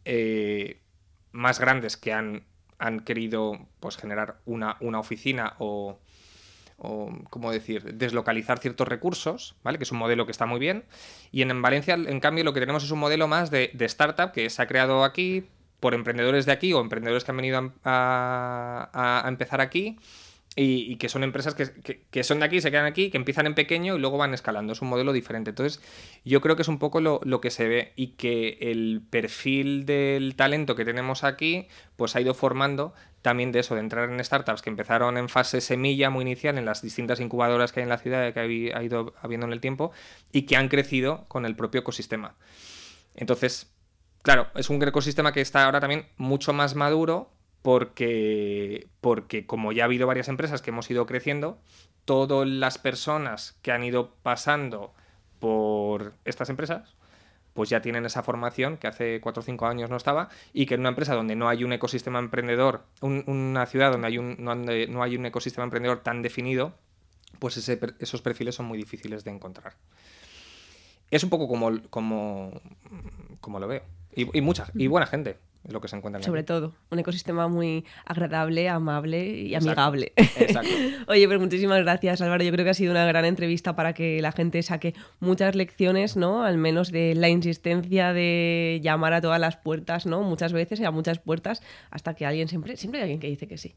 eh, 0.04 0.80
más 1.32 1.58
grandes 1.58 1.96
que 1.96 2.12
han, 2.12 2.44
han 2.78 3.00
querido 3.00 3.58
pues, 3.80 3.96
generar 3.96 4.40
una, 4.44 4.76
una 4.80 4.98
oficina 4.98 5.54
o, 5.58 5.98
o 6.78 7.10
¿cómo 7.30 7.50
decir?, 7.50 7.94
deslocalizar 7.94 8.58
ciertos 8.58 8.86
recursos, 8.88 9.56
¿vale? 9.62 9.78
Que 9.78 9.84
es 9.84 9.92
un 9.92 9.98
modelo 9.98 10.26
que 10.26 10.32
está 10.32 10.46
muy 10.46 10.60
bien. 10.60 10.84
Y 11.32 11.42
en, 11.42 11.62
Valencia, 11.62 11.94
en 11.94 12.20
cambio, 12.20 12.44
lo 12.44 12.52
que 12.52 12.60
tenemos 12.60 12.84
es 12.84 12.90
un 12.90 12.98
modelo 12.98 13.28
más 13.28 13.50
de, 13.50 13.70
startup 13.80 14.32
que 14.32 14.50
se 14.50 14.62
ha 14.62 14.66
creado 14.66 15.04
aquí 15.04 15.44
por 15.80 15.94
emprendedores 15.94 16.46
de 16.46 16.52
aquí 16.52 16.72
o 16.72 16.80
emprendedores 16.80 17.24
que 17.24 17.30
han 17.30 17.36
venido 17.36 17.72
a 17.84 19.24
empezar 19.28 19.60
aquí 19.60 19.98
y, 20.58 20.96
que 20.96 21.10
son 21.10 21.22
empresas 21.22 21.54
que, 21.54 22.24
son 22.24 22.38
de 22.38 22.46
aquí, 22.46 22.62
se 22.62 22.70
quedan 22.70 22.86
aquí, 22.86 23.10
que 23.10 23.18
empiezan 23.18 23.46
en 23.46 23.54
pequeño 23.54 23.94
y 23.94 23.98
luego 23.98 24.16
van 24.16 24.32
escalando. 24.32 24.72
Es 24.72 24.80
un 24.80 24.88
modelo 24.88 25.12
diferente. 25.12 25.50
Entonces, 25.50 25.82
yo 26.24 26.40
creo 26.40 26.56
que 26.56 26.62
es 26.62 26.68
un 26.68 26.78
poco 26.78 27.00
lo, 27.00 27.40
que 27.42 27.50
se 27.50 27.68
ve 27.68 27.92
y 27.94 28.08
que 28.12 28.56
el 28.62 29.02
perfil 29.10 29.84
del 29.84 30.34
talento 30.34 30.74
que 30.74 30.86
tenemos 30.86 31.24
aquí, 31.24 31.68
pues 31.96 32.16
ha 32.16 32.22
ido 32.22 32.32
formando 32.32 32.94
también 33.26 33.50
de 33.50 33.58
eso, 33.58 33.74
de 33.74 33.80
entrar 33.80 34.08
en 34.08 34.22
startups 34.24 34.62
que 34.62 34.70
empezaron 34.70 35.18
en 35.18 35.28
fase 35.28 35.60
semilla 35.60 36.10
muy 36.10 36.22
inicial 36.22 36.58
en 36.58 36.64
las 36.64 36.80
distintas 36.80 37.18
incubadoras 37.18 37.72
que 37.72 37.80
hay 37.80 37.82
en 37.82 37.88
la 37.88 37.98
ciudad, 37.98 38.32
que 38.32 38.38
ha 38.72 38.82
ido 38.84 39.14
habiendo 39.20 39.48
en 39.48 39.52
el 39.52 39.60
tiempo, 39.60 39.90
y 40.30 40.42
que 40.42 40.56
han 40.56 40.68
crecido 40.68 41.24
con 41.26 41.44
el 41.44 41.56
propio 41.56 41.80
ecosistema. 41.80 42.36
Entonces, 43.16 43.74
claro, 44.22 44.46
es 44.54 44.70
un 44.70 44.80
ecosistema 44.80 45.32
que 45.32 45.40
está 45.40 45.64
ahora 45.64 45.80
también 45.80 46.06
mucho 46.16 46.52
más 46.52 46.76
maduro, 46.76 47.32
porque, 47.62 48.86
porque 49.00 49.44
como 49.44 49.72
ya 49.72 49.82
ha 49.82 49.86
habido 49.86 50.06
varias 50.06 50.28
empresas 50.28 50.62
que 50.62 50.70
hemos 50.70 50.88
ido 50.88 51.04
creciendo, 51.04 51.58
todas 52.04 52.46
las 52.46 52.78
personas 52.78 53.58
que 53.60 53.72
han 53.72 53.82
ido 53.82 54.14
pasando 54.22 54.94
por 55.40 56.14
estas 56.24 56.48
empresas, 56.48 56.94
pues 57.56 57.68
ya 57.70 57.82
tienen 57.82 58.06
esa 58.06 58.22
formación 58.22 58.76
que 58.76 58.86
hace 58.86 59.20
4 59.20 59.40
o 59.40 59.44
5 59.44 59.66
años 59.66 59.90
no 59.90 59.96
estaba 59.96 60.28
y 60.52 60.66
que 60.66 60.74
en 60.74 60.80
una 60.80 60.90
empresa 60.90 61.14
donde 61.14 61.34
no 61.34 61.48
hay 61.48 61.64
un 61.64 61.72
ecosistema 61.72 62.20
emprendedor, 62.20 62.84
una 63.00 63.66
ciudad 63.66 63.90
donde, 63.90 64.06
hay 64.06 64.18
un, 64.18 64.36
no, 64.38 65.02
hay 65.02 65.16
un 65.16 65.26
ecosistema 65.26 65.64
emprendedor 65.64 66.04
tan 66.04 66.22
definido, 66.22 66.74
pues 67.40 67.56
esos 67.56 68.22
perfiles 68.22 68.54
son 68.54 68.66
muy 68.66 68.78
difíciles 68.78 69.24
de 69.24 69.32
encontrar. 69.32 69.74
Es 71.10 71.24
un 71.24 71.30
poco 71.30 71.48
como, 71.48 71.80
como, 71.90 72.52
como 73.40 73.58
lo 73.58 73.66
veo. 73.66 73.82
Y 74.12 74.40
mucha, 74.40 74.70
y 74.74 74.86
buena 74.86 75.06
gente 75.06 75.38
lo 75.68 75.80
que 75.80 75.88
se 75.88 75.96
encuentra 75.96 76.22
Sobre 76.22 76.42
todo, 76.42 76.74
un 76.90 76.98
ecosistema 76.98 77.48
muy 77.48 77.84
agradable, 78.04 78.68
amable 78.68 79.26
y 79.26 79.54
amigable. 79.54 80.12
Exacto. 80.16 80.70
Oye, 81.08 81.26
pues 81.26 81.40
muchísimas 81.40 81.80
gracias, 81.82 82.20
Álvaro. 82.20 82.44
Yo 82.44 82.52
creo 82.52 82.64
que 82.64 82.70
ha 82.70 82.74
sido 82.74 82.92
una 82.92 83.06
gran 83.06 83.24
entrevista 83.24 83.74
para 83.74 83.92
que 83.92 84.20
la 84.20 84.32
gente 84.32 84.62
saque 84.62 84.94
muchas 85.20 85.54
lecciones, 85.54 86.16
¿no? 86.16 86.44
Al 86.44 86.58
menos 86.58 86.92
de 86.92 87.14
la 87.14 87.28
insistencia 87.28 88.12
de 88.12 88.80
llamar 88.82 89.12
a 89.12 89.20
todas 89.20 89.40
las 89.40 89.56
puertas, 89.56 90.06
¿no? 90.06 90.22
Muchas 90.22 90.52
veces 90.52 90.80
y 90.80 90.84
a 90.84 90.90
muchas 90.90 91.18
puertas, 91.18 91.62
hasta 91.90 92.14
que 92.14 92.26
alguien 92.26 92.48
siempre, 92.48 92.76
siempre 92.76 93.00
hay 93.00 93.02
alguien 93.04 93.20
que 93.20 93.28
dice 93.28 93.48
que 93.48 93.58
sí. 93.58 93.74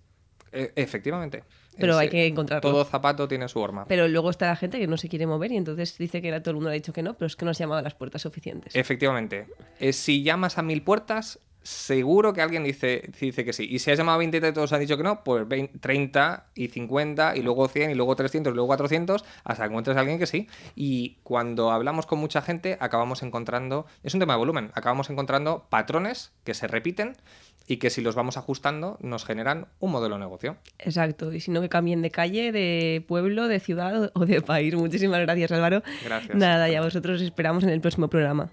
E, 0.51 0.71
efectivamente. 0.75 1.43
Pero 1.77 1.97
hay 1.97 2.09
que 2.09 2.27
encontrarlo. 2.27 2.69
Todo 2.69 2.83
zapato 2.83 3.27
tiene 3.27 3.47
su 3.47 3.59
horma. 3.59 3.85
Pero 3.87 4.07
luego 4.07 4.29
está 4.29 4.47
la 4.47 4.55
gente 4.55 4.79
que 4.79 4.87
no 4.87 4.97
se 4.97 5.07
quiere 5.07 5.25
mover 5.25 5.51
y 5.51 5.57
entonces 5.57 5.97
dice 5.97 6.21
que 6.21 6.37
todo 6.41 6.51
el 6.51 6.55
mundo 6.55 6.69
ha 6.69 6.73
dicho 6.73 6.91
que 6.91 7.01
no, 7.01 7.13
pero 7.13 7.27
es 7.27 7.35
que 7.35 7.45
no 7.45 7.53
se 7.53 7.63
ha 7.63 7.65
llamado 7.65 7.79
a 7.79 7.83
las 7.83 7.95
puertas 7.95 8.21
suficientes. 8.21 8.75
Efectivamente. 8.75 9.47
Eh, 9.79 9.93
si 9.93 10.21
llamas 10.23 10.57
a 10.57 10.61
mil 10.61 10.83
puertas, 10.83 11.39
seguro 11.63 12.33
que 12.33 12.41
alguien 12.41 12.63
dice, 12.63 13.09
dice 13.19 13.45
que 13.45 13.53
sí. 13.53 13.67
Y 13.69 13.79
si 13.79 13.91
has 13.91 13.97
llamado 13.97 14.15
a 14.15 14.19
20 14.19 14.37
y 14.37 14.53
todos 14.53 14.73
han 14.73 14.79
dicho 14.79 14.97
que 14.97 15.03
no, 15.03 15.23
pues 15.23 15.45
30 15.79 16.45
y 16.55 16.67
50 16.69 17.35
y 17.35 17.41
luego 17.41 17.67
100 17.67 17.91
y 17.91 17.95
luego 17.95 18.15
300 18.15 18.51
y 18.51 18.55
luego 18.55 18.67
400 18.67 19.23
hasta 19.43 19.63
que 19.63 19.69
encuentres 19.69 19.97
a 19.97 19.99
alguien 19.99 20.19
que 20.19 20.27
sí. 20.27 20.47
Y 20.75 21.17
cuando 21.23 21.71
hablamos 21.71 22.05
con 22.05 22.19
mucha 22.19 22.41
gente 22.41 22.77
acabamos 22.79 23.23
encontrando, 23.23 23.85
es 24.03 24.13
un 24.13 24.19
tema 24.19 24.33
de 24.33 24.39
volumen, 24.39 24.71
acabamos 24.73 25.09
encontrando 25.09 25.67
patrones 25.69 26.31
que 26.43 26.53
se 26.53 26.67
repiten 26.67 27.15
y 27.67 27.77
que 27.77 27.91
si 27.91 28.01
los 28.01 28.15
vamos 28.15 28.35
ajustando 28.37 28.97
nos 28.99 29.25
generan 29.25 29.67
un 29.79 29.91
modelo 29.91 30.15
de 30.15 30.21
negocio. 30.21 30.57
Exacto, 30.79 31.31
y 31.33 31.39
si 31.39 31.51
no 31.51 31.61
que 31.61 31.69
cambien 31.69 32.01
de 32.01 32.09
calle, 32.09 32.51
de 32.51 33.05
pueblo, 33.07 33.47
de 33.47 33.59
ciudad 33.59 34.11
o 34.15 34.25
de 34.25 34.41
país. 34.41 34.73
Muchísimas 34.73 35.21
gracias 35.21 35.51
Álvaro. 35.51 35.83
Gracias. 36.03 36.35
Nada, 36.35 36.67
y 36.69 36.75
a 36.75 36.81
vosotros 36.81 37.21
esperamos 37.21 37.63
en 37.63 37.69
el 37.69 37.79
próximo 37.79 38.07
programa. 38.07 38.49